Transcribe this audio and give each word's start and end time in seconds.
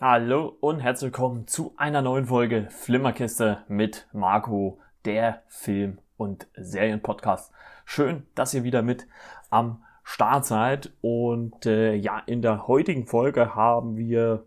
Hallo 0.00 0.56
und 0.60 0.78
herzlich 0.78 1.06
willkommen 1.08 1.48
zu 1.48 1.74
einer 1.76 2.02
neuen 2.02 2.26
Folge 2.26 2.68
Flimmerkiste 2.70 3.64
mit 3.66 4.06
Marco, 4.12 4.78
der 5.04 5.42
Film- 5.48 5.98
und 6.16 6.46
Serienpodcast. 6.54 7.50
Schön, 7.84 8.22
dass 8.36 8.54
ihr 8.54 8.62
wieder 8.62 8.82
mit 8.82 9.08
am 9.50 9.82
Start 10.04 10.46
seid. 10.46 10.92
Und 11.00 11.66
äh, 11.66 11.94
ja, 11.94 12.20
in 12.26 12.42
der 12.42 12.68
heutigen 12.68 13.08
Folge 13.08 13.56
haben 13.56 13.96
wir 13.96 14.44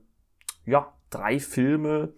ja 0.65 0.93
drei 1.09 1.37
Filme, 1.41 2.13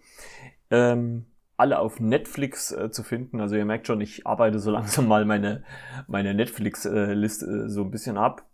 ähm, 0.70 1.26
alle 1.56 1.80
auf 1.80 1.98
Netflix 1.98 2.70
äh, 2.70 2.92
zu 2.92 3.02
finden. 3.02 3.40
Also 3.40 3.56
ihr 3.56 3.64
merkt 3.64 3.88
schon, 3.88 4.00
ich 4.00 4.28
arbeite 4.28 4.60
so 4.60 4.70
langsam 4.70 5.08
mal 5.08 5.24
meine, 5.24 5.64
meine 6.06 6.34
Netflix-Liste 6.34 7.46
äh, 7.46 7.68
so 7.68 7.82
ein 7.82 7.90
bisschen 7.90 8.16
ab. 8.16 8.46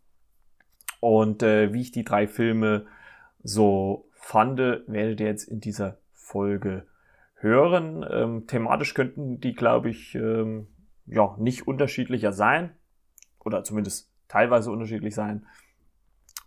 Und 1.01 1.43
äh, 1.43 1.75
wie 1.75 1.83
ich 1.83 1.93
die 1.93 2.05
drei 2.05 2.27
Filme 2.27 2.87
so 3.43 4.10
fand, 4.20 4.59
werdet 4.59 5.20
ihr 5.20 5.27
jetzt 5.27 5.45
in 5.45 5.60
dieser 5.60 5.98
Folge 6.12 6.87
hören. 7.34 8.06
Ähm, 8.09 8.46
thematisch 8.46 8.95
könnten 8.95 9.41
die, 9.41 9.55
glaube 9.55 9.91
ich, 9.91 10.15
ähm, 10.15 10.69
ja, 11.06 11.37
nicht 11.38 11.66
unterschiedlicher 11.66 12.33
sein. 12.33 12.70
Oder 13.41 13.65
zumindest 13.65 14.10
teilweise 14.29 14.70
unterschiedlich 14.70 15.15
sein. 15.15 15.46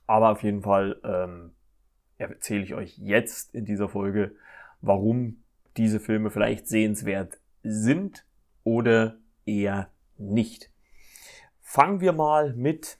Aber 0.07 0.31
auf 0.31 0.43
jeden 0.43 0.61
Fall 0.61 0.99
ähm, 1.03 1.51
erzähle 2.17 2.63
ich 2.63 2.73
euch 2.73 2.97
jetzt 2.97 3.53
in 3.53 3.65
dieser 3.65 3.89
Folge, 3.89 4.35
warum 4.81 5.43
diese 5.77 5.99
Filme 5.99 6.29
vielleicht 6.29 6.67
sehenswert 6.67 7.39
sind 7.63 8.25
oder 8.63 9.17
eher 9.45 9.89
nicht. 10.17 10.69
Fangen 11.61 12.02
wir 12.02 12.13
mal 12.13 12.53
mit 12.53 12.99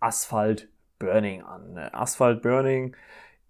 Asphalt 0.00 0.70
Burning 0.98 1.42
an. 1.42 1.76
Asphalt 1.76 2.42
Burning 2.42 2.96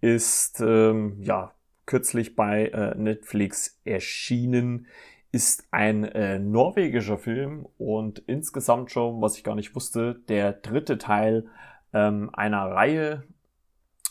ist 0.01 0.61
ähm, 0.61 1.17
ja 1.21 1.53
kürzlich 1.85 2.35
bei 2.35 2.67
äh, 2.67 2.95
Netflix 2.95 3.79
erschienen, 3.85 4.87
ist 5.31 5.67
ein 5.71 6.03
äh, 6.03 6.39
norwegischer 6.39 7.17
Film 7.17 7.67
und 7.77 8.19
insgesamt 8.19 8.91
schon, 8.91 9.21
was 9.21 9.37
ich 9.37 9.43
gar 9.43 9.55
nicht 9.55 9.75
wusste, 9.75 10.15
der 10.27 10.53
dritte 10.53 10.97
Teil 10.97 11.47
ähm, 11.93 12.29
einer 12.33 12.71
Reihe, 12.71 13.23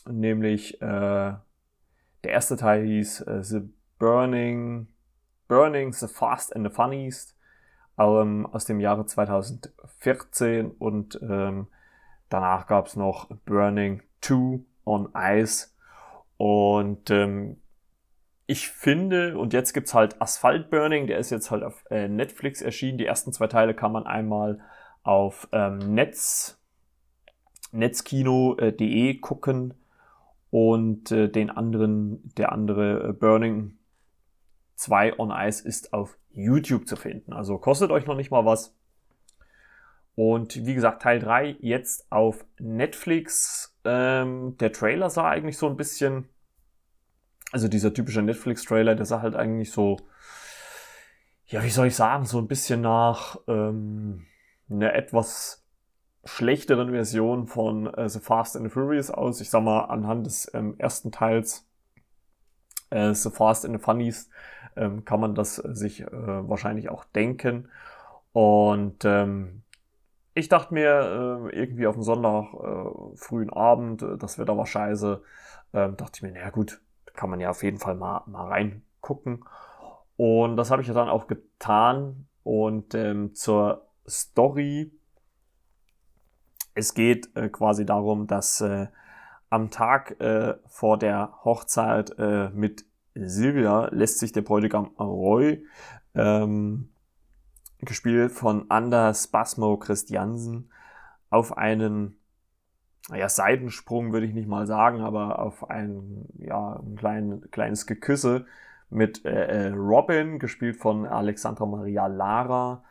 nämlich 0.09 0.81
äh, 0.81 1.35
der 2.25 2.33
erste 2.33 2.57
Teil 2.57 2.85
hieß 2.85 3.21
äh, 3.23 3.43
The 3.43 3.61
Burning, 3.99 4.89
Burning 5.49 5.93
the 5.93 6.09
Fast 6.09 6.55
and 6.55 6.67
the 6.67 6.75
Funniest 6.75 7.37
ähm, 7.99 8.47
aus 8.47 8.65
dem 8.65 8.81
Jahre 8.81 9.07
2014 9.07 10.71
und 10.71 11.19
ähm, 11.23 11.69
danach 12.29 12.67
gab 12.67 12.87
es 12.87 12.97
noch 12.97 13.29
Burning 13.47 14.03
2 14.21 14.61
on 14.85 15.09
Ice 15.15 15.76
und 16.37 17.11
ähm, 17.11 17.61
ich 18.47 18.69
finde, 18.69 19.39
und 19.39 19.53
jetzt 19.53 19.73
gibt's 19.73 19.93
halt 19.93 20.21
Asphalt 20.21 20.71
Burning, 20.71 21.07
der 21.07 21.19
ist 21.19 21.31
jetzt 21.31 21.51
halt 21.51 21.65
auf 21.65 21.85
äh, 21.91 22.09
Netflix 22.09 22.63
erschienen. 22.63 22.99
Die 22.99 23.07
ersten 23.07 23.33
zwei 23.33 23.49
Teile 23.49 23.75
kann 23.75 23.93
man 23.93 24.07
einmal 24.07 24.61
auf 25.03 25.49
ähm, 25.53 25.79
Netz, 25.95 26.61
netzkino.de 27.73 29.19
gucken 29.19 29.75
und 30.51 31.11
äh, 31.11 31.29
den 31.29 31.51
anderen, 31.51 32.23
der 32.37 32.53
andere 32.53 33.09
äh, 33.09 33.13
Burning 33.13 33.79
2 34.77 35.19
on 35.19 35.31
Ice 35.31 35.67
ist 35.67 35.93
auf 35.93 36.19
YouTube 36.31 36.87
zu 36.87 36.97
finden. 36.97 37.33
Also 37.33 37.59
kostet 37.59 37.91
euch 37.91 38.07
noch 38.07 38.17
nicht 38.17 38.31
mal 38.31 38.45
was. 38.45 38.76
Und 40.17 40.67
wie 40.67 40.75
gesagt, 40.75 41.03
Teil 41.03 41.21
3 41.21 41.57
jetzt 41.61 42.11
auf 42.11 42.45
Netflix. 42.59 43.77
Ähm, 43.85 44.57
der 44.59 44.73
Trailer 44.73 45.11
sah 45.11 45.29
eigentlich 45.29 45.59
so 45.59 45.69
ein 45.69 45.77
bisschen 45.77 46.29
also 47.53 47.69
dieser 47.69 47.95
typische 47.95 48.23
Netflix-Trailer, 48.23 48.95
der 48.95 49.07
sah 49.07 49.23
halt 49.23 49.37
eigentlich 49.37 49.71
so, 49.73 49.99
ja, 51.47 51.63
wie 51.63 51.71
soll 51.71 51.87
ich 51.87 51.97
sagen, 51.97 52.25
so 52.25 52.39
ein 52.39 52.49
bisschen 52.49 52.81
nach 52.81 53.39
ähm, 53.47 54.27
einer 54.69 54.95
etwas 54.95 55.65
schlechteren 56.25 56.91
Version 56.91 57.47
von 57.47 57.87
äh, 57.95 58.09
The 58.09 58.19
Fast 58.19 58.57
and 58.57 58.67
the 58.67 58.71
Furious 58.71 59.11
aus. 59.11 59.41
Ich 59.41 59.49
sag 59.49 59.63
mal, 59.63 59.85
anhand 59.85 60.27
des 60.27 60.53
ähm, 60.55 60.75
ersten 60.79 61.13
Teils 61.13 61.69
äh, 62.91 63.15
The 63.15 63.31
Fast 63.31 63.65
and 63.65 63.79
the 63.79 63.83
Funnies 63.83 64.29
ähm, 64.75 65.05
kann 65.05 65.21
man 65.21 65.37
das 65.37 65.59
äh, 65.59 65.73
sich 65.73 66.01
äh, 66.01 66.09
wahrscheinlich 66.11 66.89
auch 66.89 67.05
denken. 67.05 67.69
Und 68.33 69.05
ähm, 69.05 69.63
ich 70.37 70.51
dachte 70.51 70.75
mir, 70.75 71.49
äh, 71.51 71.57
irgendwie 71.57 71.87
auf 71.87 71.95
dem 71.95 72.03
Sonntag, 72.03 72.53
äh, 72.53 73.17
frühen 73.17 73.49
Abend, 73.49 74.03
äh, 74.03 74.19
das 74.19 74.39
Wetter 74.39 74.57
war 74.57 74.67
scheiße, 74.67 75.23
äh, 75.73 75.93
dachte 75.93 76.13
ich 76.17 76.23
mir, 76.23 76.33
naja 76.33 76.51
gut, 76.51 76.83
kann 77.15 77.31
man 77.31 77.41
ja 77.41 77.49
auf 77.49 77.63
jeden 77.63 77.79
Fall 77.79 77.95
mal, 77.95 78.23
mal 78.27 78.47
reingucken. 78.49 79.45
Und 80.19 80.59
das 80.59 80.71
habe 80.71 80.83
ich 80.83 80.89
ja 80.89 80.95
dann 80.95 81.09
auch 81.09 81.27
getan. 81.27 82.27
Und 82.43 82.95
ähm, 82.95 83.35
zur 83.35 83.87
Story. 84.07 84.93
Es 86.75 86.93
geht 86.93 87.35
äh, 87.35 87.49
quasi 87.49 87.87
darum, 87.87 88.27
dass 88.27 88.61
äh, 88.61 88.89
am 89.49 89.71
Tag 89.71 90.21
äh, 90.21 90.55
vor 90.67 90.99
der 90.99 91.33
Hochzeit 91.45 92.15
mit 92.53 92.85
Silvia 93.15 93.89
lässt 93.91 94.19
sich 94.19 94.33
der 94.33 94.43
Bräutigam 94.43 94.91
Roy, 94.99 95.65
ähm, 96.15 96.91
gespielt 97.87 98.33
von 98.33 98.71
Anders 98.71 99.25
Spasmo 99.25 99.77
Christiansen, 99.79 100.71
auf 101.31 101.57
einen 101.57 102.17
naja, 103.09 103.29
Seitensprung 103.29 104.13
würde 104.13 104.27
ich 104.27 104.35
nicht 104.35 104.49
mal 104.49 104.67
sagen, 104.67 105.01
aber 105.01 105.39
auf 105.39 105.71
ein, 105.71 106.27
ja, 106.39 106.81
ein 106.81 106.97
klein, 106.97 107.43
kleines 107.51 107.87
Geküsse 107.87 108.47
mit 108.91 109.25
äh, 109.25 109.69
äh, 109.69 109.73
Robin, 109.73 110.39
gespielt 110.39 110.77
von 110.77 111.07
Alexandra 111.07 111.67
Maria 111.67 112.07
Lara, 112.07 112.83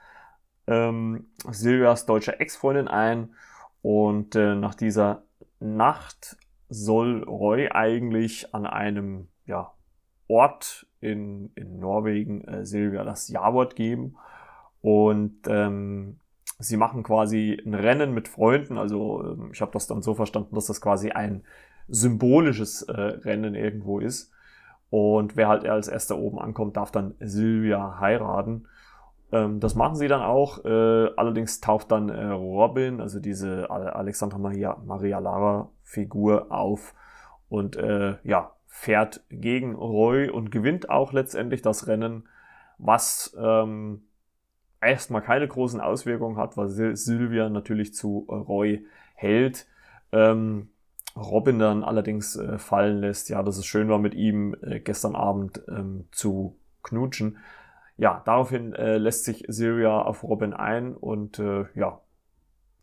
ähm, 0.68 1.28
Silvias 1.50 2.06
deutsche 2.06 2.40
Ex-Freundin 2.40 2.88
ein. 2.88 3.36
Und 3.82 4.36
äh, 4.36 4.56
nach 4.56 4.76
dieser 4.76 5.24
Nacht 5.60 6.38
soll 6.70 7.24
Roy 7.24 7.70
eigentlich 7.72 8.54
an 8.56 8.66
einem 8.66 9.28
ja, 9.46 9.74
Ort 10.28 10.88
in, 11.02 11.52
in 11.56 11.80
Norwegen 11.80 12.42
äh, 12.46 12.66
Silvia 12.66 13.04
das 13.04 13.28
Ja-Wort 13.28 13.76
geben. 13.76 14.18
Und 14.86 15.48
ähm, 15.48 16.20
sie 16.60 16.78
machen 16.78 17.02
quasi 17.02 17.60
ein 17.66 17.74
Rennen 17.74 18.14
mit 18.14 18.28
Freunden. 18.28 18.78
Also 18.78 19.24
ähm, 19.24 19.50
ich 19.52 19.60
habe 19.62 19.72
das 19.72 19.88
dann 19.88 20.04
so 20.04 20.14
verstanden, 20.14 20.54
dass 20.54 20.68
das 20.68 20.80
quasi 20.80 21.10
ein 21.10 21.42
symbolisches 21.88 22.84
äh, 22.84 22.92
Rennen 22.92 23.56
irgendwo 23.56 23.98
ist. 23.98 24.32
Und 24.92 25.36
wer 25.36 25.48
halt 25.48 25.66
als 25.66 25.88
erster 25.88 26.20
oben 26.20 26.38
ankommt, 26.38 26.78
darf 26.78 26.92
dann 26.92 27.16
Sylvia 27.20 28.00
heiraten. 28.00 28.68
Ähm, 29.32 29.60
das 29.60 29.74
machen 29.74 29.96
sie 29.96 30.08
dann 30.08 30.22
auch. 30.22 30.64
Äh, 30.64 31.10
allerdings 31.18 31.62
taucht 31.62 31.92
dann 31.92 32.10
äh, 32.10 32.28
Robin, 32.28 33.02
also 33.02 33.20
diese 33.20 33.72
Alexandra 33.72 34.38
Maria, 34.38 34.78
Maria 34.86 35.18
Lara 35.18 35.72
Figur 35.82 36.52
auf 36.52 36.94
und 37.50 37.76
äh, 37.76 38.18
ja, 38.24 38.52
fährt 38.68 39.24
gegen 39.32 39.74
Roy 39.74 40.30
und 40.30 40.52
gewinnt 40.52 40.92
auch 40.92 41.12
letztendlich 41.12 41.64
das 41.64 41.88
Rennen, 41.88 42.30
was 42.78 43.36
ähm, 43.36 44.04
erstmal 44.86 45.22
keine 45.22 45.48
großen 45.48 45.82
Auswirkungen 45.82 46.38
hat, 46.38 46.58
weil 46.58 46.70
Sylvia 46.70 47.50
natürlich 47.50 47.94
zu 47.94 48.26
Roy 48.30 48.86
hält. 49.16 49.68
Ähm, 50.12 50.70
Robin 51.16 51.60
dann 51.60 51.84
allerdings 51.84 52.36
äh, 52.36 52.58
fallen 52.58 53.00
lässt, 53.00 53.30
ja, 53.30 53.42
dass 53.42 53.58
es 53.58 53.66
schön 53.66 53.88
war 53.88 54.00
mit 54.00 54.14
ihm 54.14 54.56
äh, 54.62 54.80
gestern 54.80 55.16
Abend 55.16 55.62
ähm, 55.70 56.06
zu 56.12 56.58
knutschen. 56.84 57.38
Ja, 57.98 58.22
daraufhin 58.26 58.74
äh, 58.74 58.98
lässt 58.98 59.24
sich 59.24 59.46
Sylvia 59.48 60.02
auf 60.02 60.24
Robin 60.24 60.54
ein 60.54 60.94
und 60.94 61.40
äh, 61.40 61.66
ja, 61.74 62.02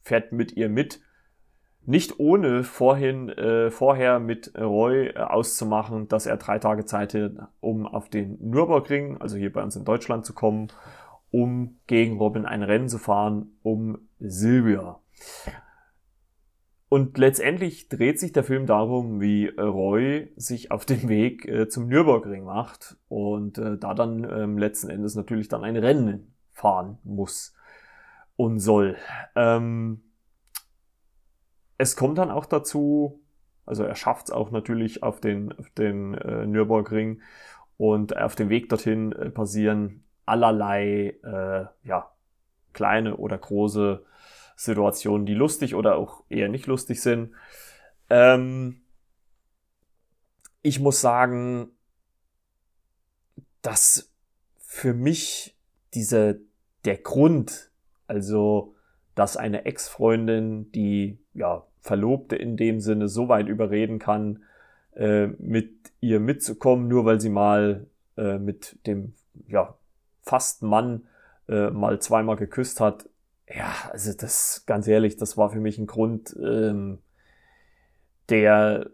fährt 0.03 0.33
mit 0.33 0.53
ihr 0.53 0.71
mit. 0.71 1.01
Nicht 1.85 2.21
ohne 2.21 2.63
vorhin, 2.63 3.29
äh, 3.29 3.71
vorher 3.71 4.19
mit 4.21 4.53
Roy 4.57 5.09
äh, 5.09 5.19
auszumachen, 5.19 6.09
dass 6.09 6.27
er 6.27 6.39
drei 6.39 6.59
Tage 6.59 6.87
Zeit 6.87 7.13
hat, 7.13 7.33
um 7.61 7.87
auf 7.87 8.09
den 8.09 8.39
Nürburgring, 8.41 9.21
also 9.21 9.37
hier 9.37 9.53
bei 9.53 9.63
uns 9.63 9.77
in 9.77 9.85
Deutschland 9.85 10.25
zu 10.25 10.33
kommen 10.33 10.69
um 11.33 11.81
gegen 11.89 12.19
Robin 12.19 12.47
ein 12.47 12.63
Rennen 12.63 12.89
zu 12.89 12.99
fahren, 12.99 13.59
um 13.63 13.99
Sylvia. 14.21 15.01
Und 16.89 17.17
letztendlich 17.17 17.89
dreht 17.89 18.21
sich 18.21 18.33
der 18.33 18.45
Film 18.45 18.67
darum, 18.67 19.19
wie 19.19 19.47
Roy 19.47 20.31
sich 20.37 20.71
auf 20.71 20.85
den 20.85 21.09
Weg 21.09 21.49
äh, 21.49 21.67
zum 21.67 21.89
Nürburgring 21.89 22.45
macht 22.45 22.99
und 23.09 23.57
äh, 23.57 23.79
da 23.79 23.95
dann 23.95 24.31
ähm, 24.31 24.59
letzten 24.59 24.91
Endes 24.91 25.15
natürlich 25.15 25.49
dann 25.49 25.65
ein 25.65 25.77
Rennen 25.77 26.35
fahren 26.53 26.99
muss 27.03 27.55
und 28.37 28.59
soll. 28.59 28.97
Ähm, 29.35 30.03
es 31.79 31.97
kommt 31.97 32.19
dann 32.19 32.31
auch 32.31 32.45
dazu, 32.45 33.23
also 33.65 33.85
er 33.85 33.95
schafft 33.95 34.29
es 34.29 34.33
auch 34.35 34.51
natürlich 34.51 35.03
auf 35.03 35.19
den, 35.19 35.51
auf 35.53 35.71
den 35.71 36.13
äh, 36.13 36.45
Nürburgring 36.47 37.23
und 37.79 38.19
auf 38.19 38.37
dem 38.37 38.51
Weg 38.51 38.69
dorthin 38.69 39.13
äh, 39.13 39.31
passieren 39.31 40.05
allerlei 40.27 41.17
äh, 41.23 41.67
ja, 41.87 42.11
kleine 42.73 43.17
oder 43.17 43.39
große 43.39 44.05
Situationen, 44.57 45.27
die 45.27 45.35
lustig 45.35 45.75
oder 45.75 45.97
auch 45.97 46.25
eher 46.29 46.49
nicht 46.49 46.67
lustig 46.67 47.01
sind. 47.01 47.33
Ähm, 48.11 48.83
ich 50.63 50.79
muss 50.79 51.01
sagen, 51.01 51.71
dass 53.63 54.11
für 54.59 54.95
mich 54.95 55.57
diese, 55.95 56.41
der 56.85 56.99
Grund, 56.99 57.71
also, 58.07 58.75
dass 59.15 59.37
eine 59.37 59.65
Ex-Freundin, 59.65 60.71
die, 60.73 61.19
ja, 61.35 61.67
Verlobte 61.81 62.37
in 62.37 62.57
dem 62.57 62.81
Sinne 62.81 63.09
so 63.09 63.29
weit 63.29 63.49
überreden 63.49 63.99
kann, 63.99 64.45
äh, 64.95 65.27
mit 65.27 65.93
ihr 66.01 66.21
mitzukommen, 66.21 66.87
nur 66.89 67.05
weil 67.05 67.21
sie 67.21 67.29
mal 67.29 67.87
äh, 68.17 68.39
mit 68.39 68.79
dem, 68.87 69.15
ja, 69.49 69.75
fast 70.23 70.63
Mann 70.63 71.07
äh, 71.49 71.71
mal 71.71 72.01
zweimal 72.01 72.37
geküsst 72.37 72.81
hat. 72.81 73.09
Ja, 73.49 73.75
also 73.91 74.13
das, 74.15 74.65
ganz 74.67 74.87
ehrlich, 74.87 75.17
das 75.17 75.37
war 75.37 75.51
für 75.51 75.61
mich 75.61 75.79
ein 75.79 75.87
Grund, 75.87 76.35
ähm, 76.43 76.99
der, 78.29 78.91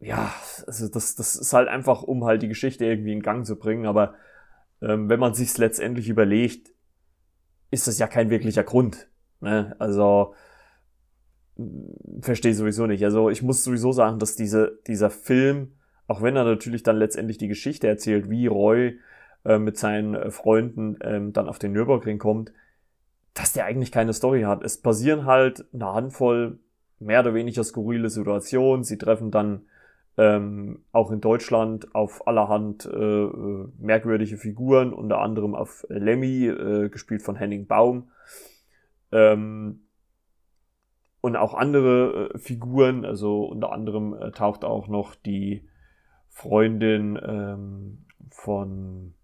ja, 0.00 0.32
also 0.66 0.88
das, 0.88 1.14
das 1.14 1.36
ist 1.36 1.52
halt 1.52 1.68
einfach, 1.68 2.02
um 2.02 2.24
halt 2.24 2.42
die 2.42 2.48
Geschichte 2.48 2.84
irgendwie 2.84 3.12
in 3.12 3.22
Gang 3.22 3.46
zu 3.46 3.56
bringen, 3.56 3.86
aber 3.86 4.14
ähm, 4.82 5.08
wenn 5.08 5.20
man 5.20 5.34
sich's 5.34 5.58
letztendlich 5.58 6.08
überlegt, 6.08 6.72
ist 7.70 7.86
das 7.86 7.98
ja 7.98 8.06
kein 8.06 8.30
wirklicher 8.30 8.64
Grund. 8.64 9.08
Ne? 9.40 9.74
Also 9.78 10.34
verstehe 12.20 12.54
sowieso 12.54 12.86
nicht. 12.86 13.04
Also 13.04 13.30
ich 13.30 13.42
muss 13.42 13.64
sowieso 13.64 13.92
sagen, 13.92 14.18
dass 14.18 14.36
diese, 14.36 14.78
dieser 14.86 15.10
Film, 15.10 15.72
auch 16.06 16.22
wenn 16.22 16.36
er 16.36 16.44
natürlich 16.44 16.82
dann 16.82 16.96
letztendlich 16.96 17.38
die 17.38 17.48
Geschichte 17.48 17.88
erzählt, 17.88 18.30
wie 18.30 18.46
Roy 18.46 18.98
äh, 19.44 19.58
mit 19.58 19.76
seinen 19.78 20.14
äh, 20.14 20.30
Freunden 20.30 20.98
ähm, 21.02 21.32
dann 21.32 21.48
auf 21.48 21.58
den 21.58 21.72
Nürburgring 21.72 22.18
kommt, 22.18 22.52
dass 23.34 23.52
der 23.52 23.66
eigentlich 23.66 23.92
keine 23.92 24.12
Story 24.12 24.42
hat. 24.42 24.62
Es 24.62 24.80
passieren 24.80 25.26
halt 25.26 25.64
eine 25.72 25.92
Handvoll 25.92 26.58
mehr 26.98 27.20
oder 27.20 27.34
weniger 27.34 27.62
skurrile 27.62 28.10
Situationen. 28.10 28.84
Sie 28.84 28.98
treffen 28.98 29.30
dann 29.30 29.62
ähm, 30.16 30.84
auch 30.90 31.12
in 31.12 31.20
Deutschland 31.20 31.94
auf 31.94 32.26
allerhand 32.26 32.86
äh, 32.86 32.98
äh, 32.98 33.68
merkwürdige 33.78 34.36
Figuren, 34.36 34.92
unter 34.92 35.20
anderem 35.20 35.54
auf 35.54 35.86
Lemmy, 35.88 36.46
äh, 36.46 36.88
gespielt 36.88 37.22
von 37.22 37.36
Henning 37.36 37.68
Baum. 37.68 38.10
Ähm, 39.12 39.82
und 41.20 41.36
auch 41.36 41.54
andere 41.54 42.30
äh, 42.34 42.38
Figuren, 42.38 43.04
also 43.04 43.44
unter 43.44 43.72
anderem 43.72 44.32
taucht 44.34 44.64
auch 44.64 44.88
noch 44.88 45.14
die 45.14 45.68
Freundin 46.28 47.18
ähm, 47.24 48.06
von 48.30 49.14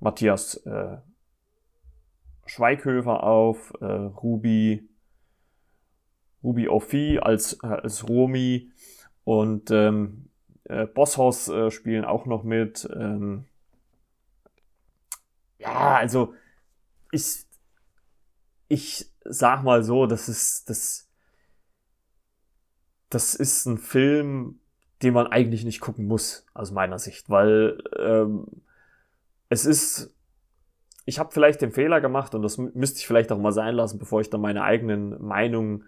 Matthias 0.00 0.56
äh, 0.66 0.96
Schweighöfer 2.46 3.22
auf, 3.22 3.72
äh, 3.80 3.84
Ruby, 3.84 4.88
Ruby 6.42 6.68
Ophi 6.68 7.18
als, 7.20 7.58
äh, 7.62 7.66
als 7.66 8.08
Romy 8.08 8.72
und 9.24 9.70
ähm, 9.70 10.30
äh, 10.64 10.86
Bosshaus 10.86 11.48
äh, 11.48 11.70
spielen 11.70 12.04
auch 12.04 12.26
noch 12.26 12.42
mit. 12.42 12.88
Ähm, 12.92 13.44
ja, 15.58 15.96
also 15.96 16.34
ich, 17.12 17.46
ich 18.68 19.10
sag 19.24 19.62
mal 19.62 19.84
so, 19.84 20.06
das 20.06 20.28
ist, 20.28 20.70
das, 20.70 21.08
das 23.10 23.34
ist 23.34 23.66
ein 23.66 23.78
Film, 23.78 24.60
den 25.02 25.14
man 25.14 25.26
eigentlich 25.26 25.64
nicht 25.64 25.80
gucken 25.80 26.06
muss, 26.06 26.46
aus 26.54 26.70
meiner 26.70 26.98
Sicht, 26.98 27.28
weil 27.28 27.82
ähm, 27.98 28.46
es 29.50 29.66
ist, 29.66 30.14
ich 31.04 31.18
habe 31.18 31.32
vielleicht 31.32 31.60
den 31.60 31.72
Fehler 31.72 32.00
gemacht 32.00 32.34
und 32.34 32.42
das 32.42 32.56
müsste 32.56 32.98
ich 32.98 33.06
vielleicht 33.06 33.30
auch 33.32 33.38
mal 33.38 33.52
sein 33.52 33.74
lassen, 33.74 33.98
bevor 33.98 34.20
ich 34.22 34.30
dann 34.30 34.40
meine 34.40 34.62
eigenen 34.62 35.22
Meinungen 35.22 35.84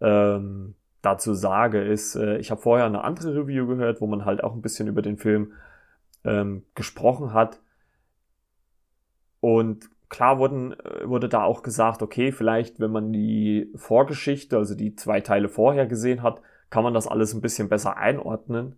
ähm, 0.00 0.74
dazu 1.00 1.32
sage, 1.32 1.82
ist, 1.82 2.16
äh, 2.16 2.38
ich 2.38 2.50
habe 2.50 2.60
vorher 2.60 2.86
eine 2.86 3.04
andere 3.04 3.34
Review 3.34 3.66
gehört, 3.66 4.00
wo 4.00 4.06
man 4.06 4.24
halt 4.24 4.42
auch 4.42 4.52
ein 4.52 4.62
bisschen 4.62 4.88
über 4.88 5.00
den 5.00 5.16
Film 5.16 5.52
ähm, 6.24 6.64
gesprochen 6.74 7.32
hat. 7.32 7.60
Und 9.40 9.88
klar 10.08 10.38
wurden, 10.38 10.72
äh, 10.72 11.08
wurde 11.08 11.28
da 11.28 11.44
auch 11.44 11.62
gesagt, 11.62 12.02
okay, 12.02 12.32
vielleicht, 12.32 12.80
wenn 12.80 12.90
man 12.90 13.12
die 13.12 13.72
Vorgeschichte, 13.76 14.56
also 14.56 14.74
die 14.74 14.96
zwei 14.96 15.20
Teile 15.20 15.48
vorher 15.48 15.86
gesehen 15.86 16.24
hat, 16.24 16.42
kann 16.70 16.82
man 16.82 16.94
das 16.94 17.06
alles 17.06 17.32
ein 17.32 17.40
bisschen 17.40 17.68
besser 17.68 17.96
einordnen. 17.96 18.76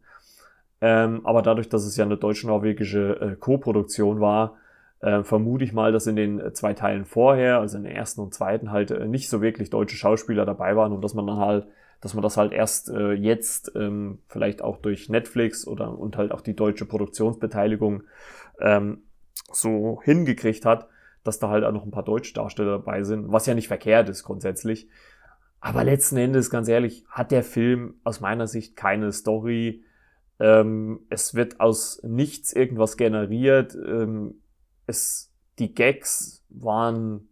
Ähm, 0.80 1.24
aber 1.24 1.42
dadurch, 1.42 1.68
dass 1.68 1.84
es 1.84 1.96
ja 1.96 2.04
eine 2.04 2.16
deutsch-norwegische 2.16 3.20
äh, 3.20 3.36
Co-Produktion 3.36 4.20
war, 4.20 4.56
äh, 5.00 5.22
vermute 5.22 5.64
ich 5.64 5.72
mal, 5.72 5.92
dass 5.92 6.06
in 6.06 6.16
den 6.16 6.40
äh, 6.40 6.52
zwei 6.52 6.74
Teilen 6.74 7.04
vorher, 7.04 7.60
also 7.60 7.76
in 7.76 7.84
den 7.84 7.94
ersten 7.94 8.20
und 8.20 8.34
zweiten, 8.34 8.70
halt 8.70 8.90
äh, 8.90 9.06
nicht 9.06 9.28
so 9.28 9.42
wirklich 9.42 9.70
deutsche 9.70 9.96
Schauspieler 9.96 10.46
dabei 10.46 10.76
waren 10.76 10.92
und 10.92 11.02
dass 11.02 11.14
man 11.14 11.26
dann 11.26 11.38
halt 11.38 11.66
dass 12.00 12.14
man 12.14 12.22
das 12.22 12.36
halt 12.36 12.52
erst 12.52 12.88
äh, 12.88 13.12
jetzt 13.12 13.72
ähm, 13.76 14.20
vielleicht 14.26 14.62
auch 14.62 14.78
durch 14.78 15.08
Netflix 15.08 15.66
oder 15.66 15.98
und 15.98 16.16
halt 16.16 16.32
auch 16.32 16.40
die 16.40 16.56
deutsche 16.56 16.86
Produktionsbeteiligung 16.86 18.04
ähm, 18.60 19.02
so 19.52 20.00
hingekriegt 20.02 20.64
hat, 20.64 20.88
dass 21.24 21.38
da 21.38 21.50
halt 21.50 21.64
auch 21.64 21.72
noch 21.72 21.84
ein 21.84 21.90
paar 21.90 22.04
deutsche 22.04 22.34
Darsteller 22.34 22.78
dabei 22.78 23.02
sind, 23.02 23.30
was 23.30 23.46
ja 23.46 23.54
nicht 23.54 23.68
verkehrt 23.68 24.08
ist 24.08 24.24
grundsätzlich. 24.24 24.88
Aber 25.60 25.84
letzten 25.84 26.16
Endes, 26.16 26.48
ganz 26.48 26.68
ehrlich, 26.68 27.04
hat 27.10 27.30
der 27.30 27.42
Film 27.42 27.94
aus 28.02 28.20
meiner 28.20 28.46
Sicht 28.46 28.76
keine 28.76 29.12
Story. 29.12 29.84
Ähm, 30.40 31.00
es 31.10 31.34
wird 31.34 31.60
aus 31.60 32.02
nichts 32.02 32.52
irgendwas 32.52 32.96
generiert. 32.96 33.74
Ähm, 33.74 34.42
es, 34.86 35.32
die 35.58 35.74
Gags 35.74 36.44
waren 36.48 37.28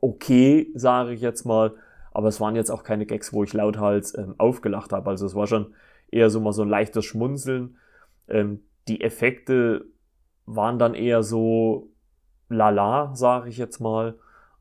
okay, 0.00 0.70
sage 0.74 1.12
ich 1.12 1.20
jetzt 1.20 1.44
mal 1.44 1.74
aber 2.12 2.28
es 2.28 2.40
waren 2.40 2.56
jetzt 2.56 2.70
auch 2.70 2.82
keine 2.82 3.06
Gags, 3.06 3.32
wo 3.32 3.44
ich 3.44 3.52
lauthals 3.52 4.16
ähm, 4.16 4.34
aufgelacht 4.38 4.92
habe. 4.92 5.10
Also 5.10 5.26
es 5.26 5.34
war 5.34 5.46
schon 5.46 5.74
eher 6.10 6.30
so 6.30 6.40
mal 6.40 6.52
so 6.52 6.62
ein 6.62 6.68
leichtes 6.68 7.04
Schmunzeln. 7.04 7.76
Ähm, 8.28 8.62
die 8.88 9.00
Effekte 9.00 9.86
waren 10.46 10.78
dann 10.78 10.94
eher 10.94 11.22
so 11.22 11.90
lala, 12.48 13.14
sage 13.14 13.48
ich 13.48 13.58
jetzt 13.58 13.80
mal. 13.80 14.18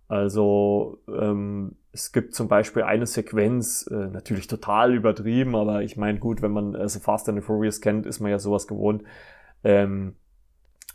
Also 0.08 1.02
ähm, 1.08 1.76
es 1.92 2.12
gibt 2.12 2.36
zum 2.36 2.48
Beispiel 2.48 2.84
eine 2.84 3.06
Sequenz, 3.06 3.88
äh, 3.92 4.08
natürlich 4.08 4.48
total 4.48 4.94
übertrieben, 4.94 5.56
aber 5.56 5.82
ich 5.82 5.98
meine, 5.98 6.20
gut, 6.20 6.42
wenn 6.42 6.52
man 6.52 6.76
äh, 6.76 6.88
so 6.88 7.00
Fast 7.00 7.30
and 7.30 7.40
the 7.40 7.46
Furious 7.46 7.82
kennt, 7.82 8.06
ist 8.06 8.20
man 8.20 8.32
ja 8.32 8.40
sowas 8.40 8.68
gewohnt, 8.68 9.04
ähm, 9.64 10.16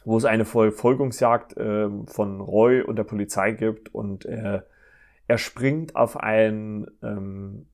wo 0.05 0.17
es 0.17 0.25
eine 0.25 0.45
Verfolgungsjagd 0.45 1.57
äh, 1.57 1.89
von 2.07 2.41
Roy 2.41 2.83
und 2.83 2.97
der 2.97 3.05
Polizei 3.05 3.53
gibt 3.53 3.95
und 3.95 4.27
er 5.27 5.39
springt 5.39 5.97
auf 5.97 6.19
ein 6.19 6.87
ähm, 7.03 7.67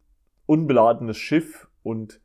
unbeladenes 0.46 1.16
Schiff 1.16 1.68
und 1.82 2.20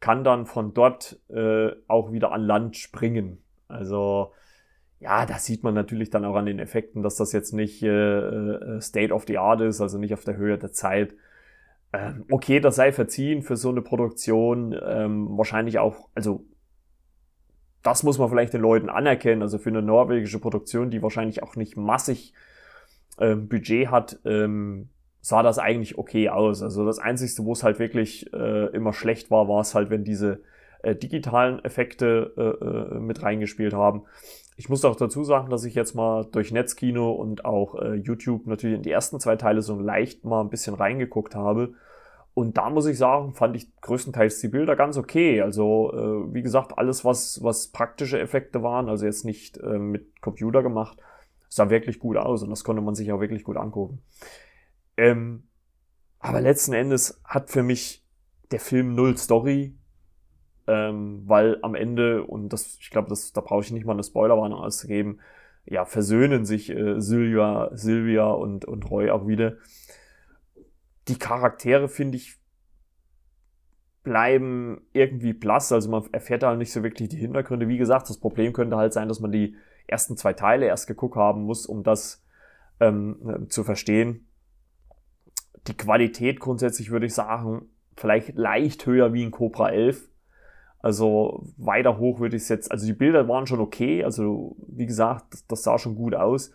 kann 0.00 0.24
dann 0.24 0.46
von 0.46 0.74
dort 0.74 1.20
äh, 1.28 1.70
auch 1.88 2.12
wieder 2.12 2.32
an 2.32 2.42
Land 2.42 2.76
springen. 2.76 3.42
Also 3.68 4.32
ja, 5.02 5.26
da 5.26 5.38
sieht 5.38 5.64
man 5.64 5.74
natürlich 5.74 6.10
dann 6.10 6.24
auch 6.24 6.36
an 6.36 6.46
den 6.46 6.60
Effekten, 6.60 7.02
dass 7.02 7.16
das 7.16 7.32
jetzt 7.32 7.52
nicht 7.52 7.82
äh, 7.82 7.88
äh, 7.88 8.80
State 8.80 9.12
of 9.12 9.24
the 9.26 9.38
Art 9.38 9.60
ist, 9.60 9.80
also 9.80 9.98
nicht 9.98 10.14
auf 10.14 10.24
der 10.24 10.36
Höhe 10.36 10.56
der 10.58 10.72
Zeit. 10.72 11.14
Ähm, 11.92 12.24
okay, 12.30 12.60
das 12.60 12.76
sei 12.76 12.92
verziehen 12.92 13.42
für 13.42 13.56
so 13.56 13.70
eine 13.70 13.82
Produktion. 13.82 14.78
Ähm, 14.84 15.36
wahrscheinlich 15.36 15.78
auch, 15.78 16.08
also 16.14 16.44
das 17.82 18.04
muss 18.04 18.18
man 18.18 18.28
vielleicht 18.28 18.54
den 18.54 18.60
Leuten 18.60 18.88
anerkennen. 18.88 19.42
Also 19.42 19.58
für 19.58 19.70
eine 19.70 19.82
norwegische 19.82 20.38
Produktion, 20.38 20.90
die 20.90 21.02
wahrscheinlich 21.02 21.42
auch 21.42 21.56
nicht 21.56 21.76
massig 21.76 22.32
ähm, 23.18 23.48
Budget 23.48 23.90
hat, 23.90 24.20
ähm, 24.24 24.88
sah 25.20 25.42
das 25.42 25.58
eigentlich 25.58 25.98
okay 25.98 26.28
aus. 26.28 26.62
Also 26.62 26.86
das 26.86 27.00
Einzige, 27.00 27.44
wo 27.44 27.52
es 27.52 27.64
halt 27.64 27.80
wirklich 27.80 28.32
äh, 28.32 28.66
immer 28.68 28.92
schlecht 28.92 29.32
war, 29.32 29.48
war 29.48 29.60
es 29.60 29.74
halt, 29.74 29.90
wenn 29.90 30.04
diese 30.04 30.42
äh, 30.82 30.94
digitalen 30.94 31.64
Effekte 31.64 32.32
äh, 32.36 32.96
äh, 32.96 33.00
mit 33.00 33.22
reingespielt 33.22 33.74
haben. 33.74 34.02
Ich 34.56 34.68
muss 34.68 34.84
auch 34.84 34.96
dazu 34.96 35.24
sagen, 35.24 35.50
dass 35.50 35.64
ich 35.64 35.74
jetzt 35.74 35.94
mal 35.94 36.24
durch 36.24 36.52
Netzkino 36.52 37.12
und 37.12 37.44
auch 37.44 37.74
äh, 37.76 37.94
YouTube 37.94 38.46
natürlich 38.46 38.76
in 38.76 38.82
die 38.82 38.90
ersten 38.90 39.18
zwei 39.18 39.36
Teile 39.36 39.62
so 39.62 39.80
leicht 39.80 40.24
mal 40.24 40.40
ein 40.40 40.50
bisschen 40.50 40.74
reingeguckt 40.74 41.34
habe. 41.34 41.74
Und 42.34 42.56
da 42.56 42.70
muss 42.70 42.86
ich 42.86 42.96
sagen, 42.96 43.34
fand 43.34 43.56
ich 43.56 43.74
größtenteils 43.80 44.40
die 44.40 44.48
Bilder 44.48 44.74
ganz 44.74 44.96
okay. 44.96 45.42
Also, 45.42 45.92
äh, 45.92 46.34
wie 46.34 46.42
gesagt, 46.42 46.78
alles, 46.78 47.04
was, 47.04 47.42
was 47.42 47.68
praktische 47.68 48.18
Effekte 48.18 48.62
waren, 48.62 48.88
also 48.88 49.04
jetzt 49.04 49.24
nicht 49.24 49.58
äh, 49.58 49.78
mit 49.78 50.20
Computer 50.22 50.62
gemacht, 50.62 50.98
sah 51.48 51.68
wirklich 51.68 51.98
gut 51.98 52.16
aus 52.16 52.42
und 52.42 52.50
das 52.50 52.64
konnte 52.64 52.80
man 52.80 52.94
sich 52.94 53.12
auch 53.12 53.20
wirklich 53.20 53.44
gut 53.44 53.58
angucken. 53.58 54.00
Ähm, 54.96 55.44
aber 56.18 56.40
letzten 56.40 56.72
Endes 56.72 57.20
hat 57.24 57.50
für 57.50 57.62
mich 57.62 58.02
der 58.50 58.60
Film 58.60 58.94
null 58.94 59.18
Story, 59.18 59.74
ähm, 60.66 61.22
weil 61.26 61.58
am 61.62 61.74
Ende, 61.74 62.24
und 62.24 62.52
das, 62.52 62.78
ich 62.80 62.90
glaube, 62.90 63.12
da 63.34 63.40
brauche 63.40 63.62
ich 63.62 63.72
nicht 63.72 63.84
mal 63.84 63.92
eine 63.92 64.04
Spoilerwarnung 64.04 64.58
auszugeben, 64.58 65.20
ja, 65.64 65.84
versöhnen 65.84 66.44
sich 66.44 66.70
äh, 66.70 67.00
Sylvia, 67.00 67.70
Sylvia 67.72 68.26
und, 68.26 68.64
und 68.64 68.90
Roy 68.90 69.10
auch 69.10 69.26
wieder. 69.26 69.56
Die 71.08 71.18
Charaktere, 71.18 71.88
finde 71.88 72.16
ich, 72.16 72.36
bleiben 74.02 74.82
irgendwie 74.92 75.32
blass. 75.32 75.72
Also 75.72 75.90
man 75.90 76.04
erfährt 76.12 76.42
da 76.42 76.54
nicht 76.56 76.72
so 76.72 76.82
wirklich 76.82 77.08
die 77.08 77.16
Hintergründe. 77.16 77.68
Wie 77.68 77.78
gesagt, 77.78 78.08
das 78.08 78.18
Problem 78.18 78.52
könnte 78.52 78.76
halt 78.76 78.92
sein, 78.92 79.08
dass 79.08 79.20
man 79.20 79.32
die 79.32 79.56
ersten 79.86 80.16
zwei 80.16 80.32
Teile 80.32 80.66
erst 80.66 80.86
geguckt 80.86 81.16
haben 81.16 81.44
muss, 81.44 81.66
um 81.66 81.82
das 81.82 82.24
ähm, 82.80 83.46
zu 83.48 83.62
verstehen. 83.62 84.26
Die 85.68 85.76
Qualität 85.76 86.40
grundsätzlich 86.40 86.90
würde 86.90 87.06
ich 87.06 87.14
sagen, 87.14 87.68
vielleicht 87.96 88.36
leicht 88.36 88.86
höher 88.86 89.12
wie 89.12 89.24
ein 89.24 89.30
Cobra 89.30 89.70
11. 89.70 90.08
Also 90.82 91.44
weiter 91.56 91.98
hoch 91.98 92.18
würde 92.18 92.36
ich 92.36 92.42
es 92.42 92.48
jetzt, 92.48 92.72
also 92.72 92.84
die 92.84 92.92
Bilder 92.92 93.28
waren 93.28 93.46
schon 93.46 93.60
okay, 93.60 94.02
also 94.02 94.56
wie 94.66 94.86
gesagt, 94.86 95.32
das, 95.32 95.46
das 95.46 95.62
sah 95.62 95.78
schon 95.78 95.94
gut 95.94 96.14
aus. 96.14 96.50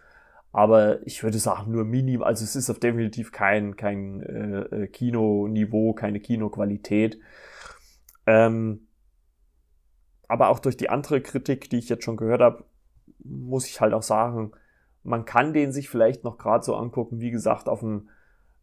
Aber 0.51 1.05
ich 1.07 1.23
würde 1.23 1.37
sagen, 1.37 1.71
nur 1.71 1.85
minim, 1.85 2.23
also 2.23 2.43
es 2.43 2.55
ist 2.55 2.69
auf 2.69 2.79
definitiv 2.79 3.31
kein, 3.31 3.75
kein 3.77 4.21
äh, 4.21 4.83
äh, 4.83 4.87
Kinoniveau, 4.87 5.93
keine 5.93 6.19
Kinoqualität. 6.19 7.19
Ähm, 8.25 8.87
aber 10.27 10.49
auch 10.49 10.59
durch 10.59 10.75
die 10.75 10.89
andere 10.89 11.21
Kritik, 11.21 11.69
die 11.69 11.77
ich 11.77 11.89
jetzt 11.89 12.03
schon 12.03 12.17
gehört 12.17 12.41
habe, 12.41 12.65
muss 13.23 13.67
ich 13.67 13.79
halt 13.79 13.93
auch 13.93 14.03
sagen, 14.03 14.51
man 15.03 15.23
kann 15.23 15.53
den 15.53 15.71
sich 15.71 15.89
vielleicht 15.89 16.25
noch 16.25 16.37
gerade 16.37 16.65
so 16.65 16.75
angucken. 16.75 17.21
Wie 17.21 17.31
gesagt, 17.31 17.69
auf 17.69 17.81
einem 17.81 18.09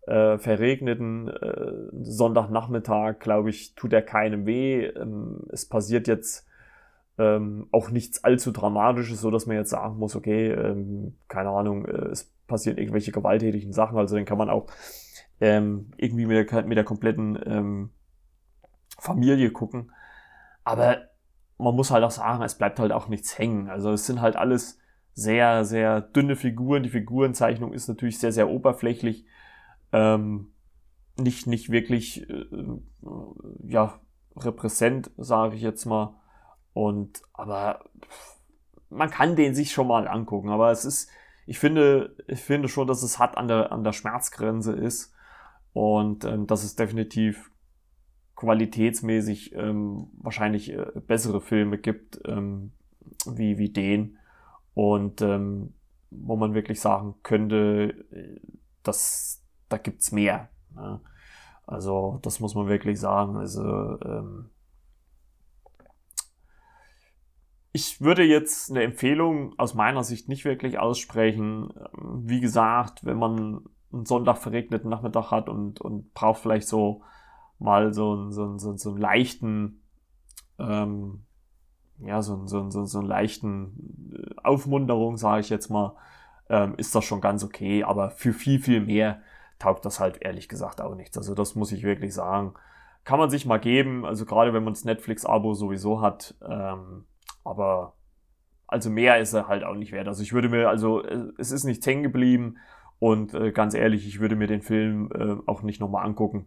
äh, 0.06 0.38
verregneten 0.38 1.28
äh, 1.28 1.72
Sonntagnachmittag, 2.02 3.18
glaube 3.20 3.50
ich, 3.50 3.74
tut 3.74 3.92
er 3.92 4.02
keinem 4.02 4.46
weh. 4.46 4.84
Ähm, 4.84 5.40
es 5.50 5.66
passiert 5.66 6.08
jetzt 6.08 6.46
ähm, 7.18 7.68
auch 7.70 7.90
nichts 7.90 8.24
allzu 8.24 8.52
Dramatisches, 8.52 9.20
so 9.20 9.30
dass 9.30 9.46
man 9.46 9.56
jetzt 9.56 9.70
sagen 9.70 9.98
muss, 9.98 10.16
okay, 10.16 10.50
ähm, 10.50 11.14
keine 11.28 11.50
Ahnung, 11.50 11.86
äh, 11.86 12.08
es 12.08 12.32
passieren 12.46 12.78
irgendwelche 12.78 13.12
gewalttätigen 13.12 13.72
Sachen, 13.72 13.96
also 13.96 14.16
den 14.16 14.26
kann 14.26 14.38
man 14.38 14.50
auch 14.50 14.66
ähm, 15.40 15.92
irgendwie 15.96 16.26
mit 16.26 16.50
der, 16.50 16.64
mit 16.64 16.76
der 16.76 16.84
kompletten 16.84 17.38
ähm, 17.46 17.90
Familie 18.98 19.50
gucken. 19.50 19.92
Aber 20.64 20.98
man 21.58 21.74
muss 21.74 21.90
halt 21.90 22.04
auch 22.04 22.10
sagen, 22.10 22.42
es 22.42 22.56
bleibt 22.56 22.78
halt 22.78 22.92
auch 22.92 23.08
nichts 23.08 23.38
hängen. 23.38 23.68
Also 23.68 23.92
es 23.92 24.06
sind 24.06 24.20
halt 24.20 24.36
alles 24.36 24.78
sehr, 25.14 25.64
sehr 25.64 26.00
dünne 26.00 26.36
Figuren. 26.36 26.82
Die 26.82 26.88
Figurenzeichnung 26.88 27.72
ist 27.72 27.88
natürlich 27.88 28.18
sehr, 28.18 28.32
sehr 28.32 28.48
oberflächlich. 28.48 29.26
Ähm, 29.94 30.52
nicht, 31.16 31.46
nicht 31.46 31.70
wirklich, 31.70 32.28
äh, 32.28 32.46
ja, 33.62 34.00
repräsent, 34.36 35.12
sage 35.16 35.54
ich 35.54 35.62
jetzt 35.62 35.84
mal. 35.84 36.20
Und, 36.72 37.22
aber 37.32 37.84
man 38.90 39.10
kann 39.10 39.36
den 39.36 39.54
sich 39.54 39.70
schon 39.70 39.86
mal 39.86 40.08
angucken. 40.08 40.48
Aber 40.48 40.72
es 40.72 40.84
ist, 40.84 41.08
ich 41.46 41.60
finde, 41.60 42.16
ich 42.26 42.40
finde 42.40 42.66
schon, 42.68 42.88
dass 42.88 43.04
es 43.04 43.20
hart 43.20 43.36
an 43.36 43.46
der, 43.46 43.70
an 43.70 43.84
der 43.84 43.92
Schmerzgrenze 43.92 44.72
ist. 44.72 45.14
Und 45.72 46.24
ähm, 46.24 46.48
dass 46.48 46.64
es 46.64 46.74
definitiv 46.74 47.52
qualitätsmäßig 48.34 49.54
ähm, 49.54 50.08
wahrscheinlich 50.18 50.72
äh, 50.72 50.86
bessere 51.06 51.40
Filme 51.40 51.78
gibt, 51.78 52.20
ähm, 52.24 52.72
wie, 53.26 53.58
wie 53.58 53.70
den. 53.70 54.18
Und 54.74 55.22
ähm, 55.22 55.74
wo 56.10 56.34
man 56.34 56.54
wirklich 56.54 56.80
sagen 56.80 57.14
könnte, 57.22 57.94
äh, 58.10 58.40
dass 58.82 59.43
da 59.74 59.78
gibt's 59.78 60.12
mehr. 60.12 60.48
Ne? 60.74 61.00
Also 61.66 62.20
das 62.22 62.38
muss 62.38 62.54
man 62.54 62.68
wirklich 62.68 63.00
sagen. 63.00 63.36
Also 63.36 63.62
ähm, 64.02 64.50
ich 67.72 68.00
würde 68.00 68.22
jetzt 68.22 68.70
eine 68.70 68.84
Empfehlung 68.84 69.58
aus 69.58 69.74
meiner 69.74 70.04
Sicht 70.04 70.28
nicht 70.28 70.44
wirklich 70.44 70.78
aussprechen. 70.78 71.70
Ähm, 71.76 72.22
wie 72.24 72.40
gesagt, 72.40 73.04
wenn 73.04 73.18
man 73.18 73.64
einen 73.92 74.06
Sonntag 74.06 74.38
verregneten 74.38 74.90
Nachmittag 74.90 75.32
hat 75.32 75.48
und, 75.48 75.80
und 75.80 76.14
braucht 76.14 76.40
vielleicht 76.40 76.68
so 76.68 77.02
mal 77.58 77.92
so 77.92 78.12
einen, 78.12 78.32
so 78.32 78.44
einen, 78.44 78.58
so 78.60 78.68
einen, 78.68 78.78
so 78.78 78.90
einen 78.90 78.98
leichten, 78.98 79.82
ähm, 80.58 81.24
ja, 81.98 82.22
so 82.22 82.34
einen, 82.34 82.46
so 82.46 82.60
einen, 82.60 82.70
so 82.70 82.98
einen 82.98 83.08
leichten 83.08 84.12
äh, 84.14 84.34
Aufmunterung, 84.44 85.16
sage 85.16 85.40
ich 85.40 85.48
jetzt 85.48 85.68
mal, 85.68 85.96
ähm, 86.48 86.74
ist 86.76 86.94
das 86.94 87.04
schon 87.04 87.20
ganz 87.20 87.42
okay. 87.42 87.82
Aber 87.82 88.10
für 88.10 88.32
viel, 88.32 88.60
viel 88.60 88.80
mehr 88.80 89.20
taugt 89.64 89.84
das 89.86 89.98
halt 89.98 90.18
ehrlich 90.20 90.48
gesagt 90.48 90.82
auch 90.82 90.94
nichts. 90.94 91.16
Also 91.16 91.34
das 91.34 91.54
muss 91.54 91.72
ich 91.72 91.82
wirklich 91.82 92.12
sagen. 92.12 92.54
Kann 93.04 93.18
man 93.18 93.30
sich 93.30 93.46
mal 93.46 93.58
geben, 93.58 94.04
also 94.04 94.26
gerade 94.26 94.52
wenn 94.52 94.64
man 94.64 94.74
das 94.74 94.84
Netflix-Abo 94.84 95.54
sowieso 95.54 96.02
hat. 96.02 96.34
Ähm, 96.46 97.06
aber 97.44 97.94
also 98.66 98.90
mehr 98.90 99.18
ist 99.18 99.32
er 99.32 99.48
halt 99.48 99.64
auch 99.64 99.74
nicht 99.74 99.92
wert. 99.92 100.06
Also 100.06 100.22
ich 100.22 100.32
würde 100.32 100.48
mir, 100.50 100.68
also 100.68 101.02
äh, 101.02 101.28
es 101.38 101.50
ist 101.50 101.64
nicht 101.64 101.84
hängen 101.86 102.02
geblieben 102.02 102.58
und 102.98 103.32
äh, 103.34 103.52
ganz 103.52 103.74
ehrlich, 103.74 104.06
ich 104.06 104.20
würde 104.20 104.36
mir 104.36 104.46
den 104.46 104.62
Film 104.62 105.10
äh, 105.14 105.36
auch 105.46 105.62
nicht 105.62 105.80
nochmal 105.80 106.04
angucken. 106.04 106.46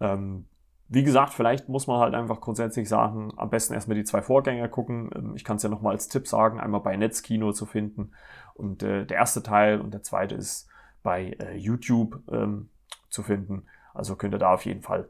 Ähm, 0.00 0.46
wie 0.88 1.02
gesagt, 1.02 1.32
vielleicht 1.32 1.68
muss 1.68 1.86
man 1.86 1.98
halt 1.98 2.14
einfach 2.14 2.40
grundsätzlich 2.40 2.88
sagen, 2.88 3.32
am 3.36 3.50
besten 3.50 3.74
erstmal 3.74 3.96
die 3.96 4.04
zwei 4.04 4.22
Vorgänger 4.22 4.68
gucken. 4.68 5.10
Ähm, 5.14 5.32
ich 5.34 5.44
kann 5.44 5.56
es 5.56 5.62
ja 5.64 5.68
nochmal 5.68 5.92
als 5.92 6.08
Tipp 6.08 6.28
sagen, 6.28 6.60
einmal 6.60 6.80
bei 6.80 6.96
Netzkino 6.96 7.52
zu 7.52 7.66
finden. 7.66 8.12
Und 8.54 8.82
äh, 8.84 9.06
der 9.06 9.16
erste 9.16 9.42
Teil 9.42 9.80
und 9.80 9.92
der 9.92 10.02
zweite 10.02 10.36
ist 10.36 10.68
bei 11.04 11.36
äh, 11.38 11.56
YouTube 11.56 12.20
ähm, 12.32 12.70
zu 13.08 13.22
finden. 13.22 13.66
Also 13.92 14.16
könnt 14.16 14.34
ihr 14.34 14.38
da 14.38 14.54
auf 14.54 14.64
jeden 14.64 14.82
Fall 14.82 15.08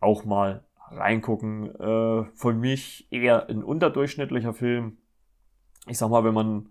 auch 0.00 0.24
mal 0.24 0.64
reingucken. 0.90 1.72
Äh, 1.76 2.24
für 2.34 2.52
mich 2.52 3.06
eher 3.12 3.48
ein 3.48 3.62
unterdurchschnittlicher 3.62 4.54
Film. 4.54 4.98
Ich 5.86 5.98
sag 5.98 6.10
mal, 6.10 6.24
wenn 6.24 6.34
man 6.34 6.70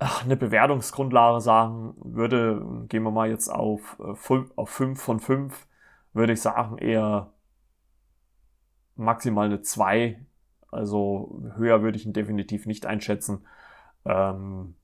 ach, 0.00 0.24
eine 0.24 0.36
Bewertungsgrundlage 0.36 1.40
sagen 1.40 1.94
würde, 1.98 2.86
gehen 2.88 3.04
wir 3.04 3.12
mal 3.12 3.28
jetzt 3.30 3.48
auf, 3.48 3.96
äh, 4.00 4.42
auf 4.56 4.70
5 4.70 5.00
von 5.00 5.20
5 5.20 5.68
würde 6.14 6.32
ich 6.32 6.40
sagen, 6.40 6.78
eher 6.78 7.32
maximal 8.96 9.46
eine 9.46 9.60
2. 9.60 10.24
Also 10.70 11.42
höher 11.56 11.82
würde 11.82 11.98
ich 11.98 12.06
ihn 12.06 12.12
definitiv 12.12 12.66
nicht 12.66 12.86
einschätzen. 12.86 13.46
Ähm, 14.04 14.74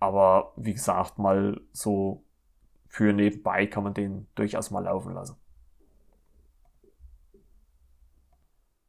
aber 0.00 0.52
wie 0.56 0.72
gesagt, 0.72 1.18
mal 1.18 1.60
so 1.72 2.24
für 2.88 3.12
nebenbei 3.12 3.66
kann 3.66 3.84
man 3.84 3.94
den 3.94 4.26
durchaus 4.34 4.70
mal 4.70 4.82
laufen 4.84 5.14
lassen. 5.14 5.36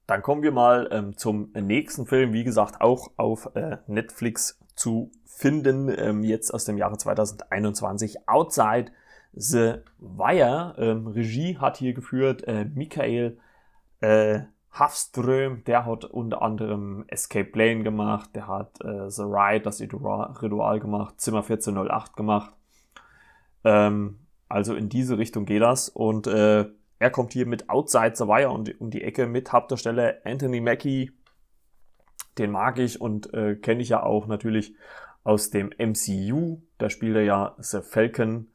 Dann 0.07 0.23
kommen 0.23 0.41
wir 0.41 0.51
mal 0.51 0.89
ähm, 0.91 1.15
zum 1.15 1.51
nächsten 1.53 2.05
Film, 2.05 2.33
wie 2.33 2.43
gesagt, 2.43 2.81
auch 2.81 3.11
auf 3.17 3.55
äh, 3.55 3.77
Netflix 3.87 4.59
zu 4.75 5.11
finden, 5.25 5.93
ähm, 5.97 6.23
jetzt 6.23 6.53
aus 6.53 6.65
dem 6.65 6.77
Jahre 6.77 6.97
2021, 6.97 8.27
Outside 8.27 8.91
The 9.33 9.75
Wire. 9.99 10.75
Ähm, 10.77 11.07
Regie 11.07 11.57
hat 11.57 11.77
hier 11.77 11.93
geführt 11.93 12.43
äh, 12.47 12.65
Michael 12.65 13.37
äh, 14.01 14.41
Hafström, 14.71 15.63
der 15.65 15.85
hat 15.85 16.05
unter 16.05 16.41
anderem 16.41 17.03
Escape 17.07 17.49
Plane 17.49 17.83
gemacht, 17.83 18.29
der 18.35 18.47
hat 18.47 18.79
äh, 18.81 19.09
The 19.09 19.23
Ride, 19.23 19.61
das 19.61 19.81
Ritual 19.81 20.79
gemacht, 20.79 21.19
Zimmer 21.19 21.39
1408 21.39 22.15
gemacht. 22.15 22.53
Ähm, 23.63 24.19
also 24.47 24.75
in 24.75 24.89
diese 24.89 25.17
Richtung 25.17 25.45
geht 25.45 25.61
das. 25.61 25.89
Und 25.89 26.27
äh, 26.27 26.65
er 26.99 27.09
kommt 27.09 27.33
hier 27.33 27.45
mit 27.45 27.69
Outside 27.69 28.13
the 28.15 28.25
Wire 28.25 28.63
die, 28.63 28.75
um 28.75 28.91
die 28.91 29.03
Ecke 29.03 29.27
mit 29.27 29.51
Hauptdarsteller 29.51 30.15
Anthony 30.23 30.61
Mackie. 30.61 31.11
Den 32.37 32.51
mag 32.51 32.79
ich 32.79 33.01
und 33.01 33.33
äh, 33.33 33.55
kenne 33.55 33.81
ich 33.81 33.89
ja 33.89 34.03
auch 34.03 34.27
natürlich 34.27 34.75
aus 35.23 35.49
dem 35.49 35.71
MCU. 35.77 36.61
Da 36.77 36.89
spielt 36.89 37.15
er 37.15 37.23
ja 37.23 37.55
The 37.57 37.81
Falcon 37.81 38.47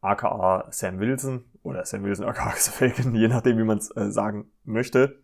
aka 0.00 0.66
Sam 0.70 0.98
Wilson 0.98 1.44
oder 1.62 1.84
Sam 1.84 2.02
Wilson 2.04 2.26
aka 2.26 2.52
Sam 2.56 2.74
Falcon, 2.90 3.14
je 3.14 3.28
nachdem, 3.28 3.58
wie 3.58 3.64
man 3.64 3.78
es 3.78 3.94
äh, 3.96 4.10
sagen 4.10 4.50
möchte. 4.64 5.21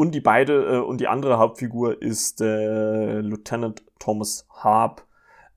Und 0.00 0.12
die 0.12 0.22
beide 0.22 0.76
äh, 0.76 0.78
und 0.78 0.98
die 1.02 1.08
andere 1.08 1.36
Hauptfigur 1.36 2.00
ist 2.00 2.40
äh, 2.40 3.20
Lieutenant 3.20 3.82
Thomas 3.98 4.46
Harp, 4.48 5.04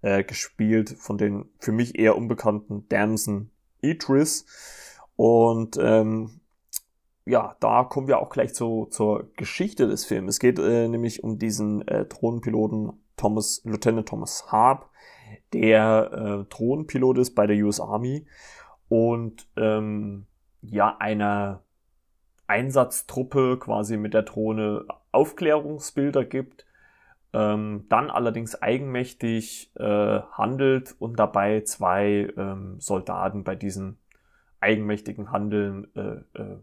äh, 0.02 0.26
gespielt 0.26 0.90
von 1.00 1.18
den 1.18 1.46
für 1.60 1.72
mich 1.72 1.98
eher 1.98 2.18
unbekannten 2.18 2.86
Damson 2.90 3.52
Idris. 3.80 4.46
Und 5.16 5.78
ähm, 5.80 6.42
ja, 7.24 7.56
da 7.62 7.86
kommen 7.86 8.10
wir 8.10 8.20
auch 8.20 8.30
gleich 8.30 8.54
zu, 8.54 8.88
zur 8.92 9.32
Geschichte 9.38 9.88
des 9.88 10.04
Films. 10.04 10.32
Es 10.32 10.40
geht 10.42 10.60
äh, 10.60 10.90
nämlich 10.90 11.24
um 11.24 11.40
diesen 11.40 11.88
äh, 11.88 12.04
Drohnenpiloten 12.04 13.02
Thomas, 13.16 13.62
Lieutenant 13.64 14.10
Thomas 14.10 14.52
Harp, 14.52 14.90
der 15.54 16.12
äh, 16.12 16.54
Drohnenpilot 16.54 17.18
ist 17.18 17.34
bei 17.34 17.48
der 17.48 17.56
US 17.64 17.80
Army 17.80 18.28
und 18.90 19.48
ähm, 19.56 20.26
ja 20.62 20.98
einer 21.00 21.63
Einsatztruppe 22.48 23.58
quasi 23.60 23.98
mit 23.98 24.14
der 24.14 24.24
Drohne 24.24 24.86
Aufklärungsbilder 25.12 26.26
gibt, 26.26 26.66
ähm, 27.34 27.86
dann 27.90 28.10
allerdings 28.10 28.62
eigenmächtig 28.62 29.72
äh, 29.76 30.20
handelt 30.32 30.96
und 31.00 31.18
dabei 31.18 31.62
zwei 31.62 32.32
ähm, 32.38 32.80
Soldaten 32.80 33.44
bei 33.44 33.56
diesem 33.56 33.98
eigenmächtigen 34.60 35.32
Handeln 35.32 35.88
äh, 35.96 36.40
äh, 36.40 36.58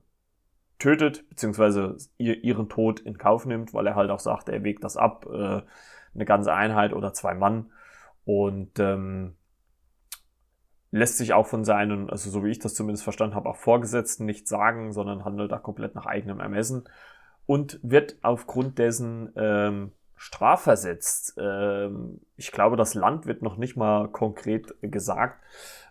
tötet, 0.78 1.28
beziehungsweise 1.28 1.96
ihr, 2.18 2.42
ihren 2.42 2.68
Tod 2.68 3.00
in 3.00 3.18
Kauf 3.18 3.46
nimmt, 3.46 3.74
weil 3.74 3.86
er 3.86 3.94
halt 3.94 4.10
auch 4.10 4.20
sagt, 4.20 4.48
er 4.48 4.64
wägt 4.64 4.84
das 4.84 4.96
ab, 4.96 5.26
äh, 5.26 5.62
eine 6.14 6.24
ganze 6.24 6.52
Einheit 6.52 6.92
oder 6.92 7.12
zwei 7.12 7.34
Mann. 7.34 7.70
Und 8.24 8.78
ähm, 8.78 9.34
lässt 10.90 11.18
sich 11.18 11.32
auch 11.32 11.46
von 11.46 11.64
seinen, 11.64 12.10
also 12.10 12.30
so 12.30 12.44
wie 12.44 12.50
ich 12.50 12.58
das 12.58 12.74
zumindest 12.74 13.04
verstanden 13.04 13.36
habe, 13.36 13.48
auch 13.48 13.56
Vorgesetzten 13.56 14.24
nicht 14.24 14.48
sagen, 14.48 14.92
sondern 14.92 15.24
handelt 15.24 15.52
da 15.52 15.58
komplett 15.58 15.94
nach 15.94 16.06
eigenem 16.06 16.40
Ermessen 16.40 16.88
und 17.46 17.78
wird 17.82 18.16
aufgrund 18.22 18.78
dessen 18.78 19.32
ähm, 19.36 19.92
strafversetzt. 20.16 21.34
Ähm, 21.38 22.20
ich 22.36 22.52
glaube, 22.52 22.76
das 22.76 22.94
Land 22.94 23.26
wird 23.26 23.42
noch 23.42 23.56
nicht 23.56 23.76
mal 23.76 24.08
konkret 24.08 24.74
gesagt. 24.82 25.42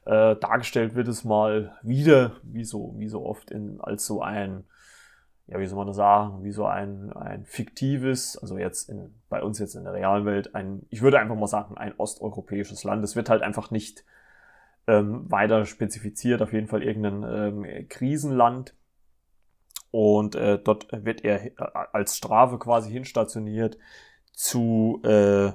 Äh, 0.06 0.36
dargestellt 0.36 0.96
wird 0.96 1.08
es 1.08 1.24
mal 1.24 1.78
wieder, 1.82 2.34
wie 2.44 2.64
so, 2.64 2.94
wie 2.98 3.08
so 3.08 3.26
oft, 3.26 3.52
in, 3.52 3.80
als 3.82 4.06
so 4.06 4.22
ein, 4.22 4.66
ja, 5.48 5.60
wie 5.60 5.66
soll 5.66 5.78
man 5.78 5.88
das 5.88 5.96
sagen, 5.96 6.44
wie 6.44 6.52
so 6.52 6.66
ein, 6.66 7.12
ein 7.14 7.46
fiktives, 7.46 8.38
also 8.38 8.58
jetzt 8.58 8.90
in, 8.90 9.16
bei 9.30 9.42
uns 9.42 9.60
jetzt 9.60 9.76
in 9.76 9.84
der 9.84 9.94
realen 9.94 10.26
Welt, 10.26 10.54
ein, 10.56 10.86
ich 10.90 11.02
würde 11.02 11.20
einfach 11.20 11.36
mal 11.36 11.48
sagen, 11.48 11.78
ein 11.78 11.94
osteuropäisches 11.98 12.84
Land. 12.84 13.04
Es 13.04 13.16
wird 13.16 13.30
halt 13.30 13.42
einfach 13.42 13.72
nicht 13.72 14.04
ähm, 14.90 15.30
weiter 15.30 15.66
spezifiziert, 15.66 16.42
auf 16.42 16.52
jeden 16.52 16.68
Fall 16.68 16.84
irgendein 16.84 17.24
ähm, 17.24 17.88
Krisenland. 17.88 18.76
Und 19.92 20.36
äh, 20.36 20.60
dort 20.60 20.88
wird 20.92 21.24
er 21.24 21.46
äh, 21.46 21.52
als 21.94 22.18
Strafe 22.18 22.58
quasi 22.58 22.92
hinstationiert 22.92 23.78
zu 24.34 25.02
äh, 25.04 25.52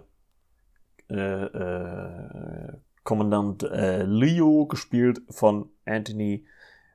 äh, 1.11 1.45
äh, 1.45 2.73
Kommandant 3.03 3.65
äh, 3.65 4.05
Leo, 4.05 4.67
gespielt 4.67 5.23
von 5.29 5.69
Anthony 5.85 6.47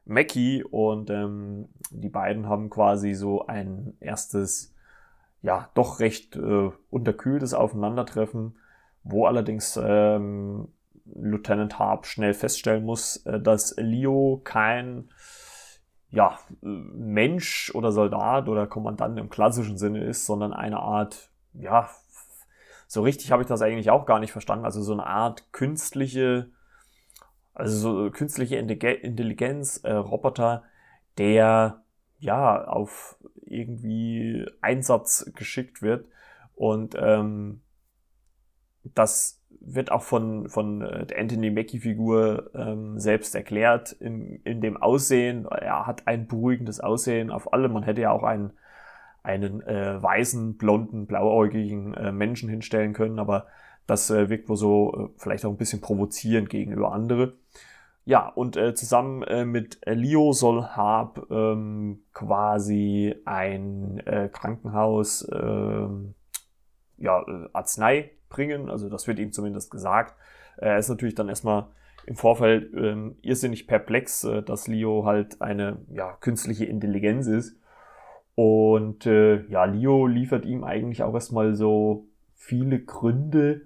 Mackie. 0.06 0.64
Und 0.64 1.10
ähm, 1.10 1.70
die 1.92 2.10
beiden 2.10 2.48
haben 2.48 2.70
quasi 2.70 3.14
so 3.14 3.46
ein 3.48 3.96
erstes, 4.00 4.74
ja, 5.42 5.70
doch 5.76 6.00
recht 6.00 6.36
unterkühltes 6.90 7.54
Aufeinandertreffen, 7.54 8.58
wo 9.04 9.26
allerdings 9.26 9.80
ähm, 9.82 10.70
Lieutenant 11.16 11.80
Harp 11.80 12.06
schnell 12.06 12.34
feststellen 12.34 12.86
muss, 12.86 13.18
äh, 13.26 13.40
dass 13.40 13.76
Leo 13.78 14.42
kein 14.44 15.10
ja, 16.12 16.40
Mensch 16.62 17.72
oder 17.76 17.92
Soldat 17.92 18.50
oder 18.50 18.68
Kommandant 18.68 19.20
im 19.20 19.30
klassischen 19.30 19.78
Sinne 19.78 20.04
ist, 20.04 20.26
sondern 20.26 20.54
eine 20.54 20.80
Art, 20.80 21.30
ja, 21.54 21.90
so 22.88 23.04
richtig 23.04 23.32
habe 23.32 23.44
ich 23.44 23.48
das 23.48 23.62
eigentlich 23.62 23.92
auch 23.92 24.08
gar 24.08 24.20
nicht 24.20 24.32
verstanden. 24.32 24.66
Also 24.66 24.82
so 24.82 24.94
eine 24.94 25.06
Art 25.06 25.54
künstliche, 25.54 26.50
also 27.54 27.78
so 27.78 28.12
künstliche 28.12 28.56
Intelligenz, 28.56 29.78
äh, 29.84 29.92
Roboter, 29.92 30.64
der 31.20 31.84
ja 32.18 32.66
auf 32.66 33.18
irgendwie 33.36 34.48
Einsatz 34.62 35.32
geschickt 35.36 35.82
wird 35.84 36.08
und 36.56 36.96
ähm, 36.98 37.62
das 38.84 39.39
wird 39.62 39.92
auch 39.92 40.04
von, 40.04 40.50
von 40.50 40.82
äh, 40.82 41.06
der 41.06 41.20
Anthony 41.20 41.52
Mackie-Figur 41.52 42.52
ähm, 42.56 43.00
selbst 43.00 43.36
erklärt 43.36 43.92
in, 43.92 44.42
in 44.44 44.62
dem 44.62 44.78
Aussehen. 44.78 45.46
Er 45.46 45.86
hat 45.86 46.08
ein 46.08 46.28
beruhigendes 46.28 46.80
Aussehen 46.80 47.32
auf 47.32 47.54
alle. 47.54 47.70
Man 47.70 47.84
hätte 47.84 48.02
ja 48.02 48.12
auch 48.12 48.24
einen, 48.24 48.52
einen 49.24 49.62
äh, 49.62 50.02
weißen, 50.02 50.58
blonden, 50.58 51.08
blauäugigen 51.08 51.94
äh, 51.94 52.12
Menschen 52.12 52.50
hinstellen 52.50 52.94
können, 52.94 53.20
aber 53.20 53.48
das 53.86 54.10
äh, 54.10 54.30
wirkt 54.30 54.50
wohl 54.50 54.58
so 54.58 54.94
äh, 54.94 55.10
vielleicht 55.18 55.46
auch 55.46 55.52
ein 55.52 55.58
bisschen 55.58 55.82
provozierend 55.82 56.50
gegenüber 56.50 56.94
andere. 56.94 57.34
Ja, 58.06 58.28
und 58.28 58.58
äh, 58.58 58.74
zusammen 58.74 59.24
äh, 59.24 59.46
mit 59.46 59.82
Leo 59.86 60.32
soll 60.32 60.64
Harp 60.64 61.28
ähm, 61.30 62.04
quasi 62.14 63.14
ein 63.26 64.00
äh, 64.06 64.30
Krankenhaus, 64.30 65.24
äh, 65.24 65.88
ja, 66.98 67.22
äh, 67.22 67.50
Arznei 67.54 68.12
bringen. 68.30 68.70
Also 68.70 68.90
das 68.90 69.08
wird 69.08 69.20
ihm 69.20 69.32
zumindest 69.32 69.72
gesagt. 69.72 70.16
Er 70.58 70.78
ist 70.78 70.90
natürlich 70.90 71.16
dann 71.16 71.30
erstmal 71.30 71.68
im 72.06 72.16
Vorfeld 72.16 72.74
ähm, 72.74 73.16
irrsinnig 73.22 73.68
perplex, 73.68 74.24
äh, 74.24 74.42
dass 74.42 74.68
Leo 74.68 75.06
halt 75.06 75.42
eine 75.42 75.78
ja, 75.92 76.14
künstliche 76.20 76.66
Intelligenz 76.66 77.28
ist. 77.28 77.58
Und 78.36 79.06
äh, 79.06 79.46
ja, 79.48 79.66
Leo 79.66 80.08
liefert 80.08 80.46
ihm 80.46 80.64
eigentlich 80.64 81.04
auch 81.04 81.14
erstmal 81.14 81.56
so 81.56 82.08
viele 82.36 82.80
Gründe, 82.80 83.62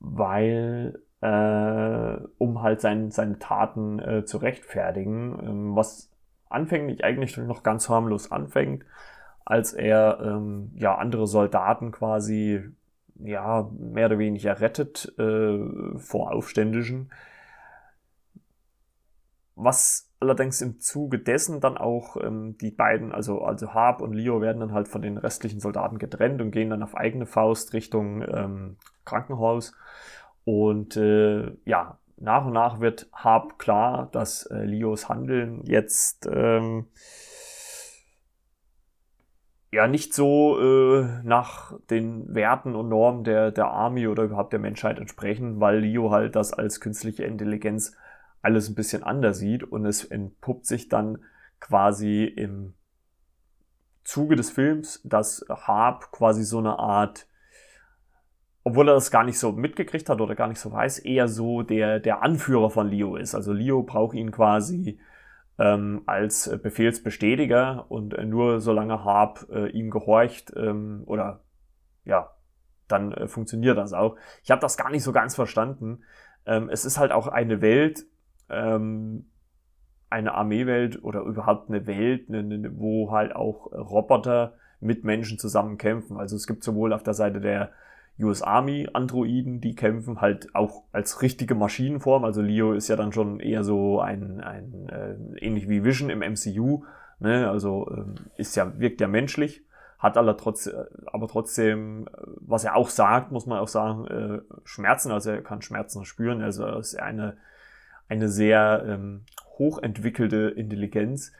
weil 0.00 0.98
äh, 1.20 2.18
um 2.38 2.62
halt 2.62 2.80
sein, 2.80 3.10
seine 3.10 3.38
Taten 3.38 3.98
äh, 3.98 4.24
zu 4.24 4.38
rechtfertigen, 4.38 5.38
ähm, 5.42 5.76
was 5.76 6.10
anfänglich 6.48 7.04
eigentlich 7.04 7.36
noch 7.36 7.62
ganz 7.62 7.88
harmlos 7.88 8.30
anfängt, 8.30 8.84
als 9.44 9.72
er 9.72 10.20
ähm, 10.22 10.70
ja 10.74 10.96
andere 10.96 11.26
Soldaten 11.26 11.92
quasi 11.92 12.62
ja, 13.16 13.70
mehr 13.78 14.06
oder 14.06 14.18
weniger 14.18 14.60
rettet 14.60 15.12
äh, 15.18 15.98
vor 15.98 16.32
Aufständischen. 16.32 17.12
Was 19.56 20.10
allerdings 20.18 20.60
im 20.60 20.80
Zuge 20.80 21.18
dessen 21.18 21.60
dann 21.60 21.76
auch 21.76 22.16
ähm, 22.16 22.56
die 22.58 22.70
beiden, 22.70 23.12
also, 23.12 23.42
also 23.42 23.72
Harp 23.72 24.00
und 24.00 24.12
Leo, 24.12 24.40
werden 24.40 24.60
dann 24.60 24.72
halt 24.72 24.88
von 24.88 25.02
den 25.02 25.16
restlichen 25.16 25.60
Soldaten 25.60 25.98
getrennt 25.98 26.40
und 26.40 26.50
gehen 26.50 26.70
dann 26.70 26.82
auf 26.82 26.96
eigene 26.96 27.26
Faust 27.26 27.72
Richtung 27.72 28.22
ähm, 28.22 28.76
Krankenhaus. 29.04 29.74
Und 30.44 30.96
äh, 30.96 31.52
ja, 31.64 31.98
nach 32.16 32.46
und 32.46 32.52
nach 32.52 32.80
wird 32.80 33.08
Harp 33.12 33.58
klar, 33.58 34.08
dass 34.12 34.46
äh, 34.46 34.64
Leos 34.64 35.08
Handeln 35.08 35.62
jetzt 35.64 36.28
ähm, 36.30 36.86
ja 39.74 39.86
nicht 39.88 40.14
so 40.14 40.58
äh, 40.58 41.20
nach 41.24 41.78
den 41.90 42.34
Werten 42.34 42.74
und 42.74 42.88
Normen 42.88 43.24
der, 43.24 43.50
der 43.50 43.66
Army 43.66 44.06
oder 44.06 44.22
überhaupt 44.22 44.52
der 44.52 44.60
Menschheit 44.60 44.98
entsprechen, 44.98 45.60
weil 45.60 45.80
Leo 45.80 46.10
halt 46.10 46.36
das 46.36 46.52
als 46.52 46.80
künstliche 46.80 47.24
Intelligenz 47.24 47.96
alles 48.40 48.68
ein 48.68 48.74
bisschen 48.74 49.02
anders 49.02 49.38
sieht 49.38 49.64
und 49.64 49.84
es 49.84 50.04
entpuppt 50.04 50.66
sich 50.66 50.88
dann 50.88 51.18
quasi 51.60 52.24
im 52.24 52.74
Zuge 54.04 54.36
des 54.36 54.50
Films, 54.50 55.00
dass 55.02 55.44
Harp 55.48 56.12
quasi 56.12 56.44
so 56.44 56.58
eine 56.58 56.78
Art, 56.78 57.26
obwohl 58.62 58.88
er 58.88 58.94
das 58.94 59.10
gar 59.10 59.24
nicht 59.24 59.38
so 59.38 59.52
mitgekriegt 59.52 60.08
hat 60.08 60.20
oder 60.20 60.34
gar 60.34 60.48
nicht 60.48 60.60
so 60.60 60.70
weiß, 60.70 61.00
eher 61.00 61.26
so 61.26 61.62
der, 61.62 62.00
der 62.00 62.22
Anführer 62.22 62.70
von 62.70 62.88
Leo 62.88 63.16
ist. 63.16 63.34
Also 63.34 63.52
Leo 63.52 63.82
braucht 63.82 64.14
ihn 64.14 64.30
quasi 64.30 64.98
ähm, 65.58 66.02
als 66.06 66.50
Befehlsbestätiger 66.62 67.86
und 67.88 68.14
äh, 68.14 68.24
nur 68.24 68.60
solange 68.60 69.04
Harp 69.04 69.46
äh, 69.50 69.68
ihm 69.70 69.90
gehorcht 69.90 70.52
ähm, 70.56 71.02
oder 71.06 71.40
ja, 72.04 72.30
dann 72.88 73.12
äh, 73.12 73.28
funktioniert 73.28 73.78
das 73.78 73.92
auch. 73.92 74.16
Ich 74.42 74.50
habe 74.50 74.60
das 74.60 74.76
gar 74.76 74.90
nicht 74.90 75.02
so 75.02 75.12
ganz 75.12 75.34
verstanden. 75.34 76.02
Ähm, 76.46 76.68
es 76.68 76.84
ist 76.84 76.98
halt 76.98 77.12
auch 77.12 77.28
eine 77.28 77.60
Welt, 77.60 78.04
ähm, 78.50 79.30
eine 80.10 80.34
Armeewelt 80.34 81.02
oder 81.02 81.20
überhaupt 81.20 81.68
eine 81.68 81.86
Welt, 81.86 82.30
ne, 82.30 82.42
ne, 82.42 82.70
wo 82.76 83.10
halt 83.10 83.34
auch 83.34 83.72
Roboter 83.72 84.54
mit 84.80 85.04
Menschen 85.04 85.38
zusammen 85.38 85.78
kämpfen. 85.78 86.18
Also 86.18 86.36
es 86.36 86.46
gibt 86.46 86.62
sowohl 86.62 86.92
auf 86.92 87.02
der 87.02 87.14
Seite 87.14 87.40
der 87.40 87.72
US 88.20 88.42
Army 88.42 88.88
Androiden, 88.92 89.60
die 89.60 89.74
kämpfen 89.74 90.20
halt 90.20 90.54
auch 90.54 90.84
als 90.92 91.20
richtige 91.22 91.54
Maschinenform. 91.54 92.24
Also 92.24 92.42
Leo 92.42 92.72
ist 92.72 92.88
ja 92.88 92.96
dann 92.96 93.12
schon 93.12 93.40
eher 93.40 93.64
so 93.64 94.00
ein, 94.00 94.40
ein 94.40 94.88
äh, 94.88 95.44
ähnlich 95.44 95.68
wie 95.68 95.84
Vision 95.84 96.10
im 96.10 96.20
MCU. 96.20 96.84
Ne? 97.18 97.50
Also 97.50 97.90
ähm, 97.90 98.14
ist 98.36 98.54
ja, 98.54 98.78
wirkt 98.78 99.00
ja 99.00 99.08
menschlich, 99.08 99.64
hat 99.98 100.16
aber, 100.16 100.36
trotz, 100.36 100.70
aber 101.06 101.26
trotzdem, 101.26 102.08
was 102.36 102.64
er 102.64 102.76
auch 102.76 102.88
sagt, 102.88 103.32
muss 103.32 103.46
man 103.46 103.58
auch 103.58 103.68
sagen, 103.68 104.06
äh, 104.06 104.40
Schmerzen, 104.64 105.10
also 105.10 105.30
er 105.30 105.42
kann 105.42 105.62
Schmerzen 105.62 106.04
spüren. 106.04 106.40
Also 106.40 106.64
er 106.64 106.78
ist 106.78 106.94
eine, 106.94 107.36
eine 108.08 108.28
sehr 108.28 108.84
ähm, 108.86 109.24
hochentwickelte 109.58 110.52
Intelligenz. 110.56 111.32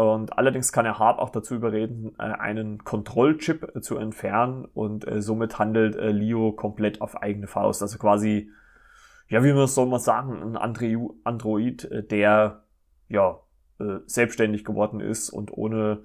Und 0.00 0.38
allerdings 0.38 0.72
kann 0.72 0.86
er 0.86 0.98
Harp 0.98 1.18
auch 1.18 1.28
dazu 1.28 1.54
überreden, 1.54 2.14
äh, 2.18 2.22
einen 2.22 2.84
Kontrollchip 2.84 3.76
äh, 3.76 3.80
zu 3.82 3.98
entfernen 3.98 4.64
und 4.64 5.06
äh, 5.06 5.20
somit 5.20 5.58
handelt 5.58 5.94
Leo 5.94 6.52
komplett 6.52 7.02
auf 7.02 7.20
eigene 7.20 7.46
Faust. 7.46 7.82
Also 7.82 7.98
quasi, 7.98 8.50
ja, 9.28 9.44
wie 9.44 9.66
soll 9.66 9.86
man 9.86 10.00
sagen, 10.00 10.56
ein 10.56 10.56
Android, 11.24 12.10
der 12.10 12.62
ja 13.08 13.40
selbstständig 14.06 14.64
geworden 14.64 15.00
ist 15.00 15.30
und 15.30 15.52
ohne 15.52 16.02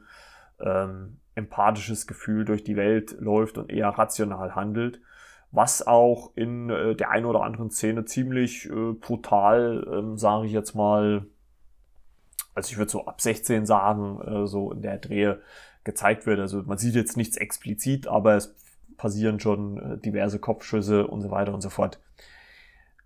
ähm, 0.62 1.18
empathisches 1.36 2.08
Gefühl 2.08 2.46
durch 2.46 2.64
die 2.64 2.78
Welt 2.78 3.18
läuft 3.20 3.58
und 3.58 3.70
eher 3.70 3.90
rational 3.90 4.56
handelt. 4.56 5.02
Was 5.52 5.86
auch 5.86 6.32
in 6.36 6.70
der 6.70 7.12
einen 7.12 7.26
oder 7.26 7.42
anderen 7.42 7.72
Szene 7.72 8.06
ziemlich 8.06 8.70
äh, 8.70 8.94
brutal, 8.94 9.86
ähm, 9.92 10.18
sage 10.18 10.48
ich 10.48 10.54
jetzt 10.54 10.74
mal, 10.74 11.26
also 12.56 12.72
ich 12.72 12.78
würde 12.78 12.92
so 12.92 13.06
ab 13.06 13.22
16 13.22 13.66
sagen, 13.66 14.22
äh, 14.22 14.48
so 14.48 14.72
in 14.72 14.82
der 14.82 14.98
Drehe 14.98 15.42
gezeigt 15.84 16.26
wird. 16.26 16.40
Also 16.40 16.64
man 16.64 16.78
sieht 16.78 16.96
jetzt 16.96 17.18
nichts 17.18 17.38
explizit, 17.38 18.08
aber 18.08 18.36
es 18.36 18.56
passieren 18.98 19.40
schon 19.40 19.78
äh, 19.78 19.98
diverse 19.98 20.40
Kopfschüsse 20.40 21.06
und 21.06 21.22
so 21.22 21.30
weiter 21.30 21.54
und 21.54 21.62
so 21.62 21.70
fort. 21.70 22.00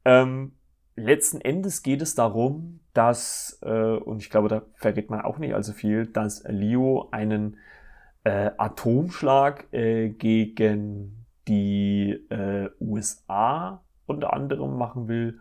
Ähm, 0.06 0.54
letzten 0.96 1.42
Endes 1.42 1.84
geht 1.84 2.02
es 2.02 2.16
darum, 2.16 2.80
dass, 2.94 3.60
äh, 3.64 3.96
und 3.96 4.22
ich 4.22 4.30
glaube, 4.30 4.48
da 4.48 4.62
verrät 4.76 5.10
man 5.10 5.22
auch 5.22 5.40
nicht 5.40 5.54
allzu 5.54 5.74
viel, 5.74 6.06
dass 6.06 6.44
Leo 6.48 7.10
einen 7.12 7.58
äh, 8.24 8.52
Atomschlag 8.58 9.72
äh, 9.74 10.10
gegen 10.10 11.26
die 11.48 12.12
äh, 12.30 12.70
USA 12.80 13.84
unter 14.06 14.34
anderem 14.34 14.78
machen 14.78 15.08
will, 15.08 15.40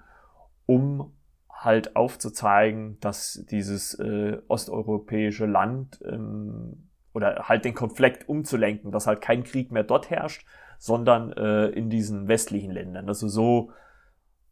um 0.67 1.13
halt 1.59 1.97
aufzuzeigen, 1.97 3.01
dass 3.01 3.45
dieses 3.51 3.95
äh, 3.95 4.39
osteuropäische 4.47 5.47
Land 5.47 6.01
ähm, 6.05 6.89
oder 7.13 7.49
halt 7.49 7.65
den 7.65 7.75
Konflikt 7.75 8.29
umzulenken, 8.29 8.93
dass 8.93 9.09
halt 9.09 9.21
kein 9.21 9.43
Krieg 9.43 9.73
mehr 9.73 9.83
dort 9.83 10.09
herrscht, 10.09 10.47
sondern 10.79 11.33
äh, 11.33 11.67
in 11.67 11.91
diesen 11.91 12.29
westlichen 12.29 12.71
Ländern. 12.71 13.09
Also 13.09 13.27
so 13.27 13.73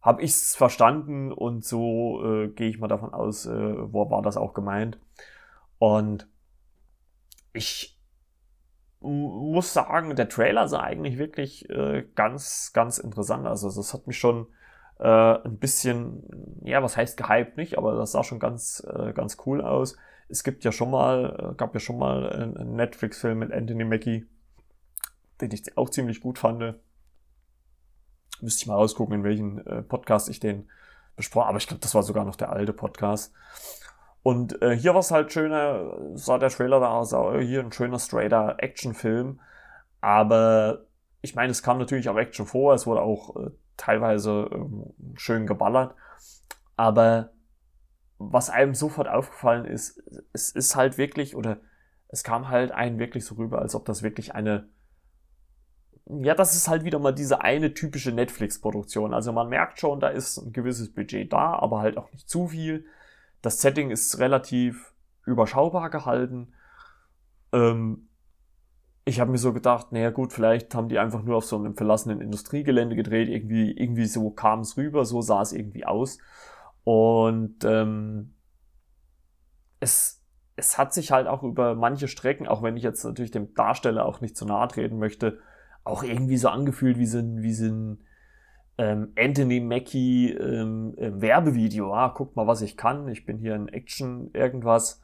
habe 0.02 0.22
ich 0.22 0.32
es 0.32 0.56
verstanden 0.56 1.32
und 1.32 1.64
so 1.64 2.24
äh, 2.24 2.48
gehe 2.48 2.68
ich 2.68 2.78
mal 2.78 2.88
davon 2.88 3.14
aus, 3.14 3.46
äh, 3.46 3.92
wo 3.92 4.10
war 4.10 4.22
das 4.22 4.36
auch 4.36 4.52
gemeint. 4.52 4.98
Und 5.78 6.26
ich 7.52 7.96
muss 9.00 9.72
sagen, 9.72 10.16
der 10.16 10.28
Trailer 10.28 10.66
sah 10.66 10.80
eigentlich 10.80 11.18
wirklich 11.18 11.70
äh, 11.70 12.04
ganz, 12.16 12.72
ganz 12.72 12.98
interessant. 12.98 13.46
Also 13.46 13.70
das 13.70 13.94
hat 13.94 14.08
mich 14.08 14.18
schon 14.18 14.48
äh, 14.98 15.06
ein 15.06 15.58
bisschen, 15.58 16.60
ja, 16.64 16.82
was 16.82 16.96
heißt 16.96 17.16
gehypt 17.16 17.56
nicht, 17.56 17.78
aber 17.78 17.94
das 17.96 18.12
sah 18.12 18.24
schon 18.24 18.38
ganz, 18.38 18.86
äh, 18.88 19.12
ganz 19.12 19.36
cool 19.46 19.60
aus. 19.60 19.96
Es 20.28 20.42
gibt 20.42 20.64
ja 20.64 20.72
schon 20.72 20.90
mal, 20.90 21.52
äh, 21.52 21.54
gab 21.56 21.74
ja 21.74 21.80
schon 21.80 21.98
mal 21.98 22.28
einen 22.30 22.76
Netflix-Film 22.76 23.38
mit 23.38 23.52
Anthony 23.52 23.84
Mackie, 23.84 24.26
den 25.40 25.50
ich 25.52 25.76
auch 25.76 25.90
ziemlich 25.90 26.20
gut 26.20 26.38
fand. 26.38 26.76
Müsste 28.40 28.62
ich 28.62 28.66
mal 28.66 28.74
rausgucken, 28.74 29.16
in 29.16 29.24
welchem 29.24 29.58
äh, 29.66 29.82
Podcast 29.82 30.28
ich 30.28 30.40
den 30.40 30.68
besprochen 31.14 31.48
Aber 31.48 31.58
ich 31.58 31.66
glaube, 31.66 31.80
das 31.80 31.94
war 31.94 32.02
sogar 32.02 32.24
noch 32.24 32.36
der 32.36 32.50
alte 32.50 32.72
Podcast. 32.72 33.32
Und 34.22 34.60
äh, 34.60 34.76
hier 34.76 34.92
war 34.92 35.00
es 35.00 35.10
halt 35.10 35.32
schöner, 35.32 35.96
sah 36.14 36.38
der 36.38 36.50
Trailer 36.50 36.80
da 36.80 36.90
aus, 36.90 37.10
hier 37.10 37.60
ein 37.60 37.72
schöner, 37.72 37.98
straighter 37.98 38.56
Actionfilm. 38.58 39.40
Aber 40.00 40.86
ich 41.22 41.34
meine, 41.34 41.52
es 41.52 41.62
kam 41.62 41.78
natürlich 41.78 42.08
auch 42.08 42.16
Action 42.16 42.46
vor, 42.46 42.74
es 42.74 42.86
wurde 42.86 43.02
auch 43.02 43.36
äh, 43.36 43.50
teilweise 43.76 44.48
ähm, 44.52 44.92
schön 45.14 45.46
geballert. 45.46 45.94
Aber 46.76 47.30
was 48.18 48.50
einem 48.50 48.74
sofort 48.74 49.08
aufgefallen 49.08 49.64
ist, 49.64 50.02
es 50.32 50.50
ist 50.50 50.76
halt 50.76 50.98
wirklich, 50.98 51.36
oder 51.36 51.58
es 52.08 52.22
kam 52.22 52.48
halt 52.48 52.72
einem 52.72 52.98
wirklich 52.98 53.24
so 53.24 53.34
rüber, 53.34 53.60
als 53.60 53.74
ob 53.74 53.84
das 53.84 54.02
wirklich 54.02 54.34
eine 54.34 54.68
ja, 56.08 56.34
das 56.34 56.54
ist 56.54 56.68
halt 56.68 56.84
wieder 56.84 56.98
mal 57.00 57.12
diese 57.12 57.40
eine 57.40 57.74
typische 57.74 58.12
Netflix-Produktion. 58.12 59.12
Also 59.12 59.32
man 59.32 59.48
merkt 59.48 59.80
schon, 59.80 59.98
da 59.98 60.08
ist 60.08 60.38
ein 60.38 60.52
gewisses 60.52 60.94
Budget 60.94 61.32
da, 61.32 61.54
aber 61.54 61.80
halt 61.80 61.96
auch 61.98 62.12
nicht 62.12 62.28
zu 62.28 62.48
viel. 62.48 62.86
Das 63.42 63.60
Setting 63.60 63.90
ist 63.90 64.18
relativ 64.20 64.92
überschaubar 65.24 65.90
gehalten. 65.90 66.52
Ähm, 67.52 68.08
ich 69.08 69.20
habe 69.20 69.30
mir 69.30 69.38
so 69.38 69.52
gedacht, 69.52 69.92
naja 69.92 70.10
gut, 70.10 70.32
vielleicht 70.32 70.74
haben 70.74 70.88
die 70.88 70.98
einfach 70.98 71.22
nur 71.22 71.36
auf 71.36 71.44
so 71.44 71.56
einem 71.56 71.76
verlassenen 71.76 72.20
Industriegelände 72.20 72.96
gedreht. 72.96 73.28
Irgendwie, 73.28 73.70
irgendwie 73.70 74.06
so 74.06 74.30
kam 74.30 74.60
es 74.60 74.76
rüber, 74.76 75.04
so 75.04 75.22
sah 75.22 75.42
es 75.42 75.52
irgendwie 75.52 75.86
aus. 75.86 76.18
Und 76.82 77.64
ähm, 77.64 78.34
es, 79.78 80.24
es 80.56 80.76
hat 80.76 80.92
sich 80.92 81.12
halt 81.12 81.28
auch 81.28 81.44
über 81.44 81.76
manche 81.76 82.08
Strecken, 82.08 82.48
auch 82.48 82.64
wenn 82.64 82.76
ich 82.76 82.82
jetzt 82.82 83.04
natürlich 83.04 83.30
dem 83.30 83.54
Darsteller 83.54 84.04
auch 84.04 84.20
nicht 84.20 84.36
zu 84.36 84.44
nahe 84.44 84.66
treten 84.66 84.98
möchte, 84.98 85.38
auch 85.84 86.02
irgendwie 86.02 86.36
so 86.36 86.48
angefühlt 86.48 86.98
wie 86.98 87.06
so 87.06 87.18
ein, 87.18 87.42
wie 87.42 87.54
so 87.54 87.66
ein 87.66 88.04
ähm, 88.76 89.12
Anthony 89.16 89.60
Mackie 89.60 90.32
ähm, 90.32 90.94
äh, 90.96 91.12
Werbevideo. 91.12 91.94
Ah, 91.94 92.08
guck 92.08 92.34
mal, 92.34 92.48
was 92.48 92.60
ich 92.60 92.76
kann. 92.76 93.06
Ich 93.06 93.24
bin 93.24 93.38
hier 93.38 93.54
in 93.54 93.68
Action 93.68 94.32
irgendwas. 94.32 95.00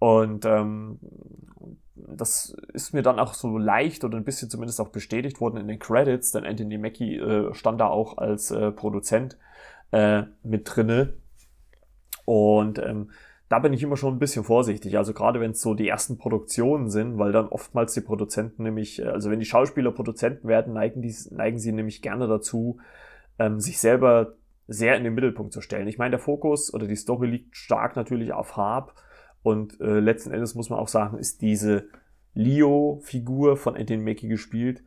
Und 0.00 0.46
ähm, 0.46 0.98
das 1.94 2.56
ist 2.72 2.94
mir 2.94 3.02
dann 3.02 3.18
auch 3.18 3.34
so 3.34 3.58
leicht 3.58 4.02
oder 4.02 4.16
ein 4.16 4.24
bisschen 4.24 4.50
zumindest 4.50 4.80
auch 4.80 4.88
bestätigt 4.88 5.40
worden 5.40 5.58
in 5.58 5.68
den 5.68 5.78
Credits, 5.78 6.32
denn 6.32 6.44
Anthony 6.44 6.78
Mackie 6.78 7.18
äh, 7.18 7.54
stand 7.54 7.80
da 7.80 7.86
auch 7.86 8.16
als 8.18 8.50
äh, 8.50 8.72
Produzent 8.72 9.36
äh, 9.92 10.22
mit 10.42 10.62
drinne. 10.64 11.12
Und 12.24 12.78
ähm, 12.78 13.10
da 13.50 13.58
bin 13.58 13.74
ich 13.74 13.82
immer 13.82 13.98
schon 13.98 14.14
ein 14.14 14.18
bisschen 14.18 14.42
vorsichtig. 14.42 14.96
Also 14.96 15.12
gerade 15.12 15.38
wenn 15.38 15.50
es 15.50 15.60
so 15.60 15.74
die 15.74 15.88
ersten 15.88 16.16
Produktionen 16.16 16.88
sind, 16.88 17.18
weil 17.18 17.32
dann 17.32 17.48
oftmals 17.48 17.92
die 17.92 18.00
Produzenten 18.00 18.62
nämlich, 18.62 19.00
äh, 19.02 19.06
also 19.06 19.30
wenn 19.30 19.40
die 19.40 19.44
Schauspieler 19.44 19.92
Produzenten 19.92 20.48
werden, 20.48 20.72
neigen, 20.72 21.02
die, 21.02 21.14
neigen 21.30 21.58
sie 21.58 21.72
nämlich 21.72 22.00
gerne 22.00 22.26
dazu, 22.26 22.78
ähm, 23.38 23.60
sich 23.60 23.78
selber 23.78 24.32
sehr 24.66 24.96
in 24.96 25.04
den 25.04 25.14
Mittelpunkt 25.14 25.52
zu 25.52 25.60
stellen. 25.60 25.88
Ich 25.88 25.98
meine, 25.98 26.12
der 26.12 26.20
Fokus 26.20 26.72
oder 26.72 26.86
die 26.86 26.96
Story 26.96 27.26
liegt 27.26 27.54
stark 27.54 27.96
natürlich 27.96 28.32
auf 28.32 28.56
Harp 28.56 28.94
und 29.42 29.80
äh, 29.80 30.00
letzten 30.00 30.32
Endes 30.32 30.54
muss 30.54 30.70
man 30.70 30.78
auch 30.78 30.88
sagen, 30.88 31.18
ist 31.18 31.40
diese 31.40 31.88
Leo-Figur 32.34 33.56
von 33.56 33.76
Anthony 33.76 34.02
Mackie 34.02 34.28
gespielt 34.28 34.82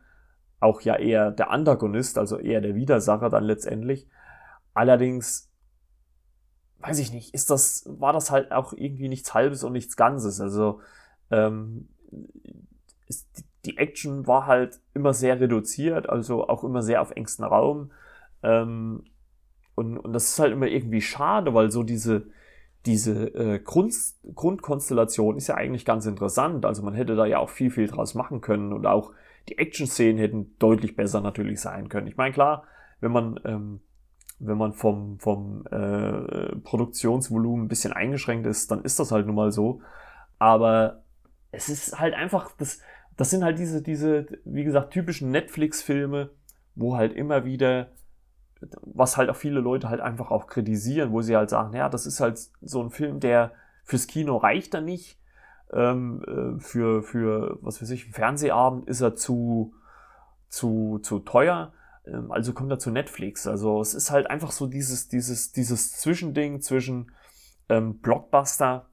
auch 0.63 0.81
ja 0.81 0.95
eher 0.95 1.29
der 1.29 1.51
Antagonist, 1.51 2.17
also 2.17 2.39
eher 2.39 2.61
der 2.61 2.73
Widersacher 2.73 3.29
dann 3.29 3.43
letztendlich. 3.43 4.07
Allerdings 4.73 5.51
weiß 6.79 6.99
ich 6.99 7.13
nicht, 7.13 7.33
ist 7.33 7.49
das, 7.49 7.85
war 7.87 8.13
das 8.13 8.31
halt 8.31 8.51
auch 8.51 8.73
irgendwie 8.73 9.09
nichts 9.09 9.33
Halbes 9.33 9.63
und 9.63 9.73
nichts 9.73 9.95
Ganzes. 9.95 10.41
Also 10.41 10.81
ähm, 11.31 11.89
ist, 13.07 13.27
die 13.65 13.77
Action 13.77 14.25
war 14.25 14.47
halt 14.47 14.79
immer 14.93 15.13
sehr 15.13 15.39
reduziert, 15.39 16.09
also 16.09 16.47
auch 16.47 16.63
immer 16.63 16.81
sehr 16.81 17.01
auf 17.01 17.11
engstem 17.11 17.45
Raum. 17.45 17.91
Ähm, 18.41 19.03
und, 19.75 19.97
und 19.97 20.13
das 20.13 20.29
ist 20.29 20.39
halt 20.39 20.53
immer 20.53 20.67
irgendwie 20.67 21.01
schade, 21.01 21.53
weil 21.53 21.71
so 21.71 21.83
diese, 21.83 22.27
diese 22.85 23.27
äh, 23.33 23.59
Grund, 23.59 23.93
Grundkonstellation 24.35 25.37
ist 25.37 25.47
ja 25.47 25.55
eigentlich 25.55 25.85
ganz 25.85 26.05
interessant. 26.05 26.65
Also 26.65 26.83
man 26.83 26.93
hätte 26.93 27.15
da 27.15 27.25
ja 27.25 27.39
auch 27.39 27.49
viel, 27.49 27.71
viel 27.71 27.87
draus 27.87 28.13
machen 28.13 28.41
können 28.41 28.73
und 28.73 28.85
auch 28.85 29.11
die 29.49 29.57
Action-Szenen 29.57 30.17
hätten 30.17 30.55
deutlich 30.59 30.95
besser 30.95 31.21
natürlich 31.21 31.61
sein 31.61 31.89
können. 31.89 32.07
Ich 32.07 32.17
meine, 32.17 32.33
klar, 32.33 32.63
wenn 32.99 33.11
man 33.11 33.39
ähm, 33.45 33.81
wenn 34.45 34.57
man 34.57 34.73
vom, 34.73 35.19
vom 35.19 35.65
äh, 35.67 36.55
Produktionsvolumen 36.63 37.65
ein 37.65 37.69
bisschen 37.69 37.93
eingeschränkt 37.93 38.45
ist, 38.45 38.71
dann 38.71 38.83
ist 38.83 38.99
das 38.99 39.11
halt 39.11 39.25
nun 39.25 39.35
mal 39.35 39.51
so. 39.51 39.81
Aber 40.39 41.03
es 41.51 41.69
ist 41.69 41.99
halt 41.99 42.13
einfach, 42.13 42.51
das, 42.57 42.79
das 43.15 43.29
sind 43.29 43.43
halt 43.43 43.59
diese, 43.59 43.81
diese, 43.81 44.27
wie 44.43 44.63
gesagt, 44.63 44.91
typischen 44.91 45.31
Netflix-Filme, 45.31 46.31
wo 46.75 46.97
halt 46.97 47.13
immer 47.13 47.45
wieder, 47.45 47.91
was 48.81 49.17
halt 49.17 49.29
auch 49.29 49.35
viele 49.35 49.59
Leute 49.59 49.89
halt 49.89 50.01
einfach 50.01 50.31
auch 50.31 50.47
kritisieren, 50.47 51.11
wo 51.11 51.21
sie 51.21 51.35
halt 51.35 51.49
sagen, 51.49 51.75
ja, 51.75 51.89
das 51.89 52.05
ist 52.05 52.19
halt 52.19 52.39
so 52.61 52.81
ein 52.81 52.89
Film, 52.89 53.19
der 53.19 53.51
fürs 53.83 54.07
Kino 54.07 54.37
reicht 54.37 54.73
er 54.73 54.81
nicht. 54.81 55.19
Ähm, 55.71 56.23
äh, 56.27 56.59
für, 56.59 57.01
für, 57.03 57.57
was 57.61 57.81
weiß 57.81 57.89
ich, 57.89 58.03
einen 58.03 58.13
Fernsehabend 58.13 58.87
ist 58.87 59.01
er 59.01 59.15
zu, 59.15 59.73
zu, 60.47 60.99
zu 61.01 61.19
teuer. 61.19 61.73
Ähm, 62.05 62.31
also 62.31 62.53
kommt 62.53 62.71
er 62.71 62.79
zu 62.79 62.91
Netflix. 62.91 63.47
Also 63.47 63.81
es 63.81 63.93
ist 63.93 64.11
halt 64.11 64.29
einfach 64.29 64.51
so 64.51 64.67
dieses, 64.67 65.07
dieses, 65.07 65.51
dieses 65.51 65.93
Zwischending 65.93 66.61
zwischen 66.61 67.11
ähm, 67.69 67.99
Blockbuster, 67.99 68.85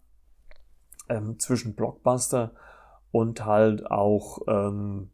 ähm, 1.09 1.39
zwischen 1.39 1.75
Blockbuster 1.75 2.53
und 3.13 3.45
halt 3.45 3.91
auch 3.91 4.41
ähm, 4.49 5.11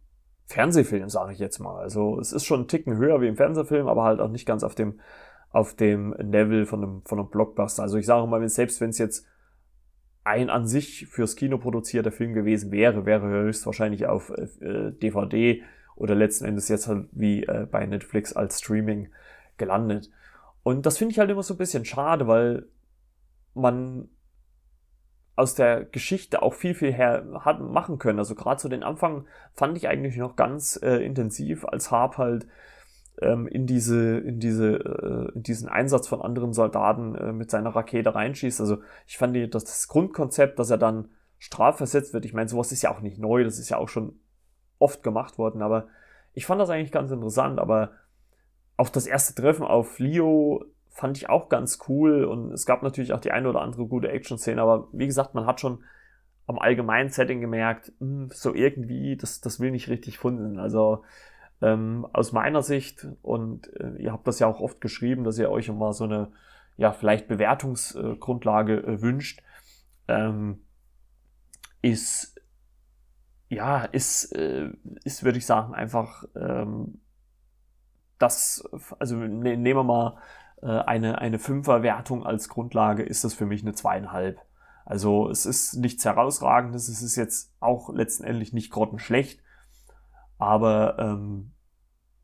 Fernsehfilm, 0.47 1.09
sage 1.09 1.33
ich 1.33 1.39
jetzt 1.39 1.59
mal. 1.59 1.81
Also 1.81 2.19
es 2.21 2.33
ist 2.33 2.45
schon 2.45 2.63
ein 2.63 2.69
Ticken 2.69 2.97
höher 2.97 3.21
wie 3.21 3.27
im 3.27 3.37
Fernsehfilm, 3.37 3.89
aber 3.89 4.05
halt 4.05 4.21
auch 4.21 4.31
nicht 4.31 4.47
ganz 4.47 4.63
auf 4.63 4.75
dem, 4.75 5.01
auf 5.51 5.75
dem 5.75 6.15
Level 6.15 6.67
von 6.67 6.83
einem, 6.83 7.03
von 7.05 7.19
einem 7.19 7.29
Blockbuster. 7.29 7.83
Also 7.83 7.99
ich 7.99 8.07
sage 8.07 8.27
mal, 8.27 8.49
selbst 8.49 8.81
wenn 8.81 8.91
es 8.91 8.99
jetzt 8.99 9.27
ein 10.23 10.51
an 10.51 10.67
sich 10.67 11.07
fürs 11.07 11.37
Kino 11.37 11.59
produzierter 11.59 12.13
Film 12.13 12.33
gewesen 12.33 12.73
wäre, 12.73 13.07
wäre 13.07 13.29
höchstwahrscheinlich 13.29 14.07
auf 14.07 14.31
äh, 14.31 14.93
DVD 14.93 15.63
oder 15.95 16.15
letzten 16.15 16.45
Endes 16.45 16.69
jetzt 16.69 16.89
halt 16.89 17.09
wie 17.13 17.45
äh, 17.45 17.67
bei 17.71 17.87
Netflix 17.87 18.33
als 18.33 18.59
Streaming 18.59 19.09
gelandet. 19.57 20.11
Und 20.63 20.85
das 20.85 20.99
finde 20.99 21.13
ich 21.13 21.19
halt 21.19 21.31
immer 21.31 21.43
so 21.43 21.55
ein 21.55 21.59
bisschen 21.59 21.85
schade, 21.85 22.27
weil 22.27 22.67
man 23.55 24.09
aus 25.37 25.55
der 25.55 25.85
Geschichte 25.85 26.43
auch 26.43 26.55
viel, 26.55 26.75
viel 26.75 26.93
her 26.93 27.25
hat 27.41 27.61
machen 27.61 27.99
können. 27.99 28.19
Also 28.19 28.35
gerade 28.35 28.61
zu 28.61 28.71
den 28.71 28.83
Anfang 28.83 29.27
fand 29.53 29.77
ich 29.77 29.87
eigentlich 29.87 30.17
noch 30.17 30.35
ganz 30.35 30.81
äh, 30.83 30.97
intensiv, 30.97 31.67
als 31.67 31.91
Harp 31.91 32.17
halt 32.17 32.47
ähm, 33.21 33.47
in 33.47 33.67
diese, 33.67 34.19
in 34.19 34.41
diese, 34.41 34.77
äh, 34.77 35.35
in 35.35 35.43
diesen 35.43 35.69
Einsatz 35.69 36.09
von 36.09 36.23
anderen 36.23 36.55
Soldaten 36.55 37.15
äh, 37.15 37.33
mit 37.33 37.51
seiner 37.51 37.77
Rakete 37.77 38.15
reinschießt. 38.15 38.61
Also 38.61 38.79
ich 39.07 39.19
fand 39.19 39.37
die, 39.37 39.49
das, 39.49 39.65
das 39.65 39.89
Grundkonzept, 39.89 40.59
dass 40.59 40.71
er 40.71 40.79
dann 40.79 41.11
strafversetzt 41.39 42.15
wird. 42.15 42.25
Ich 42.25 42.33
meine, 42.33 42.49
sowas 42.49 42.73
ist 42.73 42.83
ja 42.83 42.91
auch 42.91 43.01
nicht 43.01 43.19
neu, 43.19 43.45
das 43.45 43.59
ist 43.59 43.69
ja 43.69 43.77
auch 43.77 43.91
schon 43.91 44.19
oft 44.79 45.03
gemacht 45.03 45.37
worden, 45.39 45.63
aber 45.63 45.89
ich 46.33 46.47
fand 46.47 46.61
das 46.61 46.71
eigentlich 46.71 46.93
ganz 46.93 47.11
interessant, 47.11 47.59
aber 47.59 47.93
auch 48.77 48.89
das 48.91 49.07
erste 49.07 49.35
Treffen 49.35 49.65
auf 49.65 49.99
Leo 49.99 50.65
fand 50.97 51.19
ich 51.19 51.29
auch 51.29 51.51
ganz 51.51 51.79
cool 51.89 52.25
und 52.25 52.53
es 52.53 52.65
gab 52.65 52.83
natürlich 52.83 53.13
auch 53.13 53.21
die 53.21 53.31
eine 53.31 53.51
oder 53.51 53.61
andere 53.61 53.87
gute 53.87 54.09
Action-Szene, 54.09 54.61
aber 54.63 54.89
wie 54.93 55.07
gesagt, 55.07 55.35
man 55.35 55.45
hat 55.45 55.61
schon 55.61 55.85
am 56.47 56.59
allgemeinen 56.59 57.11
Setting 57.11 57.43
gemerkt, 57.43 57.93
mh, 57.99 58.07
hm, 58.07 58.31
so 58.33 58.55
irgendwie, 58.55 59.17
das, 59.17 59.43
das 59.43 59.61
will 59.61 59.73
nicht 59.73 59.89
richtig 59.89 60.19
finden. 60.19 60.59
Also 60.59 61.05
ähm, 61.61 62.07
aus 62.15 62.33
meiner 62.33 62.63
Sicht, 62.63 63.07
und 63.21 63.69
äh, 63.79 63.97
ihr 63.99 64.13
habt 64.13 64.27
das 64.27 64.39
ja 64.39 64.47
auch 64.47 64.61
oft 64.61 64.81
geschrieben, 64.81 65.25
dass 65.25 65.39
ihr 65.39 65.51
euch 65.51 65.69
immer 65.69 65.93
so 65.93 66.05
eine, 66.05 66.33
ja, 66.79 66.93
vielleicht 66.93 67.29
Bewertungsgrundlage 67.29 68.79
äh, 68.79 69.03
wünscht, 69.03 69.43
ähm, 70.09 70.61
ist 71.83 72.41
ja, 73.49 73.85
ist, 73.85 74.33
äh, 74.33 74.71
ist 75.05 75.25
würde 75.25 75.39
ich 75.39 75.47
sagen, 75.47 75.75
einfach 75.75 76.25
ähm, 76.35 77.01
das, 78.19 78.67
also 78.99 79.17
ne, 79.17 79.57
nehmen 79.57 79.81
wir 79.81 79.85
mal 79.85 80.19
äh, 80.63 80.67
eine, 80.67 81.19
eine 81.19 81.39
Fünferwertung 81.39 82.25
als 82.25 82.49
Grundlage, 82.49 83.03
ist 83.03 83.25
das 83.25 83.35
für 83.35 83.47
mich 83.47 83.63
eine 83.63 83.73
zweieinhalb. 83.73 84.41
Also 84.85 85.29
es 85.31 85.47
ist 85.47 85.75
nichts 85.75 86.05
herausragendes, 86.05 86.89
es 86.89 87.03
ist 87.03 87.17
jetzt 87.17 87.53
auch 87.61 87.93
letztendlich 87.93 88.53
nicht 88.53 88.71
grottenschlecht, 88.71 89.43
aber 90.39 90.99
ähm, 90.99 91.53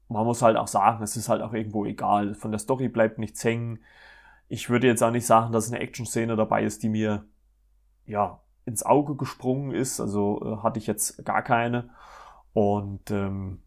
man 0.08 0.26
muss 0.26 0.42
halt 0.42 0.56
auch 0.56 0.68
sagen, 0.68 1.02
es 1.02 1.16
ist 1.16 1.28
halt 1.28 1.42
auch 1.42 1.52
irgendwo 1.52 1.84
egal. 1.84 2.34
Von 2.34 2.52
der 2.52 2.60
Story 2.60 2.88
bleibt 2.88 3.18
nichts 3.18 3.42
hängen. 3.42 3.80
Ich 4.48 4.68
würde 4.68 4.86
jetzt 4.86 5.02
auch 5.02 5.10
nicht 5.10 5.26
sagen, 5.26 5.52
dass 5.52 5.68
eine 5.68 5.80
Action-Szene 5.80 6.36
dabei 6.36 6.64
ist, 6.64 6.82
die 6.82 6.90
mir 6.90 7.24
ja 8.04 8.40
ins 8.64 8.84
Auge 8.84 9.16
gesprungen 9.16 9.72
ist. 9.72 10.00
Also 10.00 10.40
äh, 10.44 10.62
hatte 10.62 10.78
ich 10.78 10.86
jetzt 10.86 11.24
gar 11.24 11.42
keine. 11.42 11.90
Und 12.52 13.10
ähm, 13.10 13.62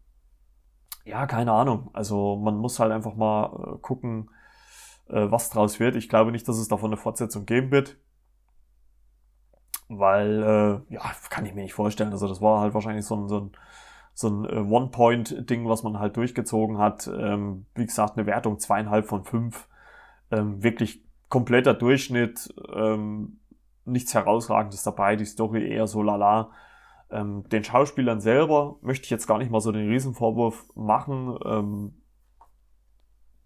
ja, 1.04 1.26
keine 1.26 1.52
Ahnung. 1.52 1.90
Also 1.92 2.36
man 2.36 2.56
muss 2.56 2.78
halt 2.78 2.92
einfach 2.92 3.16
mal 3.16 3.74
äh, 3.74 3.78
gucken, 3.80 4.30
was 5.08 5.50
draus 5.50 5.80
wird. 5.80 5.96
Ich 5.96 6.08
glaube 6.08 6.32
nicht, 6.32 6.46
dass 6.48 6.58
es 6.58 6.68
davon 6.68 6.90
eine 6.90 6.96
Fortsetzung 6.96 7.46
geben 7.46 7.70
wird. 7.70 7.96
Weil, 9.88 10.42
äh, 10.42 10.94
ja, 10.94 11.02
kann 11.30 11.46
ich 11.46 11.54
mir 11.54 11.62
nicht 11.62 11.74
vorstellen. 11.74 12.10
Also 12.10 12.26
das 12.26 12.40
war 12.40 12.60
halt 12.60 12.74
wahrscheinlich 12.74 13.06
so 13.06 13.16
ein, 13.16 13.28
so 13.28 13.40
ein, 13.40 13.52
so 14.14 14.28
ein 14.28 14.44
äh, 14.44 14.58
One-Point-Ding, 14.58 15.68
was 15.68 15.82
man 15.82 16.00
halt 16.00 16.16
durchgezogen 16.16 16.78
hat. 16.78 17.06
Ähm, 17.06 17.66
wie 17.74 17.86
gesagt, 17.86 18.16
eine 18.16 18.26
Wertung 18.26 18.58
zweieinhalb 18.58 19.06
von 19.06 19.24
fünf. 19.24 19.68
Ähm, 20.30 20.62
wirklich 20.62 21.04
kompletter 21.28 21.74
Durchschnitt. 21.74 22.52
Ähm, 22.74 23.38
nichts 23.84 24.12
Herausragendes 24.14 24.82
dabei. 24.82 25.14
Die 25.14 25.24
Story 25.24 25.68
eher 25.68 25.86
so 25.86 26.02
lala. 26.02 26.50
Den 27.08 27.62
Schauspielern 27.62 28.20
selber 28.20 28.78
möchte 28.82 29.04
ich 29.04 29.10
jetzt 29.10 29.28
gar 29.28 29.38
nicht 29.38 29.48
mal 29.48 29.60
so 29.60 29.70
den 29.70 29.88
Riesenvorwurf 29.88 30.64
machen, 30.74 31.38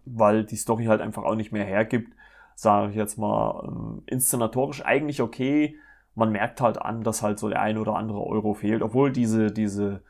weil 0.05 0.43
die 0.45 0.55
Story 0.55 0.85
halt 0.85 1.01
einfach 1.01 1.23
auch 1.23 1.35
nicht 1.35 1.51
mehr 1.51 1.65
hergibt. 1.65 2.13
Sage 2.55 2.91
ich 2.91 2.95
jetzt 2.95 3.17
mal, 3.17 3.63
ähm, 3.67 4.03
inszenatorisch 4.05 4.85
eigentlich 4.85 5.21
okay. 5.21 5.75
Man 6.15 6.31
merkt 6.31 6.61
halt 6.61 6.81
an, 6.81 7.03
dass 7.03 7.23
halt 7.23 7.39
so 7.39 7.49
der 7.49 7.61
ein 7.61 7.77
oder 7.77 7.95
andere 7.95 8.21
Euro 8.21 8.53
fehlt, 8.53 8.81
obwohl 8.81 9.11
diese, 9.11 9.51
diese 9.51 10.03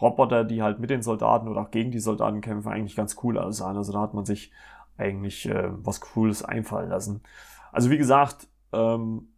Roboter, 0.00 0.44
die 0.44 0.62
halt 0.62 0.78
mit 0.78 0.90
den 0.90 1.02
Soldaten 1.02 1.48
oder 1.48 1.62
auch 1.62 1.70
gegen 1.70 1.90
die 1.90 2.00
Soldaten 2.00 2.40
kämpfen, 2.40 2.72
eigentlich 2.72 2.96
ganz 2.96 3.16
cool 3.22 3.38
aussahen. 3.38 3.76
Also 3.76 3.92
da 3.92 4.00
hat 4.00 4.14
man 4.14 4.24
sich 4.24 4.52
eigentlich 4.96 5.48
äh, 5.48 5.68
was 5.72 6.00
Cooles 6.00 6.42
einfallen 6.44 6.88
lassen. 6.88 7.22
Also 7.70 7.90
wie 7.90 7.98
gesagt, 7.98 8.48
ähm, 8.72 9.28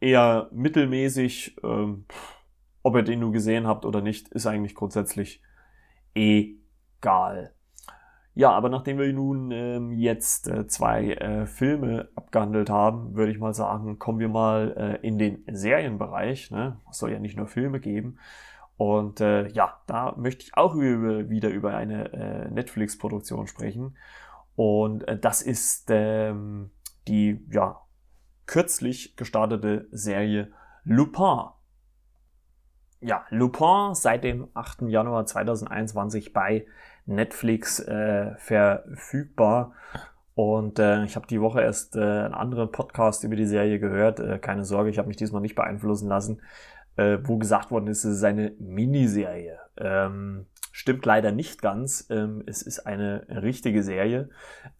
eher 0.00 0.48
mittelmäßig. 0.52 1.56
Ähm, 1.62 2.06
ob 2.82 2.94
ihr 2.96 3.02
den 3.02 3.20
nur 3.20 3.32
gesehen 3.32 3.66
habt 3.66 3.84
oder 3.84 4.00
nicht, 4.00 4.28
ist 4.28 4.46
eigentlich 4.46 4.74
grundsätzlich 4.74 5.42
egal. 6.14 7.52
Ja, 8.38 8.52
aber 8.52 8.68
nachdem 8.68 8.98
wir 8.98 9.12
nun 9.12 9.50
ähm, 9.50 9.90
jetzt 9.90 10.46
äh, 10.46 10.68
zwei 10.68 11.10
äh, 11.14 11.44
Filme 11.44 12.08
abgehandelt 12.14 12.70
haben, 12.70 13.16
würde 13.16 13.32
ich 13.32 13.40
mal 13.40 13.52
sagen, 13.52 13.98
kommen 13.98 14.20
wir 14.20 14.28
mal 14.28 15.00
äh, 15.02 15.04
in 15.04 15.18
den 15.18 15.42
Serienbereich. 15.50 16.52
Ne? 16.52 16.78
Es 16.88 16.98
soll 16.98 17.10
ja 17.10 17.18
nicht 17.18 17.36
nur 17.36 17.48
Filme 17.48 17.80
geben. 17.80 18.20
Und 18.76 19.20
äh, 19.20 19.48
ja, 19.48 19.80
da 19.88 20.14
möchte 20.16 20.44
ich 20.44 20.56
auch 20.56 20.76
über, 20.76 21.28
wieder 21.28 21.48
über 21.48 21.74
eine 21.74 22.12
äh, 22.12 22.48
Netflix-Produktion 22.48 23.48
sprechen. 23.48 23.96
Und 24.54 25.08
äh, 25.08 25.18
das 25.18 25.42
ist 25.42 25.86
ähm, 25.88 26.70
die 27.08 27.44
ja 27.50 27.80
kürzlich 28.46 29.16
gestartete 29.16 29.88
Serie 29.90 30.52
Lupin 30.84 31.48
ja, 33.00 33.24
Lupin 33.30 33.94
seit 33.94 34.24
dem 34.24 34.48
8. 34.54 34.82
Januar 34.82 35.26
2021 35.26 36.32
bei 36.32 36.66
Netflix 37.08 37.80
äh, 37.80 38.36
verfügbar. 38.36 39.72
Und 40.34 40.78
äh, 40.78 41.04
ich 41.04 41.16
habe 41.16 41.26
die 41.26 41.40
Woche 41.40 41.62
erst 41.62 41.96
äh, 41.96 42.00
einen 42.00 42.34
anderen 42.34 42.70
Podcast 42.70 43.24
über 43.24 43.34
die 43.34 43.46
Serie 43.46 43.80
gehört. 43.80 44.20
Äh, 44.20 44.38
keine 44.38 44.64
Sorge, 44.64 44.90
ich 44.90 44.98
habe 44.98 45.08
mich 45.08 45.16
diesmal 45.16 45.42
nicht 45.42 45.56
beeinflussen 45.56 46.08
lassen, 46.08 46.40
äh, 46.96 47.18
wo 47.24 47.38
gesagt 47.38 47.72
worden 47.72 47.88
ist, 47.88 48.04
es 48.04 48.18
ist 48.18 48.24
eine 48.24 48.52
Miniserie. 48.60 49.58
Ähm, 49.76 50.46
stimmt 50.70 51.04
leider 51.04 51.32
nicht 51.32 51.60
ganz. 51.60 52.06
Ähm, 52.10 52.44
es 52.46 52.62
ist 52.62 52.86
eine 52.86 53.26
richtige 53.28 53.82
Serie. 53.82 54.30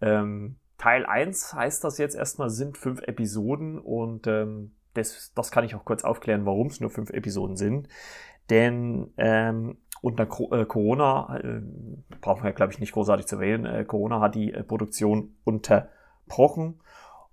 Ähm, 0.01 0.57
Teil 0.79 1.07
1 1.07 1.55
heißt 1.55 1.83
das 1.83 1.99
jetzt 1.99 2.15
erstmal, 2.15 2.51
sind 2.51 2.79
fünf 2.79 3.03
Episoden 3.03 3.81
und 3.81 4.29
ähm, 4.29 4.77
das, 4.95 5.33
das 5.35 5.51
kann 5.51 5.65
ich 5.65 5.75
auch 5.75 5.85
kurz 5.85 6.05
aufklären, 6.05 6.47
warum 6.47 6.69
es 6.69 6.81
nur 6.81 6.91
fünf 6.91 7.11
Episoden 7.11 7.57
sind. 7.57 7.89
Denn 8.49 9.13
ähm, 9.17 9.79
unter 10.01 10.25
äh, 10.25 10.65
Corona, 10.65 11.39
äh, 11.43 11.61
brauchen 12.21 12.45
wir 12.45 12.53
glaube 12.53 12.73
ich 12.73 12.79
nicht 12.79 12.93
großartig 12.93 13.27
zu 13.27 13.41
wählen, 13.41 13.67
äh, 13.67 13.85
Corona 13.85 14.21
hat 14.21 14.35
die 14.35 14.53
äh, 14.53 14.63
Produktion 14.63 15.37
unterbrochen 15.45 16.81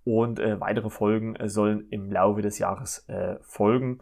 und 0.04 0.39
äh, 0.39 0.60
weitere 0.60 0.89
Folgen 0.89 1.36
äh, 1.36 1.49
sollen 1.49 1.88
im 1.89 2.12
Laufe 2.12 2.41
des 2.41 2.60
Jahres 2.60 3.08
folgen. 3.41 3.99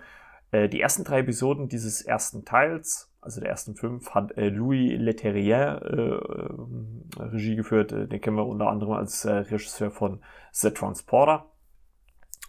Die 0.56 0.82
ersten 0.82 1.04
drei 1.04 1.22
Episoden 1.22 1.68
dieses 1.68 2.04
ersten 2.04 2.46
Teils, 2.46 3.12
also 3.22 3.42
der 3.42 3.50
ersten 3.50 3.74
fünf, 3.74 4.12
hat 4.12 4.34
Louis 4.36 5.00
Leterrier 5.00 5.82
äh, 5.82 7.24
Regie 7.24 7.56
geführt. 7.56 7.90
Den 7.90 8.22
kennen 8.22 8.38
wir 8.38 8.46
unter 8.46 8.68
anderem 8.68 8.94
als 8.94 9.26
Regisseur 9.26 9.90
von 9.90 10.22
The 10.52 10.70
Transporter. 10.70 11.48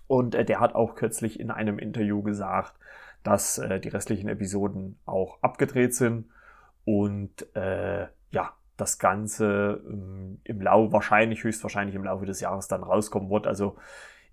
Und 0.06 0.34
der 0.34 0.60
hat 0.60 0.74
auch 0.74 0.96
kürzlich 0.96 1.40
in 1.40 1.50
einem 1.50 1.78
Interview 1.78 2.22
gesagt, 2.22 2.74
dass 3.24 3.58
äh, 3.58 3.80
die 3.80 3.88
restlichen 3.88 4.28
Episoden 4.28 4.96
auch 5.06 5.42
abgedreht 5.42 5.94
sind 5.94 6.26
und 6.84 7.54
äh, 7.56 8.06
ja, 8.30 8.52
das 8.76 8.98
Ganze 8.98 9.82
ähm, 9.88 10.40
im 10.44 10.60
Laufe, 10.60 10.92
wahrscheinlich, 10.92 11.42
höchstwahrscheinlich 11.42 11.96
im 11.96 12.04
Laufe 12.04 12.26
des 12.26 12.40
Jahres 12.40 12.68
dann 12.68 12.82
rauskommen 12.82 13.30
wird. 13.30 13.46
Also 13.46 13.76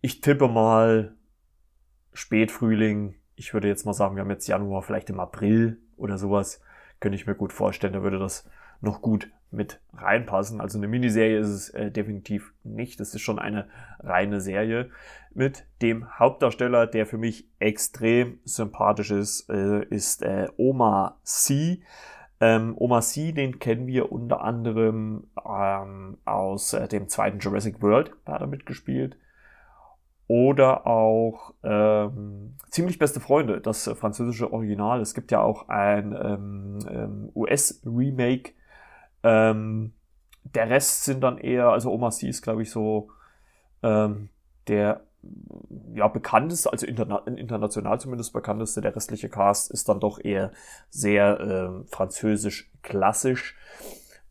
ich 0.01 0.21
tippe 0.21 0.47
mal 0.47 1.15
Spätfrühling. 2.13 3.15
Ich 3.35 3.53
würde 3.53 3.67
jetzt 3.67 3.85
mal 3.85 3.93
sagen, 3.93 4.15
wir 4.15 4.21
haben 4.21 4.29
jetzt 4.29 4.47
Januar, 4.47 4.83
vielleicht 4.83 5.09
im 5.09 5.19
April 5.19 5.79
oder 5.95 6.17
sowas. 6.17 6.61
Könnte 6.99 7.15
ich 7.15 7.25
mir 7.25 7.35
gut 7.35 7.53
vorstellen, 7.53 7.93
da 7.93 8.03
würde 8.03 8.19
das 8.19 8.49
noch 8.81 9.01
gut 9.01 9.31
mit 9.51 9.79
reinpassen. 9.93 10.59
Also 10.59 10.77
eine 10.77 10.87
Miniserie 10.87 11.39
ist 11.39 11.49
es 11.49 11.69
äh, 11.69 11.91
definitiv 11.91 12.53
nicht. 12.63 12.99
Es 12.99 13.13
ist 13.13 13.21
schon 13.21 13.39
eine 13.39 13.67
reine 13.99 14.41
Serie 14.41 14.89
mit 15.35 15.65
dem 15.81 16.19
Hauptdarsteller, 16.19 16.87
der 16.87 17.05
für 17.05 17.17
mich 17.17 17.49
extrem 17.59 18.39
sympathisch 18.43 19.11
ist, 19.11 19.49
äh, 19.49 19.83
ist 19.85 20.21
äh, 20.23 20.47
Oma 20.57 21.19
C. 21.23 21.81
Ähm, 22.39 22.75
Oma 22.77 23.01
C, 23.01 23.31
den 23.31 23.59
kennen 23.59 23.87
wir 23.87 24.11
unter 24.11 24.41
anderem 24.41 25.27
ähm, 25.45 26.17
aus 26.25 26.73
äh, 26.73 26.87
dem 26.87 27.07
zweiten 27.07 27.39
Jurassic 27.39 27.81
World, 27.81 28.11
da 28.25 28.33
hat 28.33 28.41
er 28.41 28.47
mitgespielt. 28.47 29.17
Oder 30.27 30.87
auch 30.87 31.53
ähm, 31.63 32.55
Ziemlich 32.69 32.99
beste 32.99 33.19
Freunde, 33.19 33.59
das 33.59 33.83
französische 33.83 34.53
Original. 34.53 35.01
Es 35.01 35.13
gibt 35.13 35.31
ja 35.31 35.41
auch 35.41 35.67
ein 35.67 36.15
ähm, 36.17 36.79
ähm, 36.89 37.31
US-Remake 37.35 38.53
ähm, 39.23 39.93
der 40.43 40.69
Rest 40.69 41.05
sind 41.05 41.21
dann 41.21 41.37
eher, 41.37 41.69
also 41.69 41.91
Oma 41.91 42.09
C 42.09 42.27
ist, 42.27 42.41
glaube 42.41 42.63
ich, 42.63 42.71
so 42.71 43.09
der 43.83 45.01
ja, 45.93 46.07
bekannteste, 46.07 46.71
also 46.71 46.85
interna 46.85 47.19
international 47.25 47.99
zumindest 47.99 48.33
bekannteste, 48.33 48.81
der 48.81 48.95
restliche 48.95 49.29
Cast 49.29 49.71
ist 49.71 49.87
dann 49.89 49.99
doch 49.99 50.19
eher 50.23 50.51
sehr 50.89 51.39
äh, 51.39 51.87
französisch 51.87 52.71
klassisch. 52.81 53.57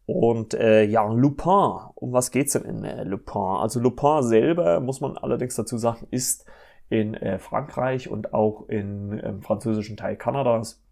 Und 0.06 0.54
äh, 0.54 0.82
ja, 0.82 1.06
Lupin, 1.06 1.78
um 1.94 2.12
was 2.12 2.32
geht's 2.32 2.54
denn 2.54 2.64
in 2.64 2.84
äh, 2.84 3.04
Lupin? 3.04 3.40
Also 3.40 3.78
Lupin 3.78 4.22
selber, 4.22 4.80
muss 4.80 5.00
man 5.00 5.16
allerdings 5.16 5.54
dazu 5.54 5.78
sagen, 5.78 6.06
ist 6.10 6.44
in 6.88 7.14
äh, 7.14 7.38
Frankreich 7.38 8.10
und 8.10 8.34
auch 8.34 8.68
in, 8.68 9.12
im 9.12 9.42
französischen 9.42 9.96
Teil 9.96 10.16
Kanadas 10.16 10.82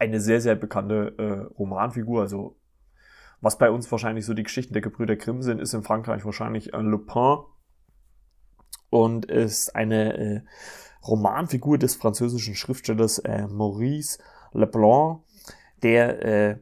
eine 0.00 0.20
sehr, 0.20 0.40
sehr 0.40 0.56
bekannte 0.56 1.14
äh, 1.18 1.54
Romanfigur, 1.56 2.22
also 2.22 2.56
was 3.40 3.58
bei 3.58 3.70
uns 3.70 3.90
wahrscheinlich 3.92 4.24
so 4.24 4.34
die 4.34 4.42
Geschichten 4.42 4.72
der 4.72 4.82
Gebrüder 4.82 5.16
Grimm 5.16 5.42
sind, 5.42 5.60
ist 5.60 5.74
in 5.74 5.82
Frankreich 5.82 6.24
wahrscheinlich 6.24 6.74
ein 6.74 6.86
Lupin 6.86 7.44
und 8.94 9.24
ist 9.24 9.74
eine 9.74 10.16
äh, 10.16 10.40
Romanfigur 11.04 11.78
des 11.78 11.96
französischen 11.96 12.54
Schriftstellers 12.54 13.18
äh, 13.18 13.48
Maurice 13.48 14.20
Leblanc, 14.52 15.22
der 15.82 16.24
äh, 16.24 16.56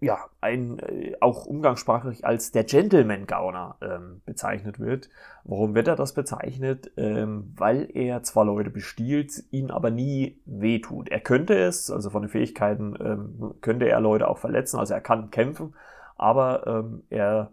ja, 0.00 0.18
ein, 0.40 0.78
äh, 0.78 1.16
auch 1.20 1.44
umgangssprachlich 1.44 2.24
als 2.24 2.50
der 2.50 2.64
Gentleman-Gauner 2.64 3.76
ähm, 3.82 4.22
bezeichnet 4.24 4.80
wird. 4.80 5.10
Warum 5.44 5.74
wird 5.74 5.86
er 5.86 5.96
das 5.96 6.14
bezeichnet? 6.14 6.92
Ähm, 6.96 7.52
weil 7.54 7.90
er 7.92 8.22
zwar 8.22 8.46
Leute 8.46 8.70
bestiehlt, 8.70 9.44
ihnen 9.50 9.70
aber 9.70 9.90
nie 9.90 10.40
wehtut. 10.46 11.10
Er 11.10 11.20
könnte 11.20 11.58
es, 11.58 11.90
also 11.90 12.08
von 12.08 12.22
den 12.22 12.30
Fähigkeiten 12.30 12.94
ähm, 13.00 13.54
könnte 13.60 13.86
er 13.86 14.00
Leute 14.00 14.28
auch 14.28 14.38
verletzen, 14.38 14.78
also 14.78 14.94
er 14.94 15.02
kann 15.02 15.30
kämpfen, 15.30 15.74
aber 16.16 16.66
ähm, 16.66 17.02
er 17.10 17.52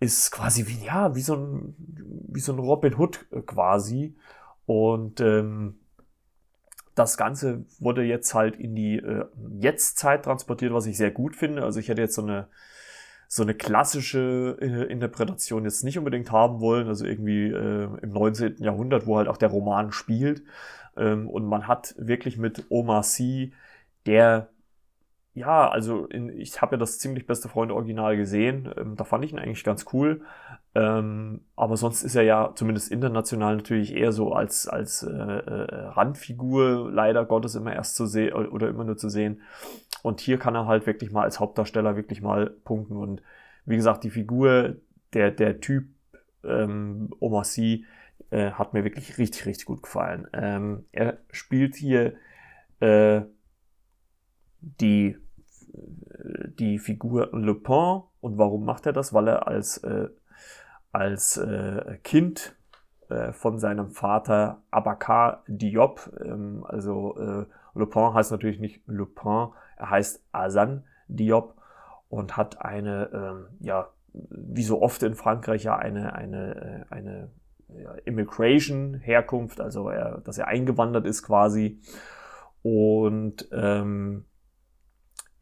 ist 0.00 0.30
quasi 0.30 0.66
wie, 0.66 0.84
ja, 0.84 1.14
wie 1.14 1.22
so 1.22 1.34
ein, 1.36 1.74
wie 2.28 2.40
so 2.40 2.52
ein 2.52 2.58
Robin 2.58 2.98
Hood 2.98 3.26
äh, 3.30 3.40
quasi. 3.40 4.16
Und 4.66 5.20
ähm, 5.20 5.78
das 6.94 7.16
Ganze 7.16 7.64
wurde 7.78 8.02
jetzt 8.02 8.34
halt 8.34 8.56
in 8.56 8.74
die 8.74 8.96
äh, 8.96 9.26
Jetztzeit 9.60 10.24
transportiert, 10.24 10.72
was 10.72 10.86
ich 10.86 10.96
sehr 10.96 11.10
gut 11.10 11.36
finde. 11.36 11.62
Also 11.62 11.80
ich 11.80 11.88
hätte 11.88 12.02
jetzt 12.02 12.14
so 12.14 12.22
eine 12.22 12.48
so 13.28 13.42
eine 13.42 13.54
klassische 13.54 14.56
äh, 14.60 14.84
Interpretation 14.84 15.64
jetzt 15.64 15.82
nicht 15.82 15.98
unbedingt 15.98 16.30
haben 16.30 16.60
wollen, 16.60 16.86
also 16.86 17.04
irgendwie 17.04 17.48
äh, 17.48 17.88
im 18.02 18.10
19. 18.10 18.56
Jahrhundert, 18.58 19.06
wo 19.06 19.16
halt 19.16 19.28
auch 19.28 19.36
der 19.36 19.48
Roman 19.48 19.92
spielt. 19.92 20.44
Ähm, 20.96 21.28
und 21.28 21.44
man 21.44 21.66
hat 21.66 21.94
wirklich 21.98 22.38
mit 22.38 22.66
Omar 22.68 23.02
Sy, 23.02 23.52
der 24.06 24.48
ja, 25.36 25.68
also 25.68 26.06
in, 26.06 26.30
ich 26.30 26.62
habe 26.62 26.76
ja 26.76 26.78
das 26.78 26.98
ziemlich 26.98 27.26
beste 27.26 27.50
Freunde 27.50 27.74
Original 27.74 28.16
gesehen. 28.16 28.72
Ähm, 28.74 28.96
da 28.96 29.04
fand 29.04 29.22
ich 29.22 29.32
ihn 29.32 29.38
eigentlich 29.38 29.64
ganz 29.64 29.84
cool. 29.92 30.22
Ähm, 30.74 31.42
aber 31.54 31.76
sonst 31.76 32.04
ist 32.04 32.14
er 32.14 32.22
ja 32.22 32.52
zumindest 32.54 32.90
international 32.90 33.56
natürlich 33.56 33.94
eher 33.94 34.12
so 34.12 34.32
als, 34.32 34.66
als 34.66 35.02
äh, 35.02 35.10
äh, 35.10 35.88
Randfigur 35.88 36.90
leider 36.90 37.26
Gottes 37.26 37.54
immer 37.54 37.74
erst 37.74 37.96
zu 37.96 38.06
sehen 38.06 38.32
oder 38.32 38.68
immer 38.68 38.84
nur 38.84 38.96
zu 38.96 39.10
sehen. 39.10 39.42
Und 40.02 40.20
hier 40.20 40.38
kann 40.38 40.54
er 40.54 40.66
halt 40.66 40.86
wirklich 40.86 41.12
mal 41.12 41.24
als 41.24 41.38
Hauptdarsteller 41.38 41.96
wirklich 41.96 42.22
mal 42.22 42.48
punkten. 42.64 42.96
Und 42.96 43.20
wie 43.66 43.76
gesagt, 43.76 44.04
die 44.04 44.10
Figur, 44.10 44.76
der, 45.12 45.32
der 45.32 45.60
Typ 45.60 45.84
ähm, 46.44 47.10
Omar 47.20 47.44
Sy, 47.44 47.84
äh, 48.30 48.52
hat 48.52 48.72
mir 48.72 48.84
wirklich 48.84 49.18
richtig, 49.18 49.44
richtig 49.44 49.66
gut 49.66 49.82
gefallen. 49.82 50.28
Ähm, 50.32 50.86
er 50.92 51.18
spielt 51.30 51.76
hier 51.76 52.14
äh, 52.80 53.20
die 54.62 55.18
die 56.58 56.78
Figur 56.78 57.30
Le 57.32 57.54
Pen. 57.54 58.02
Und 58.20 58.38
warum 58.38 58.64
macht 58.64 58.86
er 58.86 58.92
das? 58.92 59.12
Weil 59.12 59.28
er 59.28 59.46
als, 59.46 59.78
äh, 59.78 60.08
als 60.92 61.36
äh, 61.36 61.98
Kind 62.02 62.56
äh, 63.08 63.32
von 63.32 63.58
seinem 63.58 63.90
Vater 63.90 64.62
Abakar 64.70 65.44
Diop, 65.46 66.10
ähm, 66.24 66.64
also 66.68 67.16
äh, 67.18 67.46
Le 67.74 67.86
Pen 67.86 68.14
heißt 68.14 68.30
natürlich 68.30 68.58
nicht 68.58 68.82
Le 68.86 69.06
Pen, 69.06 69.48
er 69.76 69.90
heißt 69.90 70.24
Azan 70.32 70.84
Diop 71.08 71.54
und 72.08 72.36
hat 72.36 72.62
eine, 72.62 73.10
ähm, 73.12 73.46
ja, 73.60 73.88
wie 74.12 74.62
so 74.62 74.80
oft 74.80 75.02
in 75.02 75.14
Frankreich 75.14 75.64
ja 75.64 75.76
eine, 75.76 76.14
eine, 76.14 76.86
äh, 76.90 76.94
eine 76.94 77.30
ja, 77.68 77.92
Immigration-Herkunft, 78.04 79.60
also 79.60 79.88
er, 79.88 80.18
dass 80.18 80.38
er 80.38 80.48
eingewandert 80.48 81.06
ist 81.06 81.22
quasi. 81.22 81.80
Und 82.62 83.48
ähm, 83.52 84.24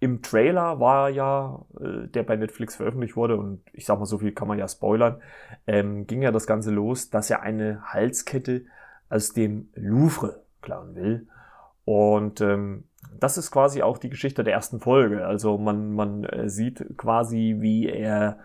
im 0.05 0.21
Trailer 0.21 0.81
war 0.81 1.09
ja, 1.09 1.65
äh, 1.81 2.09
der 2.09 2.25
bei 2.25 2.37
Netflix 2.37 2.77
veröffentlicht 2.77 3.17
wurde, 3.17 3.39
und 3.39 3.63
ich 3.73 3.87
sag 3.87 3.99
mal, 3.99 4.05
so 4.05 4.19
viel 4.19 4.33
kann 4.33 4.49
man 4.49 4.59
ja 4.59 4.69
spoilern, 4.69 5.23
ähm, 5.67 6.07
ging 6.07 6.21
ja 6.21 6.31
das 6.31 6.47
Ganze 6.47 6.71
los, 6.71 7.09
dass 7.09 7.31
er 7.31 7.41
eine 7.41 7.83
Halskette 7.85 8.67
aus 9.09 9.33
dem 9.33 9.71
Louvre 9.75 10.43
klauen 10.61 10.95
will. 10.95 11.27
Und 11.87 12.43
ähm, 12.43 12.85
das 13.19 13.39
ist 13.39 13.51
quasi 13.51 13.81
auch 13.81 13.97
die 13.97 14.11
Geschichte 14.11 14.45
der 14.45 14.53
ersten 14.53 14.79
Folge. 14.79 15.27
Also 15.27 15.57
man, 15.57 15.95
man 15.95 16.25
äh, 16.25 16.51
sieht 16.51 16.85
quasi, 16.99 17.57
wie 17.61 17.89
er 17.89 18.41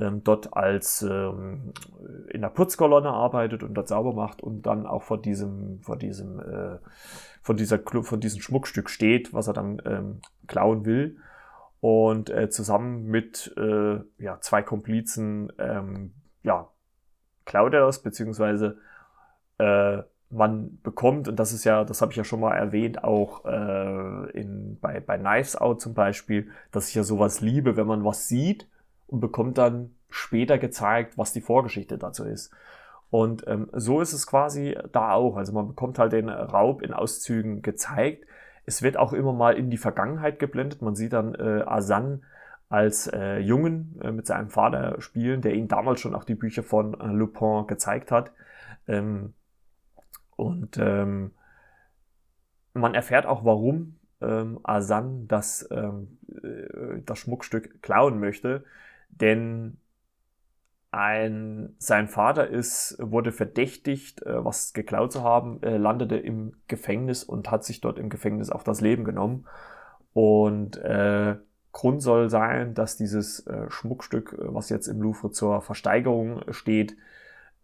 ähm, 0.00 0.24
dort 0.24 0.54
als 0.54 1.02
ähm, 1.02 1.72
in 2.30 2.40
der 2.40 2.48
Putzkolonne 2.48 3.10
arbeitet 3.10 3.62
und 3.62 3.74
dort 3.74 3.86
sauber 3.86 4.12
macht 4.12 4.42
und 4.42 4.62
dann 4.62 4.86
auch 4.86 5.04
vor 5.04 5.22
diesem, 5.22 5.78
vor 5.82 5.96
diesem, 5.96 6.40
äh, 6.40 6.78
von 7.46 7.56
dieser 7.56 7.78
von 8.02 8.18
diesem 8.18 8.40
Schmuckstück 8.40 8.90
steht, 8.90 9.32
was 9.32 9.46
er 9.46 9.52
dann 9.52 9.80
ähm, 9.86 10.20
klauen 10.48 10.84
will. 10.84 11.18
Und 11.78 12.28
äh, 12.28 12.50
zusammen 12.50 13.04
mit 13.04 13.54
äh, 13.56 14.00
ja, 14.18 14.40
zwei 14.40 14.62
Komplizen 14.62 15.52
ähm, 15.58 16.12
ja, 16.42 16.68
klaut 17.44 17.72
er 17.72 17.86
das, 17.86 18.02
beziehungsweise 18.02 18.78
äh, 19.58 19.98
man 20.28 20.80
bekommt, 20.82 21.28
und 21.28 21.36
das 21.38 21.52
ist 21.52 21.62
ja, 21.62 21.84
das 21.84 22.02
habe 22.02 22.10
ich 22.10 22.16
ja 22.16 22.24
schon 22.24 22.40
mal 22.40 22.56
erwähnt, 22.56 23.04
auch 23.04 23.44
äh, 23.44 24.30
in, 24.32 24.80
bei, 24.80 24.98
bei 24.98 25.16
Knives 25.16 25.54
Out 25.54 25.80
zum 25.80 25.94
Beispiel, 25.94 26.50
dass 26.72 26.88
ich 26.88 26.96
ja 26.96 27.04
sowas 27.04 27.40
liebe, 27.40 27.76
wenn 27.76 27.86
man 27.86 28.04
was 28.04 28.26
sieht 28.26 28.68
und 29.06 29.20
bekommt 29.20 29.56
dann 29.56 29.94
später 30.10 30.58
gezeigt, 30.58 31.16
was 31.16 31.32
die 31.32 31.42
Vorgeschichte 31.42 31.96
dazu 31.96 32.24
ist. 32.24 32.52
Und 33.10 33.44
ähm, 33.46 33.68
so 33.72 34.00
ist 34.00 34.12
es 34.12 34.26
quasi 34.26 34.76
da 34.92 35.12
auch. 35.12 35.36
Also 35.36 35.52
man 35.52 35.68
bekommt 35.68 35.98
halt 35.98 36.12
den 36.12 36.28
Raub 36.28 36.82
in 36.82 36.92
Auszügen 36.92 37.62
gezeigt. 37.62 38.26
Es 38.64 38.82
wird 38.82 38.96
auch 38.96 39.12
immer 39.12 39.32
mal 39.32 39.56
in 39.56 39.70
die 39.70 39.76
Vergangenheit 39.76 40.38
geblendet. 40.38 40.82
Man 40.82 40.96
sieht 40.96 41.12
dann 41.12 41.34
äh, 41.34 41.62
Asan 41.66 42.24
als 42.68 43.06
äh, 43.06 43.38
Jungen 43.38 44.00
äh, 44.02 44.10
mit 44.10 44.26
seinem 44.26 44.50
Vater 44.50 45.00
spielen, 45.00 45.40
der 45.40 45.54
ihn 45.54 45.68
damals 45.68 46.00
schon 46.00 46.14
auch 46.14 46.24
die 46.24 46.34
Bücher 46.34 46.64
von 46.64 47.00
äh, 47.00 47.06
Lupin 47.06 47.66
gezeigt 47.68 48.10
hat. 48.10 48.32
Ähm, 48.88 49.34
und 50.34 50.76
ähm, 50.78 51.30
man 52.74 52.94
erfährt 52.94 53.24
auch, 53.24 53.44
warum 53.44 53.96
ähm, 54.20 54.58
Asan 54.64 55.28
das, 55.28 55.68
ähm, 55.70 56.18
äh, 56.42 57.00
das 57.04 57.20
Schmuckstück 57.20 57.82
klauen 57.82 58.18
möchte. 58.18 58.64
Denn 59.10 59.78
ein, 60.90 61.74
sein 61.78 62.08
Vater 62.08 62.48
ist, 62.48 62.96
wurde 63.00 63.32
verdächtigt, 63.32 64.22
äh, 64.22 64.44
was 64.44 64.72
geklaut 64.72 65.12
zu 65.12 65.22
haben, 65.22 65.62
äh, 65.62 65.76
landete 65.76 66.16
im 66.16 66.54
Gefängnis 66.68 67.24
und 67.24 67.50
hat 67.50 67.64
sich 67.64 67.80
dort 67.80 67.98
im 67.98 68.08
Gefängnis 68.08 68.50
auch 68.50 68.62
das 68.62 68.80
Leben 68.80 69.04
genommen. 69.04 69.46
Und 70.12 70.76
äh, 70.78 71.36
Grund 71.72 72.02
soll 72.02 72.30
sein, 72.30 72.72
dass 72.72 72.96
dieses 72.96 73.46
äh, 73.46 73.68
Schmuckstück, 73.68 74.32
äh, 74.32 74.54
was 74.54 74.70
jetzt 74.70 74.86
im 74.86 75.02
Louvre 75.02 75.30
zur 75.30 75.60
Versteigerung 75.60 76.40
steht, 76.50 76.96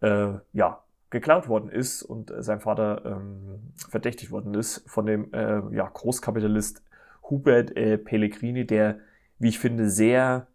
äh, 0.01 0.33
ja, 0.51 0.83
geklaut 1.09 1.47
worden 1.47 1.69
ist 1.69 2.03
und 2.03 2.29
äh, 2.29 2.43
sein 2.43 2.59
Vater 2.59 3.01
ähm, 3.05 3.73
verdächtigt 3.89 4.31
worden 4.31 4.53
ist 4.53 4.83
von 4.87 5.05
dem 5.05 5.33
äh, 5.33 5.61
ja, 5.75 5.89
Großkapitalist 5.91 6.83
Hubert 7.29 7.75
äh, 7.75 7.97
Pellegrini, 7.97 8.67
der, 8.67 8.99
wie 9.39 9.49
ich 9.49 9.59
finde, 9.59 9.89
sehr 9.89 10.47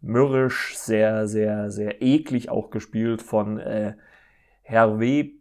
mürrisch, 0.00 0.76
sehr, 0.76 1.26
sehr, 1.28 1.70
sehr 1.70 2.02
eklig 2.02 2.50
auch 2.50 2.70
gespielt 2.70 3.22
von 3.22 3.58
äh, 3.58 3.94
Hervé 4.62 5.32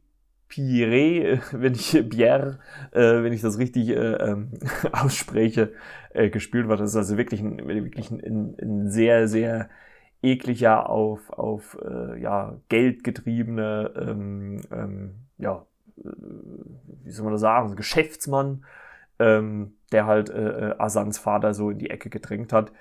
Piré, 0.49 1.39
wenn 1.51 1.73
ich 1.73 1.91
Pierre, 2.09 2.59
äh, 2.91 3.23
wenn 3.23 3.33
ich 3.33 3.41
das 3.41 3.57
richtig 3.57 3.89
äh, 3.89 3.93
ähm, 3.93 4.51
ausspreche, 4.91 5.73
äh, 6.13 6.29
gespielt 6.29 6.67
wird. 6.67 6.79
Das 6.79 6.91
ist 6.91 6.95
also 6.95 7.17
wirklich 7.17 7.41
ein, 7.41 7.67
wirklich 7.67 8.11
ein, 8.11 8.55
ein 8.59 8.89
sehr, 8.89 9.27
sehr 9.27 9.69
ekliger, 10.21 10.89
auf, 10.89 11.29
auf 11.29 11.77
äh, 11.83 12.19
ja, 12.19 12.57
Geld 12.69 13.03
getriebene, 13.03 13.93
ähm, 13.95 14.61
ähm, 14.71 15.15
ja, 15.37 15.65
äh, 15.97 16.09
wie 17.03 17.11
soll 17.11 17.25
man 17.25 17.33
das 17.33 17.41
sagen, 17.41 17.75
Geschäftsmann, 17.75 18.65
ähm, 19.19 19.73
der 19.91 20.05
halt 20.05 20.29
äh, 20.29 20.73
Asans 20.77 21.17
Vater 21.17 21.53
so 21.53 21.69
in 21.69 21.79
die 21.79 21.89
Ecke 21.89 22.09
gedrängt 22.09 22.53
hat. 22.53 22.71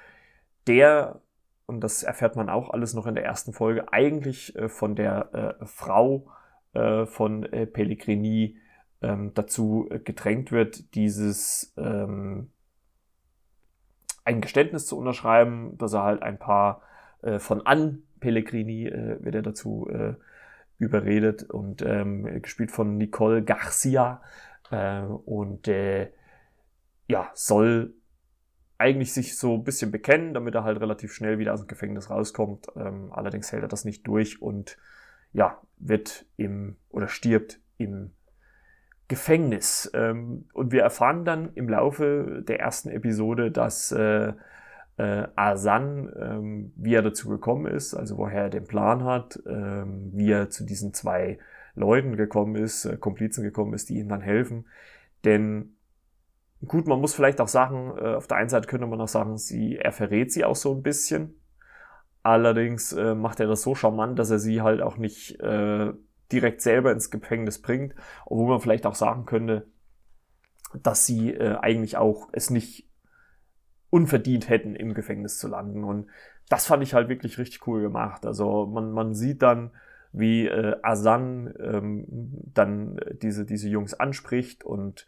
Der 0.66 1.20
und 1.66 1.80
das 1.80 2.02
erfährt 2.02 2.36
man 2.36 2.48
auch 2.48 2.70
alles 2.70 2.94
noch 2.94 3.06
in 3.06 3.14
der 3.14 3.24
ersten 3.24 3.52
Folge, 3.52 3.92
eigentlich 3.92 4.54
äh, 4.56 4.68
von 4.68 4.94
der 4.94 5.56
äh, 5.60 5.66
Frau 5.66 6.28
äh, 6.72 7.06
von 7.06 7.44
äh, 7.44 7.66
Pellegrini 7.66 8.58
ähm, 9.02 9.32
dazu 9.34 9.88
äh, 9.90 9.98
gedrängt 9.98 10.52
wird, 10.52 10.94
dieses 10.94 11.74
ähm, 11.76 12.50
ein 14.24 14.40
Geständnis 14.40 14.86
zu 14.86 14.98
unterschreiben, 14.98 15.76
dass 15.78 15.92
er 15.92 16.02
halt 16.02 16.22
ein 16.22 16.38
paar 16.38 16.82
äh, 17.22 17.38
von 17.38 17.66
an 17.66 18.02
Pellegrini 18.18 18.90
wird 19.20 19.34
er 19.34 19.42
dazu 19.42 19.88
überredet 20.78 21.42
und 21.42 21.82
ähm, 21.82 22.40
gespielt 22.40 22.72
von 22.72 22.96
Nicole 22.96 23.44
Garcia 23.44 24.22
und 24.70 25.66
ja 27.06 27.30
soll 27.34 27.94
eigentlich 28.78 29.12
sich 29.12 29.36
so 29.36 29.54
ein 29.54 29.64
bisschen 29.64 29.90
bekennen, 29.90 30.34
damit 30.34 30.54
er 30.54 30.64
halt 30.64 30.80
relativ 30.80 31.12
schnell 31.12 31.38
wieder 31.38 31.54
aus 31.54 31.60
dem 31.60 31.68
Gefängnis 31.68 32.10
rauskommt. 32.10 32.66
Ähm, 32.76 33.10
allerdings 33.12 33.52
hält 33.52 33.62
er 33.62 33.68
das 33.68 33.84
nicht 33.84 34.06
durch 34.06 34.42
und 34.42 34.76
ja, 35.32 35.60
wird 35.78 36.26
im 36.36 36.76
oder 36.90 37.08
stirbt 37.08 37.60
im 37.78 38.12
Gefängnis. 39.08 39.90
Ähm, 39.94 40.46
und 40.52 40.72
wir 40.72 40.82
erfahren 40.82 41.24
dann 41.24 41.52
im 41.54 41.68
Laufe 41.68 42.42
der 42.46 42.60
ersten 42.60 42.90
Episode, 42.90 43.50
dass 43.50 43.92
äh, 43.92 44.32
äh, 44.98 45.28
Asan, 45.36 46.12
ähm, 46.18 46.72
wie 46.76 46.94
er 46.94 47.02
dazu 47.02 47.28
gekommen 47.28 47.66
ist, 47.66 47.94
also 47.94 48.16
woher 48.16 48.44
er 48.44 48.50
den 48.50 48.64
Plan 48.64 49.04
hat, 49.04 49.40
ähm, 49.46 50.10
wie 50.12 50.30
er 50.30 50.50
zu 50.50 50.64
diesen 50.64 50.94
zwei 50.94 51.38
Leuten 51.74 52.16
gekommen 52.16 52.56
ist, 52.56 52.86
äh, 52.86 52.96
Komplizen 52.96 53.44
gekommen 53.44 53.74
ist, 53.74 53.88
die 53.90 53.98
ihm 53.98 54.08
dann 54.08 54.22
helfen. 54.22 54.66
Denn 55.24 55.75
Gut, 56.64 56.86
man 56.86 57.00
muss 57.00 57.14
vielleicht 57.14 57.40
auch 57.40 57.48
sagen, 57.48 57.96
äh, 57.98 58.14
auf 58.14 58.26
der 58.26 58.38
einen 58.38 58.48
Seite 58.48 58.66
könnte 58.66 58.86
man 58.86 59.00
auch 59.00 59.08
sagen, 59.08 59.36
sie, 59.36 59.76
er 59.76 59.92
verrät 59.92 60.32
sie 60.32 60.44
auch 60.44 60.56
so 60.56 60.74
ein 60.74 60.82
bisschen. 60.82 61.40
Allerdings 62.22 62.92
äh, 62.92 63.14
macht 63.14 63.40
er 63.40 63.46
das 63.46 63.62
so 63.62 63.74
charmant, 63.74 64.18
dass 64.18 64.30
er 64.30 64.38
sie 64.38 64.62
halt 64.62 64.80
auch 64.80 64.96
nicht 64.96 65.38
äh, 65.40 65.92
direkt 66.32 66.60
selber 66.60 66.90
ins 66.92 67.10
Gefängnis 67.10 67.60
bringt, 67.60 67.94
obwohl 68.24 68.48
man 68.48 68.60
vielleicht 68.60 68.86
auch 68.86 68.94
sagen 68.94 69.26
könnte, 69.26 69.68
dass 70.82 71.06
sie 71.06 71.32
äh, 71.32 71.56
eigentlich 71.58 71.96
auch 71.96 72.28
es 72.32 72.50
nicht 72.50 72.88
unverdient 73.90 74.48
hätten, 74.48 74.74
im 74.74 74.94
Gefängnis 74.94 75.38
zu 75.38 75.48
landen. 75.48 75.84
Und 75.84 76.08
das 76.48 76.66
fand 76.66 76.82
ich 76.82 76.94
halt 76.94 77.08
wirklich 77.08 77.38
richtig 77.38 77.66
cool 77.66 77.82
gemacht. 77.82 78.26
Also 78.26 78.66
man, 78.66 78.92
man 78.92 79.14
sieht 79.14 79.42
dann, 79.42 79.70
wie 80.12 80.46
äh, 80.46 80.76
Asan 80.82 81.54
ähm, 81.60 82.06
dann 82.52 82.98
diese, 83.22 83.44
diese 83.44 83.68
Jungs 83.68 83.94
anspricht 83.94 84.64
und 84.64 85.06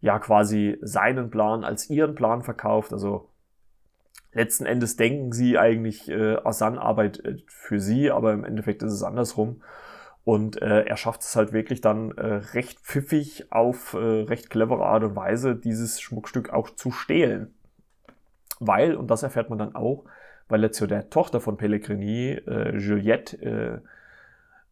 ja 0.00 0.18
quasi 0.18 0.78
seinen 0.80 1.30
Plan 1.30 1.64
als 1.64 1.90
ihren 1.90 2.14
Plan 2.14 2.42
verkauft. 2.42 2.92
Also 2.92 3.28
letzten 4.32 4.66
Endes 4.66 4.96
denken 4.96 5.32
sie 5.32 5.58
eigentlich, 5.58 6.08
äh, 6.08 6.36
Asan 6.44 6.78
arbeitet 6.78 7.44
für 7.48 7.80
sie, 7.80 8.10
aber 8.10 8.32
im 8.32 8.44
Endeffekt 8.44 8.82
ist 8.82 8.92
es 8.92 9.02
andersrum. 9.02 9.62
Und 10.24 10.60
äh, 10.60 10.84
er 10.84 10.96
schafft 10.96 11.22
es 11.22 11.34
halt 11.34 11.52
wirklich 11.52 11.80
dann 11.80 12.12
äh, 12.12 12.26
recht 12.54 12.80
pfiffig 12.80 13.50
auf 13.50 13.94
äh, 13.94 13.96
recht 13.96 14.50
clevere 14.50 14.84
Art 14.84 15.02
und 15.02 15.16
Weise, 15.16 15.56
dieses 15.56 16.00
Schmuckstück 16.00 16.50
auch 16.50 16.70
zu 16.70 16.90
stehlen. 16.90 17.54
weil, 18.60 18.94
und 18.94 19.10
das 19.10 19.22
erfährt 19.22 19.50
man 19.50 19.58
dann 19.58 19.74
auch, 19.74 20.04
weil 20.48 20.62
er 20.62 20.72
zu 20.72 20.86
der 20.86 21.10
Tochter 21.10 21.40
von 21.40 21.56
Pellegrini, 21.56 22.32
äh, 22.46 22.76
Juliette, 22.76 23.36
äh, 23.42 23.78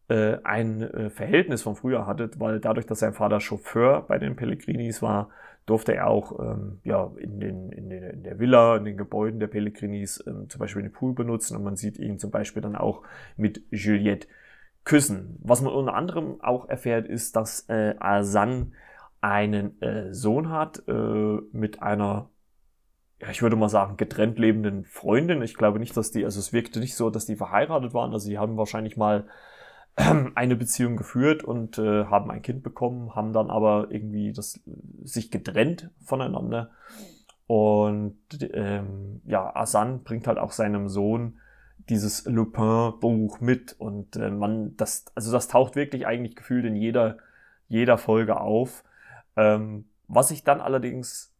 äh, 0.09 0.37
ein 0.43 0.81
äh, 0.81 1.09
Verhältnis 1.09 1.61
von 1.61 1.75
früher 1.75 2.05
hatte, 2.05 2.29
weil 2.37 2.59
dadurch, 2.59 2.85
dass 2.85 2.99
sein 2.99 3.13
Vater 3.13 3.39
Chauffeur 3.39 4.01
bei 4.07 4.17
den 4.17 4.35
Pellegrinis 4.35 5.01
war, 5.01 5.29
durfte 5.65 5.93
er 5.93 6.07
auch 6.07 6.39
ähm, 6.39 6.79
ja, 6.83 7.11
in, 7.17 7.39
den, 7.39 7.71
in, 7.71 7.89
den, 7.89 8.03
in 8.03 8.23
der 8.23 8.39
Villa, 8.39 8.77
in 8.77 8.85
den 8.85 8.97
Gebäuden 8.97 9.39
der 9.39 9.47
Pellegrinis 9.47 10.23
ähm, 10.25 10.49
zum 10.49 10.59
Beispiel 10.59 10.81
den 10.81 10.91
Pool 10.91 11.13
benutzen 11.13 11.55
und 11.55 11.63
man 11.63 11.75
sieht 11.75 11.99
ihn 11.99 12.17
zum 12.17 12.31
Beispiel 12.31 12.61
dann 12.61 12.75
auch 12.75 13.03
mit 13.37 13.61
Juliette 13.69 14.27
küssen. 14.83 15.37
Was 15.43 15.61
man 15.61 15.73
unter 15.73 15.93
anderem 15.93 16.41
auch 16.41 16.67
erfährt, 16.67 17.07
ist, 17.07 17.35
dass 17.35 17.69
äh, 17.69 17.93
Asan 17.99 18.73
einen 19.21 19.79
äh, 19.81 20.11
Sohn 20.13 20.49
hat 20.49 20.81
äh, 20.87 21.37
mit 21.51 21.83
einer 21.83 22.29
ja, 23.21 23.29
ich 23.29 23.41
würde 23.41 23.57
mal 23.57 23.69
sagen, 23.69 23.97
getrennt 23.97 24.39
lebenden 24.39 24.85
Freundin. 24.85 25.41
Ich 25.41 25.55
glaube 25.55 25.77
nicht, 25.77 25.95
dass 25.97 26.11
die, 26.11 26.23
also 26.23 26.39
es 26.39 26.53
wirkte 26.53 26.79
nicht 26.79 26.95
so, 26.95 27.09
dass 27.09 27.25
die 27.25 27.35
verheiratet 27.35 27.93
waren. 27.93 28.13
Also 28.13 28.27
sie 28.27 28.37
haben 28.37 28.55
wahrscheinlich 28.55 28.95
mal 28.95 29.27
eine 30.35 30.55
Beziehung 30.55 30.95
geführt 30.95 31.43
und 31.43 31.77
äh, 31.77 32.05
haben 32.05 32.31
ein 32.31 32.41
Kind 32.41 32.63
bekommen, 32.63 33.15
haben 33.15 33.33
dann 33.33 33.49
aber 33.49 33.87
irgendwie 33.89 34.31
das 34.31 34.59
sich 35.03 35.31
getrennt 35.31 35.89
voneinander. 36.03 36.71
Und 37.47 38.17
ähm, 38.53 39.21
ja, 39.25 39.55
Asan 39.55 40.03
bringt 40.03 40.27
halt 40.27 40.37
auch 40.37 40.51
seinem 40.51 40.87
Sohn 40.87 41.39
dieses 41.89 42.25
Lupin-Buch 42.25 43.41
mit 43.41 43.73
und 43.79 44.15
äh, 44.15 44.29
man, 44.29 44.77
das, 44.77 45.05
also 45.15 45.31
das 45.31 45.47
taucht 45.47 45.75
wirklich 45.75 46.05
eigentlich 46.05 46.35
gefühlt 46.35 46.65
in 46.65 46.75
jeder, 46.75 47.17
jeder 47.67 47.97
Folge 47.97 48.39
auf. 48.39 48.83
Ähm, 49.35 49.85
was 50.07 50.27
sich 50.27 50.43
dann 50.43 50.61
allerdings 50.61 51.35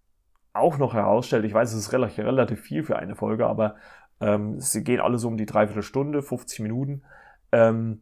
auch 0.54 0.80
noch 0.80 0.96
herausstellt, 0.96 1.46
ich 1.46 1.54
weiß, 1.54 1.72
es 1.72 1.80
ist 1.80 1.94
relativ, 1.94 2.26
relativ 2.26 2.62
viel 2.62 2.84
für 2.84 2.98
eine 2.98 3.16
Folge, 3.16 3.46
aber 3.46 3.76
ähm, 4.20 4.60
sie 4.60 4.84
gehen 4.84 5.00
alle 5.00 5.20
so 5.20 5.28
um 5.28 5.38
die 5.38 5.46
dreiviertel 5.46 5.84
Stunde, 5.84 6.24
50 6.24 6.62
Minuten, 6.62 7.04
ähm, 7.52 8.02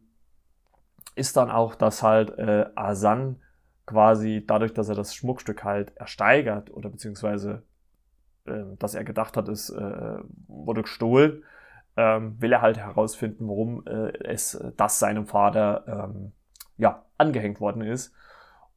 ist 1.18 1.36
dann 1.36 1.50
auch, 1.50 1.74
dass 1.74 2.02
halt 2.02 2.38
äh, 2.38 2.66
Asan 2.74 3.42
quasi 3.86 4.44
dadurch, 4.46 4.72
dass 4.72 4.88
er 4.88 4.94
das 4.94 5.14
Schmuckstück 5.14 5.64
halt 5.64 5.96
ersteigert 5.96 6.70
oder 6.70 6.90
beziehungsweise 6.90 7.62
äh, 8.48 8.76
dass 8.78 8.94
er 8.94 9.04
gedacht 9.04 9.36
hat, 9.36 9.48
es 9.48 9.70
äh, 9.70 10.18
wurde 10.46 10.82
gestohlen, 10.82 11.44
ähm, 11.96 12.40
will 12.40 12.52
er 12.52 12.62
halt 12.62 12.78
herausfinden, 12.78 13.48
warum 13.48 13.86
äh, 13.86 14.12
es 14.24 14.62
das 14.76 14.98
seinem 14.98 15.26
Vater 15.26 15.84
ähm, 15.86 16.32
ja 16.76 17.04
angehängt 17.16 17.60
worden 17.60 17.82
ist. 17.82 18.14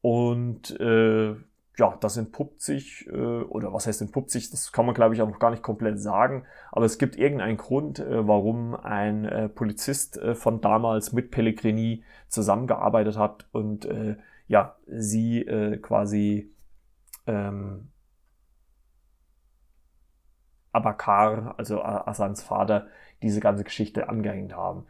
Und 0.01 0.79
äh, 0.79 1.35
ja, 1.77 1.97
das 2.01 2.17
entpuppt 2.17 2.61
sich, 2.61 3.07
äh, 3.07 3.11
oder 3.11 3.73
was 3.73 3.87
heißt 3.87 4.01
entpuppt 4.01 4.29
sich, 4.29 4.49
das 4.49 4.71
kann 4.71 4.85
man 4.85 4.95
glaube 4.95 5.15
ich 5.15 5.21
auch 5.21 5.29
noch 5.29 5.39
gar 5.39 5.51
nicht 5.51 5.63
komplett 5.63 5.99
sagen, 5.99 6.45
aber 6.71 6.85
es 6.85 6.97
gibt 6.97 7.15
irgendeinen 7.15 7.57
Grund, 7.57 7.99
äh, 7.99 8.27
warum 8.27 8.75
ein 8.75 9.25
äh, 9.25 9.49
Polizist 9.49 10.17
äh, 10.17 10.35
von 10.35 10.61
damals 10.61 11.13
mit 11.13 11.31
Pellegrini 11.31 12.03
zusammengearbeitet 12.27 13.17
hat 13.17 13.47
und 13.51 13.85
äh, 13.85 14.17
ja, 14.47 14.75
sie 14.85 15.41
äh, 15.41 15.77
quasi 15.77 16.53
ähm, 17.25 17.91
Abakar, 20.73 21.55
also 21.57 21.81
Asans 21.83 22.43
Vater, 22.43 22.87
diese 23.21 23.39
ganze 23.39 23.63
Geschichte 23.63 24.09
angehängt 24.09 24.55
haben. 24.55 24.85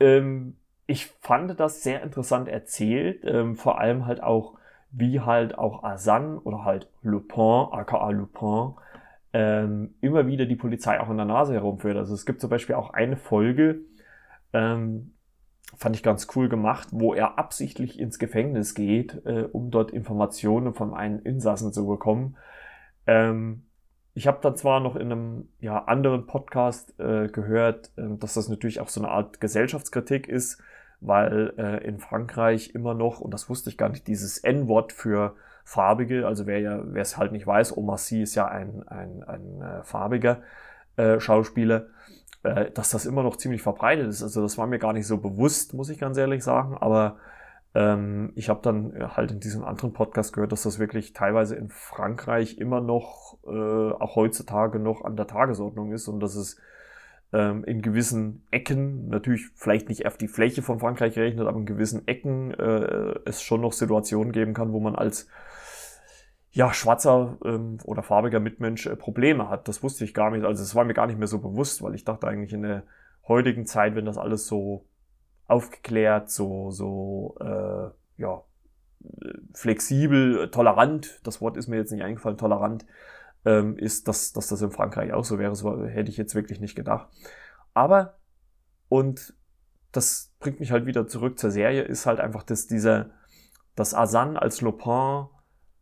Ähm, 0.00 0.56
ich 0.86 1.06
fand 1.20 1.58
das 1.58 1.82
sehr 1.82 2.02
interessant 2.02 2.48
erzählt, 2.48 3.24
ähm, 3.24 3.56
vor 3.56 3.78
allem 3.78 4.06
halt 4.06 4.22
auch, 4.22 4.58
wie 4.90 5.20
halt 5.20 5.56
auch 5.56 5.84
Asan 5.84 6.38
oder 6.38 6.64
halt 6.64 6.88
Lupin, 7.02 7.68
aka 7.72 8.10
Lupin, 8.10 8.74
ähm, 9.32 9.94
immer 10.00 10.26
wieder 10.26 10.46
die 10.46 10.56
Polizei 10.56 11.00
auch 11.00 11.08
in 11.08 11.16
der 11.16 11.26
Nase 11.26 11.54
herumführt. 11.54 11.96
Also 11.96 12.14
es 12.14 12.26
gibt 12.26 12.40
zum 12.40 12.50
Beispiel 12.50 12.74
auch 12.74 12.90
eine 12.90 13.16
Folge, 13.16 13.80
ähm, 14.52 15.14
fand 15.76 15.96
ich 15.96 16.02
ganz 16.02 16.26
cool 16.36 16.48
gemacht, 16.48 16.88
wo 16.90 17.14
er 17.14 17.38
absichtlich 17.38 17.98
ins 17.98 18.18
Gefängnis 18.18 18.74
geht, 18.74 19.24
äh, 19.24 19.48
um 19.50 19.70
dort 19.70 19.90
Informationen 19.90 20.74
von 20.74 20.92
einem 20.92 21.20
Insassen 21.20 21.72
zu 21.72 21.86
bekommen. 21.86 22.36
Ähm, 23.06 23.64
ich 24.14 24.26
habe 24.26 24.38
dann 24.42 24.56
zwar 24.56 24.80
noch 24.80 24.96
in 24.96 25.10
einem 25.10 25.48
ja, 25.60 25.84
anderen 25.84 26.26
Podcast 26.26 26.98
äh, 27.00 27.28
gehört, 27.28 27.90
äh, 27.96 28.16
dass 28.18 28.34
das 28.34 28.48
natürlich 28.48 28.80
auch 28.80 28.88
so 28.88 29.00
eine 29.00 29.10
Art 29.10 29.40
Gesellschaftskritik 29.40 30.28
ist, 30.28 30.62
weil 31.02 31.52
äh, 31.58 31.84
in 31.84 31.98
Frankreich 31.98 32.74
immer 32.74 32.94
noch, 32.94 33.20
und 33.20 33.34
das 33.34 33.48
wusste 33.48 33.70
ich 33.70 33.76
gar 33.76 33.88
nicht, 33.88 34.06
dieses 34.06 34.38
N-Wort 34.38 34.92
für 34.92 35.34
Farbige, 35.64 36.26
also 36.26 36.46
wer 36.46 36.60
ja, 36.60 36.80
wer 36.84 37.02
es 37.02 37.16
halt 37.16 37.32
nicht 37.32 37.46
weiß, 37.46 37.76
Omar 37.76 37.98
Sy 37.98 38.22
ist 38.22 38.34
ja 38.34 38.46
ein, 38.46 38.82
ein, 38.88 39.22
ein 39.24 39.62
äh, 39.62 39.84
farbiger 39.84 40.42
äh, 40.96 41.20
Schauspieler, 41.20 41.86
äh, 42.42 42.70
dass 42.70 42.90
das 42.90 43.06
immer 43.06 43.22
noch 43.22 43.36
ziemlich 43.36 43.62
verbreitet 43.62 44.08
ist. 44.08 44.22
Also 44.22 44.42
das 44.42 44.58
war 44.58 44.66
mir 44.66 44.78
gar 44.78 44.92
nicht 44.92 45.06
so 45.06 45.18
bewusst, 45.18 45.74
muss 45.74 45.90
ich 45.90 45.98
ganz 45.98 46.16
ehrlich 46.18 46.42
sagen, 46.42 46.76
aber 46.78 47.16
ähm, 47.74 48.32
ich 48.34 48.48
habe 48.48 48.60
dann 48.62 48.94
äh, 48.94 49.08
halt 49.08 49.32
in 49.32 49.40
diesem 49.40 49.64
anderen 49.64 49.92
Podcast 49.92 50.32
gehört, 50.32 50.52
dass 50.52 50.62
das 50.62 50.78
wirklich 50.78 51.12
teilweise 51.12 51.56
in 51.56 51.68
Frankreich 51.68 52.58
immer 52.58 52.80
noch, 52.80 53.38
äh, 53.44 53.92
auch 53.92 54.16
heutzutage 54.16 54.78
noch 54.78 55.04
an 55.04 55.16
der 55.16 55.26
Tagesordnung 55.26 55.92
ist 55.92 56.08
und 56.08 56.20
dass 56.20 56.36
es 56.36 56.58
ähm, 57.32 57.64
in 57.64 57.82
gewissen 57.82 58.46
Ecken, 58.50 59.08
natürlich 59.08 59.48
vielleicht 59.54 59.88
nicht 59.88 60.06
auf 60.06 60.18
die 60.18 60.28
Fläche 60.28 60.62
von 60.62 60.78
Frankreich 60.78 61.14
gerechnet, 61.14 61.46
aber 61.46 61.58
in 61.58 61.66
gewissen 61.66 62.06
Ecken 62.06 62.52
äh, 62.52 63.14
es 63.24 63.42
schon 63.42 63.60
noch 63.60 63.72
Situationen 63.72 64.32
geben 64.32 64.54
kann, 64.54 64.72
wo 64.72 64.80
man 64.80 64.94
als 64.94 65.28
ja, 66.50 66.74
schwarzer 66.74 67.38
ähm, 67.44 67.78
oder 67.84 68.02
farbiger 68.02 68.38
Mitmensch 68.40 68.86
äh, 68.86 68.94
Probleme 68.94 69.48
hat. 69.48 69.68
Das 69.68 69.82
wusste 69.82 70.04
ich 70.04 70.12
gar 70.12 70.30
nicht. 70.30 70.44
Also 70.44 70.62
es 70.62 70.74
war 70.74 70.84
mir 70.84 70.94
gar 70.94 71.06
nicht 71.06 71.18
mehr 71.18 71.28
so 71.28 71.38
bewusst, 71.38 71.82
weil 71.82 71.94
ich 71.94 72.04
dachte 72.04 72.28
eigentlich 72.28 72.52
in 72.52 72.62
der 72.62 72.82
heutigen 73.26 73.64
Zeit, 73.64 73.94
wenn 73.94 74.04
das 74.04 74.18
alles 74.18 74.46
so 74.46 74.84
aufgeklärt, 75.46 76.30
so, 76.30 76.70
so, 76.70 77.36
äh, 77.40 78.20
ja, 78.20 78.42
flexibel, 79.54 80.50
tolerant, 80.50 81.20
das 81.24 81.40
Wort 81.40 81.56
ist 81.56 81.68
mir 81.68 81.76
jetzt 81.76 81.90
nicht 81.90 82.02
eingefallen, 82.02 82.38
tolerant, 82.38 82.86
ähm, 83.44 83.76
ist, 83.76 84.08
dass, 84.08 84.32
dass 84.32 84.48
das 84.48 84.62
in 84.62 84.70
Frankreich 84.70 85.12
auch 85.12 85.24
so 85.24 85.38
wäre. 85.38 85.50
Das 85.50 85.64
hätte 85.64 86.10
ich 86.10 86.16
jetzt 86.16 86.34
wirklich 86.34 86.60
nicht 86.60 86.74
gedacht. 86.74 87.08
Aber, 87.74 88.18
und 88.88 89.34
das 89.92 90.32
bringt 90.38 90.60
mich 90.60 90.72
halt 90.72 90.86
wieder 90.86 91.06
zurück 91.06 91.38
zur 91.38 91.50
Serie, 91.50 91.82
ist 91.82 92.06
halt 92.06 92.20
einfach, 92.20 92.42
dass 92.42 92.66
dieser, 92.66 93.10
dass 93.76 93.94
Asan 93.94 94.36
als 94.36 94.60
Lopin 94.60 95.26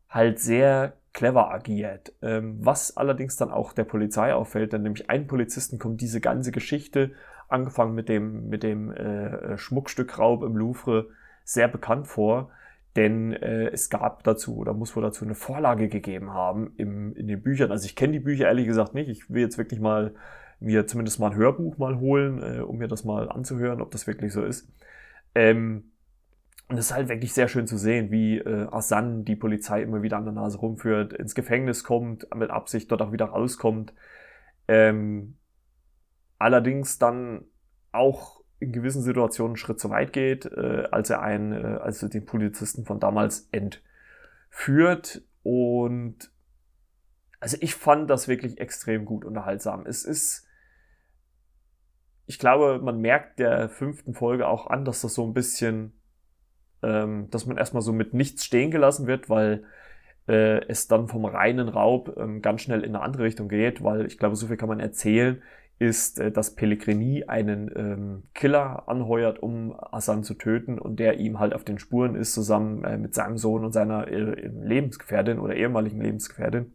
halt 0.09 0.39
sehr 0.41 0.95
clever 1.13 1.51
agiert. 1.51 2.13
Ähm, 2.23 2.59
was 2.61 2.97
allerdings 2.97 3.37
dann 3.37 3.51
auch 3.51 3.73
der 3.73 3.85
Polizei 3.85 4.35
auffällt, 4.35 4.73
denn 4.73 4.83
nämlich 4.83 5.11
ein 5.11 5.27
Polizisten 5.27 5.79
kommt 5.79 6.01
diese 6.01 6.21
ganze 6.21 6.53
Geschichte 6.53 7.13
angefangen 7.49 7.95
mit 7.95 8.09
dem, 8.09 8.49
mit 8.49 8.63
dem 8.63 8.93
äh, 8.93 9.59
Schmuckstückraub 9.59 10.43
im 10.43 10.57
Louvre, 10.57 11.09
sehr 11.45 11.69
bekannt 11.69 12.07
vor. 12.07 12.51
Denn 12.97 13.33
äh, 13.33 13.69
es 13.69 13.89
gab 13.89 14.25
dazu 14.25 14.57
oder 14.57 14.75
muss 14.75 14.97
wohl 14.97 15.03
dazu 15.03 15.25
eine 15.25 15.37
Vorlage 15.37 15.89
gegeben 15.89 16.33
haben 16.33 16.73
im, 16.77 17.15
in 17.15 17.29
den 17.29 17.43
Büchern. 17.43 17.71
Also 17.71 17.87
ich 17.87 17.95
kenne 17.95 18.15
die 18.15 18.21
Bücher 18.21 18.47
ehrlich 18.47 18.67
gesagt 18.67 18.95
nicht. 18.95 19.09
Ich 19.09 19.31
will 19.31 19.43
jetzt 19.43 19.59
wirklich 19.59 19.81
mal 19.81 20.15
mir 20.59 20.87
zumindest 20.87 21.21
mal 21.21 21.31
ein 21.31 21.37
Hörbuch 21.37 21.79
mal 21.79 21.99
holen, 22.01 22.43
äh, 22.43 22.61
um 22.61 22.79
mir 22.79 22.89
das 22.89 23.05
mal 23.05 23.31
anzuhören, 23.31 23.81
ob 23.81 23.91
das 23.91 24.07
wirklich 24.07 24.33
so 24.33 24.45
ist. 24.45 24.69
Ähm, 25.35 25.93
und 26.69 26.79
es 26.79 26.87
ist 26.87 26.95
halt 26.95 27.09
wirklich 27.09 27.33
sehr 27.33 27.49
schön 27.49 27.67
zu 27.67 27.77
sehen, 27.77 28.13
wie 28.13 28.39
äh, 28.39 28.69
Asan 28.71 29.25
die 29.25 29.35
Polizei 29.35 29.83
immer 29.83 30.03
wieder 30.03 30.17
an 30.19 30.25
der 30.25 30.35
Nase 30.35 30.59
rumführt, 30.59 31.13
ins 31.13 31.35
Gefängnis 31.35 31.83
kommt, 31.83 32.33
mit 32.35 32.51
Absicht 32.51 32.91
dort 32.93 33.03
auch 33.03 33.13
wieder 33.13 33.27
rauskommt. 33.27 33.93
Ähm, 34.69 35.37
allerdings 36.39 36.99
dann 36.99 37.45
auch 37.91 38.40
in 38.61 38.73
gewissen 38.73 39.03
Situationen 39.03 39.53
einen 39.53 39.57
Schritt 39.57 39.81
zu 39.81 39.91
weit 39.91 40.13
geht, 40.13 40.45
äh, 40.45 40.85
als 40.91 41.11
er 41.11 41.23
einen, 41.23 41.53
äh, 41.53 41.79
als 41.79 42.03
er 42.03 42.11
den 42.11 42.27
Polizisten 42.27 42.85
von 42.85 43.01
damals 43.01 43.49
entführt. 43.51 45.23
Und 45.43 46.31
also 47.41 47.57
ich 47.61 47.75
fand 47.75 48.11
das 48.11 48.29
wirklich 48.29 48.61
extrem 48.61 49.07
gut 49.07 49.25
unterhaltsam. 49.25 49.87
Es 49.87 50.05
ist, 50.05 50.47
ich 52.27 52.39
glaube, 52.39 52.79
man 52.85 53.01
merkt 53.01 53.39
der 53.39 53.71
fünften 53.71 54.13
Folge 54.13 54.47
auch 54.47 54.67
an, 54.67 54.85
dass 54.85 55.01
das 55.01 55.15
so 55.15 55.27
ein 55.27 55.33
bisschen, 55.33 55.99
ähm, 56.83 57.29
dass 57.31 57.47
man 57.47 57.57
erstmal 57.57 57.83
so 57.83 57.95
mit 57.95 58.13
nichts 58.13 58.45
stehen 58.45 58.71
gelassen 58.71 59.07
wird, 59.07 59.31
weil 59.31 59.65
äh, 60.29 60.67
es 60.67 60.87
dann 60.87 61.09
vom 61.09 61.25
reinen 61.25 61.71
Raub 61.71 62.15
ähm, 62.19 62.43
ganz 62.43 62.61
schnell 62.61 62.85
in 62.85 62.95
eine 62.95 63.03
andere 63.03 63.23
Richtung 63.23 63.49
geht, 63.49 63.83
weil 63.83 64.05
ich 64.05 64.19
glaube, 64.19 64.37
so 64.37 64.49
viel 64.49 64.59
kann 64.59 64.69
man 64.69 64.81
erzählen 64.81 65.43
ist, 65.81 66.21
äh, 66.21 66.31
dass 66.31 66.55
Pellegrini 66.55 67.25
einen 67.25 67.71
ähm, 67.75 68.23
Killer 68.35 68.89
anheuert, 68.89 69.43
um 69.43 69.75
Hassan 69.91 70.23
zu 70.23 70.35
töten 70.35 70.79
und 70.79 71.01
der 71.01 71.19
ihm 71.19 71.41
halt 71.41 71.55
auf 71.55 71.65
den 71.65 71.79
Spuren 71.79 72.15
ist, 72.15 72.35
zusammen 72.35 72.85
äh, 72.85 72.99
mit 72.99 73.15
seinem 73.15 73.39
Sohn 73.39 73.65
und 73.65 73.73
seiner 73.73 74.07
äh, 74.07 74.47
Lebensgefährtin 74.47 75.41
oder 75.41 75.57
ehemaligen 75.57 76.01
Lebensgefährtin. 76.01 76.75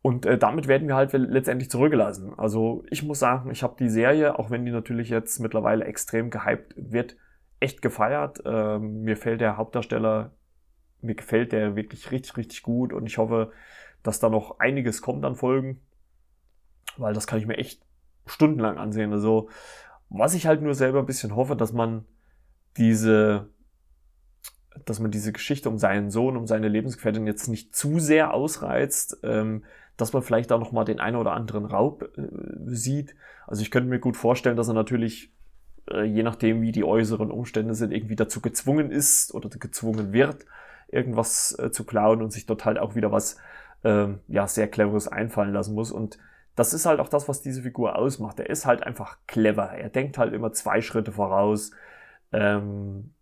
Und 0.00 0.24
äh, 0.24 0.38
damit 0.38 0.68
werden 0.68 0.88
wir 0.88 0.96
halt 0.96 1.12
letztendlich 1.12 1.70
zurückgelassen. 1.70 2.32
Also 2.38 2.84
ich 2.90 3.02
muss 3.02 3.18
sagen, 3.18 3.50
ich 3.50 3.62
habe 3.62 3.76
die 3.78 3.90
Serie, 3.90 4.38
auch 4.38 4.50
wenn 4.50 4.64
die 4.64 4.72
natürlich 4.72 5.10
jetzt 5.10 5.38
mittlerweile 5.38 5.84
extrem 5.84 6.30
gehypt 6.30 6.72
wird, 6.76 7.16
echt 7.60 7.82
gefeiert. 7.82 8.42
Ähm, 8.46 9.02
mir 9.02 9.18
fällt 9.18 9.42
der 9.42 9.58
Hauptdarsteller, 9.58 10.32
mir 11.02 11.14
gefällt 11.14 11.52
der 11.52 11.76
wirklich 11.76 12.10
richtig, 12.10 12.38
richtig 12.38 12.62
gut 12.62 12.94
und 12.94 13.06
ich 13.06 13.18
hoffe, 13.18 13.52
dass 14.02 14.18
da 14.18 14.30
noch 14.30 14.60
einiges 14.60 15.02
kommt 15.02 15.26
an 15.26 15.36
Folgen, 15.36 15.82
weil 16.98 17.14
das 17.14 17.26
kann 17.26 17.38
ich 17.38 17.46
mir 17.46 17.56
echt 17.56 17.80
stundenlang 18.26 18.78
ansehen. 18.78 19.12
Also, 19.12 19.48
was 20.10 20.34
ich 20.34 20.46
halt 20.46 20.62
nur 20.62 20.74
selber 20.74 21.00
ein 21.00 21.06
bisschen 21.06 21.34
hoffe, 21.36 21.56
dass 21.56 21.72
man 21.72 22.04
diese, 22.76 23.48
dass 24.84 25.00
man 25.00 25.10
diese 25.10 25.32
Geschichte 25.32 25.68
um 25.68 25.78
seinen 25.78 26.10
Sohn, 26.10 26.36
um 26.36 26.46
seine 26.46 26.68
Lebensgefährtin 26.68 27.26
jetzt 27.26 27.48
nicht 27.48 27.74
zu 27.74 27.98
sehr 27.98 28.34
ausreizt, 28.34 29.18
ähm, 29.22 29.64
dass 29.96 30.12
man 30.12 30.22
vielleicht 30.22 30.50
da 30.50 30.58
nochmal 30.58 30.84
den 30.84 31.00
einen 31.00 31.16
oder 31.16 31.32
anderen 31.32 31.64
Raub 31.66 32.04
äh, 32.16 32.22
sieht. 32.66 33.14
Also 33.46 33.62
ich 33.62 33.70
könnte 33.70 33.88
mir 33.88 33.98
gut 33.98 34.16
vorstellen, 34.16 34.56
dass 34.56 34.68
er 34.68 34.74
natürlich, 34.74 35.32
äh, 35.90 36.04
je 36.04 36.22
nachdem 36.22 36.62
wie 36.62 36.72
die 36.72 36.84
äußeren 36.84 37.30
Umstände 37.30 37.74
sind, 37.74 37.92
irgendwie 37.92 38.16
dazu 38.16 38.40
gezwungen 38.40 38.90
ist 38.90 39.34
oder 39.34 39.48
gezwungen 39.48 40.12
wird, 40.12 40.46
irgendwas 40.86 41.58
äh, 41.58 41.70
zu 41.70 41.84
klauen 41.84 42.22
und 42.22 42.32
sich 42.32 42.46
dort 42.46 42.64
halt 42.64 42.78
auch 42.78 42.94
wieder 42.94 43.10
was 43.12 43.36
ähm, 43.84 44.20
ja, 44.28 44.46
sehr 44.46 44.68
cleveres 44.68 45.08
einfallen 45.08 45.52
lassen 45.52 45.74
muss. 45.74 45.90
Und 45.90 46.18
das 46.58 46.74
ist 46.74 46.86
halt 46.86 46.98
auch 47.00 47.08
das, 47.08 47.28
was 47.28 47.40
diese 47.40 47.62
Figur 47.62 47.96
ausmacht. 47.96 48.40
Er 48.40 48.50
ist 48.50 48.66
halt 48.66 48.82
einfach 48.82 49.18
clever. 49.26 49.70
Er 49.70 49.90
denkt 49.90 50.18
halt 50.18 50.34
immer 50.34 50.52
zwei 50.52 50.80
Schritte 50.80 51.12
voraus. 51.12 51.70
Ähm, 52.32 53.14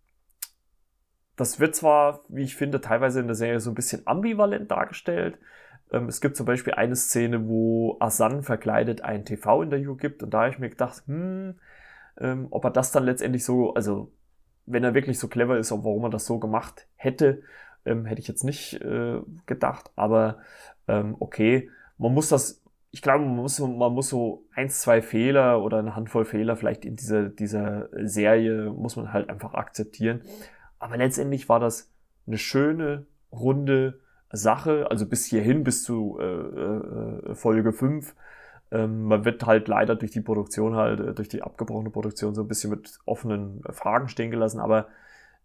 das 1.35 1.59
wird 1.59 1.75
zwar, 1.75 2.21
wie 2.29 2.43
ich 2.43 2.55
finde, 2.55 2.81
teilweise 2.81 3.19
in 3.19 3.27
der 3.27 3.35
Serie 3.35 3.59
so 3.59 3.69
ein 3.69 3.75
bisschen 3.75 4.01
ambivalent 4.07 4.71
dargestellt. 4.71 5.37
Ähm, 5.91 6.07
es 6.07 6.19
gibt 6.19 6.35
zum 6.35 6.47
Beispiel 6.47 6.73
eine 6.73 6.95
Szene, 6.95 7.47
wo 7.47 7.97
Asan 7.99 8.41
verkleidet 8.41 9.01
ein 9.01 9.23
TV-Interview 9.23 9.95
gibt 9.95 10.23
und 10.23 10.33
da 10.33 10.41
habe 10.41 10.49
ich 10.49 10.59
mir 10.59 10.69
gedacht, 10.69 11.03
hm, 11.05 11.59
ähm, 12.19 12.47
ob 12.49 12.63
er 12.65 12.71
das 12.71 12.91
dann 12.91 13.03
letztendlich 13.05 13.45
so, 13.45 13.75
also 13.75 14.11
wenn 14.65 14.83
er 14.83 14.95
wirklich 14.95 15.19
so 15.19 15.27
clever 15.27 15.59
ist, 15.59 15.71
warum 15.71 16.05
er 16.05 16.09
das 16.09 16.25
so 16.25 16.39
gemacht 16.39 16.87
hätte, 16.95 17.43
ähm, 17.85 18.05
hätte 18.05 18.21
ich 18.21 18.27
jetzt 18.27 18.43
nicht 18.43 18.81
äh, 18.81 19.21
gedacht. 19.45 19.91
Aber 19.95 20.39
ähm, 20.87 21.15
okay, 21.19 21.69
man 21.99 22.13
muss 22.13 22.29
das, 22.29 22.63
ich 22.91 23.01
glaube, 23.01 23.25
man 23.25 23.35
muss, 23.35 23.59
man 23.59 23.93
muss 23.93 24.09
so 24.09 24.45
eins, 24.53 24.81
zwei 24.81 25.01
Fehler 25.01 25.61
oder 25.61 25.79
eine 25.79 25.95
Handvoll 25.95 26.25
Fehler 26.25 26.55
vielleicht 26.55 26.85
in 26.85 26.95
dieser, 26.95 27.29
dieser 27.29 27.89
Serie 28.07 28.71
muss 28.71 28.95
man 28.95 29.13
halt 29.13 29.29
einfach 29.29 29.53
akzeptieren. 29.53 30.21
Aber 30.79 30.97
letztendlich 30.97 31.49
war 31.49 31.59
das 31.59 31.91
eine 32.25 32.37
schöne, 32.37 33.05
runde, 33.31 33.99
Sache, 34.31 34.87
also 34.89 35.05
bis 35.05 35.25
hierhin, 35.25 35.63
bis 35.63 35.83
zu 35.83 36.17
äh, 36.19 36.25
äh, 36.25 37.35
Folge 37.35 37.71
5. 37.71 38.15
Ähm, 38.71 39.03
man 39.03 39.23
wird 39.23 39.45
halt 39.45 39.67
leider 39.67 39.95
durch 39.95 40.11
die 40.11 40.21
Produktion 40.21 40.75
halt, 40.75 40.99
äh, 40.99 41.13
durch 41.13 41.29
die 41.29 41.41
abgebrochene 41.41 41.89
Produktion 41.89 42.35
so 42.35 42.41
ein 42.41 42.47
bisschen 42.47 42.71
mit 42.71 42.99
offenen 43.05 43.61
Fragen 43.69 44.09
stehen 44.09 44.31
gelassen, 44.31 44.59
aber 44.59 44.87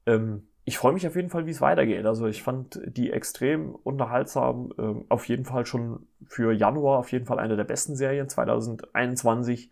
ähm, 0.06 0.48
ich 0.64 0.78
freue 0.78 0.92
mich 0.92 1.06
auf 1.06 1.16
jeden 1.16 1.30
Fall, 1.30 1.46
wie 1.46 1.50
es 1.50 1.60
weitergeht. 1.60 2.06
Also 2.06 2.26
ich 2.26 2.42
fand 2.42 2.80
die 2.86 3.10
extrem 3.10 3.74
unterhaltsam, 3.74 4.72
ähm, 4.78 5.04
auf 5.08 5.26
jeden 5.28 5.44
Fall 5.44 5.66
schon 5.66 6.06
für 6.26 6.52
Januar 6.52 6.98
auf 6.98 7.10
jeden 7.10 7.26
Fall 7.26 7.40
eine 7.40 7.56
der 7.56 7.64
besten 7.64 7.96
Serien 7.96 8.28
2021. 8.28 9.70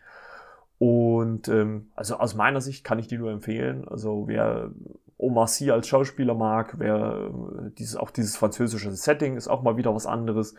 Und 0.78 1.48
ähm, 1.48 1.90
also 1.94 2.16
aus 2.16 2.34
meiner 2.34 2.60
Sicht 2.60 2.84
kann 2.84 2.98
ich 2.98 3.06
die 3.06 3.18
nur 3.18 3.30
empfehlen. 3.30 3.86
Also 3.86 4.26
wer 4.26 4.70
Omar 5.16 5.46
Sy 5.46 5.70
als 5.70 5.86
Schauspieler 5.86 6.34
mag, 6.34 6.74
wer 6.78 7.30
äh, 7.30 7.70
dieses, 7.78 7.96
auch 7.96 8.10
dieses 8.10 8.36
französische 8.36 8.90
Setting 8.90 9.36
ist 9.36 9.46
auch 9.46 9.62
mal 9.62 9.76
wieder 9.76 9.94
was 9.94 10.06
anderes. 10.06 10.54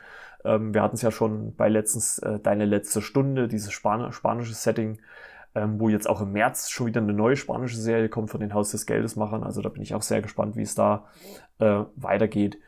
Ähm, 0.45 0.73
wir 0.73 0.81
hatten 0.81 0.95
es 0.95 1.01
ja 1.01 1.11
schon 1.11 1.55
bei 1.55 1.67
letztens 1.67 2.19
äh, 2.19 2.39
Deine 2.39 2.65
letzte 2.65 3.01
Stunde, 3.01 3.47
dieses 3.47 3.73
Span 3.73 4.11
spanische 4.13 4.53
Setting, 4.53 4.99
ähm, 5.55 5.79
wo 5.79 5.89
jetzt 5.89 6.09
auch 6.09 6.21
im 6.21 6.31
März 6.31 6.69
schon 6.69 6.87
wieder 6.87 7.01
eine 7.01 7.13
neue 7.13 7.35
spanische 7.35 7.77
Serie 7.77 8.09
kommt 8.09 8.29
von 8.29 8.39
den 8.39 8.53
Haus 8.53 8.71
des 8.71 8.85
Geldes 8.85 9.15
Machern. 9.15 9.43
Also 9.43 9.61
da 9.61 9.69
bin 9.69 9.81
ich 9.81 9.93
auch 9.93 10.01
sehr 10.01 10.21
gespannt, 10.21 10.55
wie 10.55 10.61
es 10.61 10.75
da 10.75 11.07
äh, 11.59 11.83
weitergeht. 11.95 12.59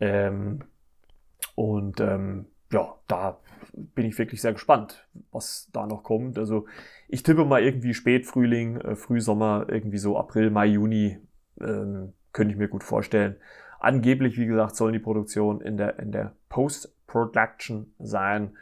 Ähm, 0.00 0.64
und 1.54 2.00
ähm, 2.00 2.46
ja, 2.72 2.94
da 3.06 3.38
bin 3.72 4.06
ich 4.06 4.18
wirklich 4.18 4.40
sehr 4.40 4.52
gespannt, 4.52 5.06
was 5.30 5.68
da 5.72 5.86
noch 5.86 6.02
kommt. 6.02 6.38
Also 6.38 6.66
ich 7.08 7.22
tippe 7.22 7.44
mal 7.44 7.62
irgendwie 7.62 7.94
Spätfrühling, 7.94 8.80
äh, 8.80 8.96
Frühsommer, 8.96 9.66
irgendwie 9.68 9.98
so 9.98 10.18
April, 10.18 10.50
Mai, 10.50 10.66
Juni, 10.66 11.18
ähm, 11.60 12.12
könnte 12.32 12.52
ich 12.52 12.58
mir 12.58 12.68
gut 12.68 12.84
vorstellen. 12.84 13.36
Angeblich, 13.78 14.38
wie 14.38 14.46
gesagt, 14.46 14.76
sollen 14.76 14.92
die 14.92 14.98
Produktionen 14.98 15.60
in 15.60 15.76
der, 15.76 15.98
in 15.98 16.12
der 16.12 16.32
Post-Production 16.48 17.92
sein. 17.98 18.56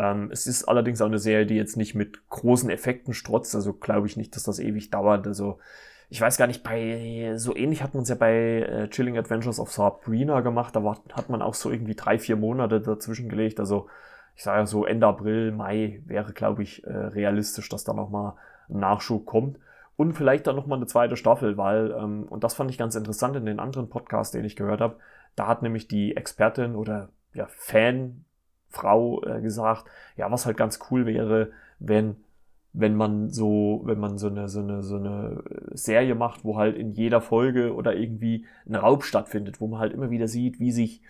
Ähm, 0.00 0.30
es 0.32 0.46
ist 0.46 0.64
allerdings 0.64 1.02
auch 1.02 1.06
eine 1.06 1.18
Serie, 1.18 1.44
die 1.44 1.56
jetzt 1.56 1.76
nicht 1.76 1.94
mit 1.94 2.26
großen 2.30 2.70
Effekten 2.70 3.12
strotzt, 3.12 3.54
also 3.54 3.74
glaube 3.74 4.06
ich 4.06 4.16
nicht, 4.16 4.34
dass 4.34 4.44
das 4.44 4.58
ewig 4.58 4.90
dauert. 4.90 5.26
Also 5.26 5.58
ich 6.08 6.20
weiß 6.20 6.38
gar 6.38 6.46
nicht, 6.46 6.64
bei 6.64 7.34
so 7.36 7.54
ähnlich 7.54 7.82
hat 7.82 7.92
man 7.92 8.04
es 8.04 8.08
ja 8.08 8.14
bei 8.14 8.62
äh, 8.62 8.88
Chilling 8.88 9.18
Adventures 9.18 9.60
of 9.60 9.70
Sabrina 9.70 10.40
gemacht. 10.40 10.74
Da 10.74 10.82
war, 10.82 10.98
hat 11.12 11.28
man 11.28 11.42
auch 11.42 11.52
so 11.52 11.70
irgendwie 11.70 11.94
drei, 11.94 12.18
vier 12.18 12.36
Monate 12.36 12.80
dazwischen 12.80 13.28
gelegt. 13.28 13.60
Also 13.60 13.88
ich 14.34 14.42
sage 14.42 14.60
ja 14.60 14.66
so 14.66 14.86
Ende 14.86 15.06
April, 15.06 15.52
Mai 15.52 16.02
wäre, 16.06 16.32
glaube 16.32 16.62
ich, 16.62 16.82
äh, 16.84 16.90
realistisch, 16.90 17.68
dass 17.68 17.84
da 17.84 17.92
nochmal 17.92 18.34
ein 18.70 18.80
Nachschub 18.80 19.26
kommt. 19.26 19.58
Und 19.96 20.14
vielleicht 20.14 20.46
dann 20.46 20.56
nochmal 20.56 20.78
eine 20.78 20.86
zweite 20.86 21.16
Staffel, 21.16 21.58
weil, 21.58 21.90
ähm, 21.90 22.22
und 22.30 22.42
das 22.42 22.54
fand 22.54 22.70
ich 22.70 22.78
ganz 22.78 22.94
interessant 22.94 23.36
in 23.36 23.44
den 23.44 23.60
anderen 23.60 23.90
Podcasts, 23.90 24.32
den 24.32 24.46
ich 24.46 24.56
gehört 24.56 24.80
habe, 24.80 24.96
da 25.36 25.46
hat 25.46 25.60
nämlich 25.62 25.88
die 25.88 26.16
Expertin 26.16 26.74
oder 26.74 27.10
ja, 27.34 27.46
Fanfrau 28.70 29.22
äh, 29.24 29.40
gesagt, 29.40 29.84
ja, 30.16 30.30
was 30.30 30.46
halt 30.46 30.56
ganz 30.56 30.78
cool 30.90 31.06
wäre, 31.06 31.50
wenn 31.78 32.16
wenn 32.72 32.94
man 32.94 33.30
so, 33.30 33.82
wenn 33.84 33.98
man 33.98 34.16
so 34.16 34.28
eine, 34.28 34.48
so 34.48 34.60
eine, 34.60 34.84
so 34.84 34.94
eine 34.94 35.42
Serie 35.72 36.14
macht, 36.14 36.44
wo 36.44 36.56
halt 36.56 36.76
in 36.76 36.92
jeder 36.92 37.20
Folge 37.20 37.74
oder 37.74 37.96
irgendwie 37.96 38.46
ein 38.64 38.76
Raub 38.76 39.02
stattfindet, 39.02 39.60
wo 39.60 39.66
man 39.66 39.80
halt 39.80 39.92
immer 39.92 40.10
wieder 40.10 40.28
sieht, 40.28 40.60
wie 40.60 40.70
sich 40.70 41.02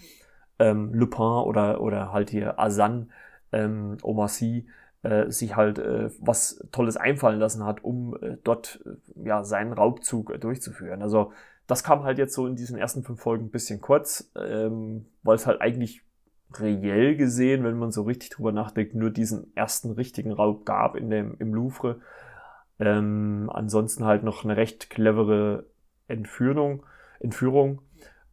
ähm, 0.59 0.95
Lupin 0.95 1.21
oder, 1.21 1.83
oder 1.83 2.13
halt 2.13 2.31
hier 2.31 2.59
Asan, 2.59 3.11
ähm, 3.53 3.99
Omassi, 4.03 4.69
äh, 5.03 5.31
sich 5.31 5.55
halt 5.55 5.79
äh, 5.79 6.09
was 6.19 6.67
Tolles 6.73 6.97
einfallen 6.97 7.39
lassen 7.39 7.65
hat, 7.65 7.85
um 7.85 8.17
äh, 8.23 8.39
dort 8.43 8.81
äh, 8.87 9.29
ja 9.29 9.45
seinen 9.45 9.75
Raubzug 9.75 10.31
äh, 10.31 10.39
durchzuführen. 10.39 11.03
Also 11.03 11.33
das 11.67 11.85
kam 11.85 12.05
halt 12.05 12.17
jetzt 12.17 12.35
so 12.35 12.47
in 12.47 12.57
diesen 12.57 12.79
ersten 12.79 13.03
fünf 13.03 13.21
Folgen 13.21 13.47
ein 13.47 13.51
bisschen 13.51 13.83
kurz, 13.83 14.31
ähm, 14.35 15.07
weil 15.23 15.37
es 15.37 15.47
halt 15.47 15.61
eigentlich 15.61 16.03
reell 16.59 17.17
gesehen, 17.17 17.65
wenn 17.65 17.79
man 17.79 17.93
so 17.93 18.03
richtig 18.03 18.31
drüber 18.31 18.53
nachdenkt, 18.53 18.95
nur 18.95 19.11
diesen 19.11 19.55
ersten 19.57 19.93
richtigen 19.93 20.33
Raub 20.33 20.65
gab 20.65 20.97
in 20.97 21.11
dem, 21.11 21.37
im 21.39 21.55
Louvre. 21.55 22.01
Ähm, 22.79 23.51
ansonsten 23.53 24.05
halt 24.05 24.23
noch 24.23 24.45
eine 24.45 24.57
recht 24.57 24.91
clevere 24.91 25.67
Entführung, 26.09 26.85
Entführung. 27.21 27.83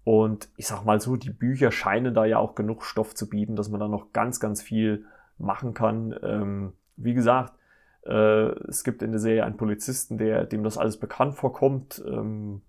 Und 0.03 0.49
ich 0.55 0.67
sag 0.67 0.85
mal 0.85 1.01
so, 1.01 1.17
die 1.17 1.31
Bücher 1.31 1.71
scheinen 1.71 2.13
da 2.13 2.25
ja 2.25 2.39
auch 2.39 2.55
genug 2.55 2.83
Stoff 2.85 3.13
zu 3.13 3.29
bieten, 3.29 3.55
dass 3.57 3.69
man 3.69 3.81
da 3.81 3.89
noch 3.89 4.13
ganz, 4.13 4.39
ganz 4.39 4.61
viel 4.61 5.05
machen 5.37 5.73
kann. 5.73 6.15
Ähm, 6.23 6.73
wie 6.95 7.13
gesagt, 7.13 7.53
äh, 8.05 8.51
es 8.69 8.83
gibt 8.83 9.01
in 9.01 9.11
der 9.11 9.19
Serie 9.19 9.43
einen 9.43 9.57
Polizisten, 9.57 10.17
der, 10.17 10.45
dem 10.45 10.63
das 10.63 10.77
alles 10.77 10.97
bekannt 10.97 11.35
vorkommt, 11.35 12.01
ähm, 12.07 12.61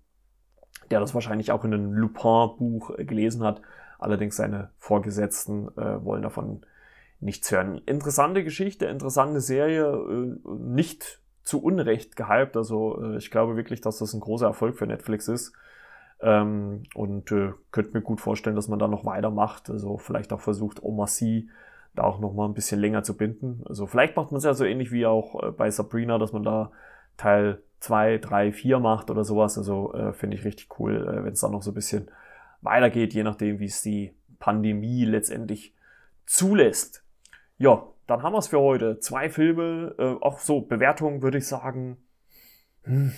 der 0.91 0.99
das 0.99 1.13
wahrscheinlich 1.13 1.51
auch 1.51 1.63
in 1.63 1.73
einem 1.73 1.93
Lupin-Buch 1.93 2.97
äh, 2.97 3.05
gelesen 3.05 3.43
hat. 3.43 3.61
Allerdings 3.99 4.37
seine 4.37 4.71
Vorgesetzten 4.77 5.67
äh, 5.77 6.03
wollen 6.03 6.23
davon 6.23 6.61
nichts 7.19 7.51
hören. 7.51 7.81
Interessante 7.85 8.43
Geschichte, 8.43 8.85
interessante 8.85 9.41
Serie, 9.41 9.85
äh, 9.85 10.49
nicht 10.57 11.21
zu 11.43 11.61
Unrecht 11.61 12.15
gehypt. 12.15 12.55
Also 12.57 13.01
äh, 13.03 13.17
ich 13.17 13.29
glaube 13.29 13.55
wirklich, 13.55 13.81
dass 13.81 13.99
das 13.99 14.13
ein 14.13 14.21
großer 14.21 14.47
Erfolg 14.47 14.77
für 14.77 14.87
Netflix 14.87 15.27
ist. 15.27 15.53
Ähm, 16.21 16.83
und 16.95 17.31
äh, 17.31 17.53
könnte 17.71 17.93
mir 17.93 18.01
gut 18.01 18.21
vorstellen, 18.21 18.55
dass 18.55 18.67
man 18.67 18.79
da 18.79 18.87
noch 18.87 19.05
weitermacht. 19.05 19.69
Also 19.69 19.97
vielleicht 19.97 20.33
auch 20.33 20.41
versucht, 20.41 20.81
Oma 20.81 21.05
C 21.05 21.47
da 21.95 22.03
auch 22.03 22.19
noch 22.19 22.33
mal 22.33 22.45
ein 22.45 22.53
bisschen 22.53 22.79
länger 22.79 23.03
zu 23.03 23.17
binden. 23.17 23.63
Also 23.67 23.87
vielleicht 23.87 24.15
macht 24.15 24.31
man 24.31 24.37
es 24.37 24.43
ja 24.43 24.53
so 24.53 24.63
ähnlich 24.63 24.91
wie 24.91 25.05
auch 25.05 25.43
äh, 25.43 25.51
bei 25.51 25.69
Sabrina, 25.71 26.17
dass 26.17 26.33
man 26.33 26.43
da 26.43 26.71
Teil 27.17 27.61
2, 27.79 28.19
3, 28.19 28.51
4 28.51 28.79
macht 28.79 29.09
oder 29.09 29.23
sowas. 29.23 29.57
Also 29.57 29.93
äh, 29.93 30.13
finde 30.13 30.37
ich 30.37 30.45
richtig 30.45 30.79
cool, 30.79 31.07
äh, 31.07 31.23
wenn 31.23 31.33
es 31.33 31.41
dann 31.41 31.51
noch 31.51 31.63
so 31.63 31.71
ein 31.71 31.75
bisschen 31.75 32.09
weitergeht, 32.61 33.13
je 33.13 33.23
nachdem, 33.23 33.59
wie 33.59 33.65
es 33.65 33.81
die 33.81 34.13
Pandemie 34.39 35.05
letztendlich 35.05 35.73
zulässt. 36.25 37.03
Ja, 37.57 37.87
dann 38.07 38.23
haben 38.23 38.33
wir 38.33 38.39
es 38.39 38.47
für 38.47 38.59
heute. 38.59 38.99
Zwei 38.99 39.29
Filme, 39.29 39.95
äh, 39.97 40.23
auch 40.23 40.39
so 40.39 40.61
Bewertungen 40.61 41.21
würde 41.21 41.37
ich 41.37 41.47
sagen. 41.47 41.97
Hm. 42.83 43.11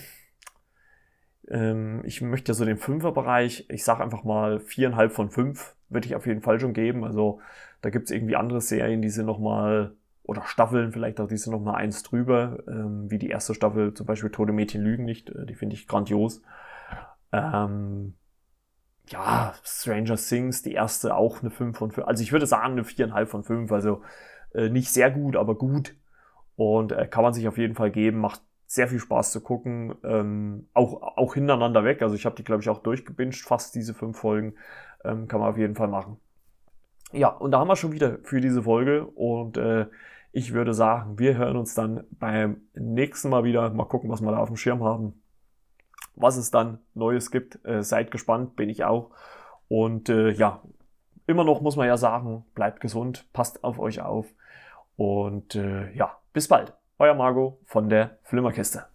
Ähm, 1.50 2.02
ich 2.06 2.22
möchte 2.22 2.54
so 2.54 2.66
den 2.66 2.78
Fünferbereich, 2.78 3.66
ich 3.70 3.84
sage 3.84 4.04
einfach 4.04 4.24
mal 4.24 4.60
viereinhalb 4.60 5.12
von 5.12 5.30
fünf, 5.30 5.76
würde 5.89 6.08
ich 6.08 6.16
auf 6.16 6.26
jeden 6.26 6.42
Fall 6.42 6.60
schon 6.60 6.74
geben. 6.74 7.04
Also 7.04 7.39
da 7.82 7.89
gibt 7.89 8.06
es 8.06 8.12
irgendwie 8.12 8.36
andere 8.36 8.62
Serien, 8.62 9.02
die 9.02 9.10
sind 9.10 9.26
nochmal, 9.26 9.96
oder 10.24 10.44
Staffeln 10.46 10.92
vielleicht 10.92 11.20
auch, 11.20 11.28
die 11.28 11.38
sind 11.38 11.52
nochmal 11.52 11.76
eins 11.76 12.04
drüber, 12.04 12.60
ähm, 12.68 13.10
wie 13.10 13.18
die 13.18 13.30
erste 13.30 13.54
Staffel, 13.54 13.94
zum 13.94 14.06
Beispiel 14.06 14.30
Tode 14.30 14.54
Mädchen 14.54 14.82
lügen 14.82 15.06
nicht, 15.06 15.30
äh, 15.30 15.46
die 15.46 15.56
finde 15.56 15.76
ich 15.76 15.88
grandios. 15.88 16.42
Ähm, 17.32 18.14
ja, 19.08 19.54
Stranger 19.64 20.16
Things, 20.16 20.62
die 20.62 20.74
erste 20.74 21.16
auch 21.16 21.41
eine 21.41 21.52
5 21.52 21.78
von 21.78 21.91
5. 21.91 22.08
Also 22.08 22.24
ich 22.24 22.32
würde 22.32 22.45
sagen 22.45 22.74
eine 22.74 22.84
4,5 22.84 23.26
von 23.26 23.43
5. 23.43 23.72
Also 23.72 24.02
äh, 24.54 24.70
nicht 24.70 24.91
sehr 24.91 25.12
gut, 25.12 25.36
aber 25.36 25.56
gut. 25.56 25.95
Und 26.56 26.91
äh, 26.91 27.08
kann 27.08 27.24
man 27.24 27.34
sich 27.34 27.47
auf 27.47 27.58
jeden 27.58 27.76
Fall 27.76 27.91
geben. 27.91 28.20
Macht 28.20 28.41
sehr 28.68 28.88
viel 28.88 28.99
Spaß 28.99 29.32
zu 29.32 29.41
gucken. 29.41 29.95
Ähm, 30.04 30.70
auch, 30.74 31.02
auch 31.18 31.34
hintereinander 31.34 31.84
weg. 31.84 32.02
Also 32.02 32.16
ich 32.16 32.26
habe 32.26 32.36
die, 32.36 32.43
glaube 32.43 32.62
ich, 32.62 32.70
auch 32.70 32.80
durchgebinged, 32.80 33.41
fast 33.41 33.76
diese 33.76 33.93
fünf 33.93 34.18
Folgen. 34.18 34.56
Ähm, 35.04 35.28
kann 35.28 35.39
man 35.39 35.49
auf 35.49 35.58
jeden 35.58 35.76
Fall 35.76 35.88
machen. 35.88 36.18
Ja, 37.12 37.28
und 37.28 37.52
da 37.52 37.60
haben 37.60 37.68
wir 37.68 37.76
schon 37.76 37.91
wieder 37.91 38.20
für 38.24 38.39
diese 38.39 38.64
Folge 38.64 39.06
und 39.06 39.58
äh, 39.58 39.88
ich 40.32 40.54
würde 40.54 40.74
sagen, 40.74 41.20
wir 41.20 41.36
hören 41.38 41.58
uns 41.58 41.74
dann 41.74 42.06
beim 42.12 42.62
nächsten 42.74 43.30
Mal 43.30 43.43
wieder. 43.43 43.70
Mal 43.72 43.86
gucken, 43.86 44.10
was 44.10 44.22
wir 44.22 44.32
da 44.32 44.38
auf 44.38 44.47
dem 44.47 44.56
Schirm 44.56 44.84
haben. 44.84 45.20
Was 46.16 46.38
es 46.38 46.51
dann 46.51 46.80
Neues 46.93 47.32
gibt. 47.32 47.64
Äh, 47.66 47.84
seid 47.84 48.12
gespannt, 48.12 48.55
bin 48.55 48.70
ich 48.70 48.84
auch. 48.84 49.12
Und 49.68 50.09
äh, 50.09 50.32
ja, 50.32 50.62
immer 51.28 51.43
noch 51.43 51.62
muss 51.62 51.76
man 51.76 51.88
ja 51.88 51.97
sagen, 51.97 52.45
bleibt 52.55 52.82
gesund, 52.82 53.26
passt 53.34 53.64
auf 53.64 53.80
euch 53.80 54.01
auf. 54.01 54.28
Und 54.97 55.55
äh, 55.55 55.91
ja, 55.93 56.18
bis 56.34 56.47
bald. 56.47 56.74
Euer 56.99 57.16
Marco 57.16 57.59
von 57.66 57.89
der 57.89 58.18
Flimmerkiste. 58.24 58.91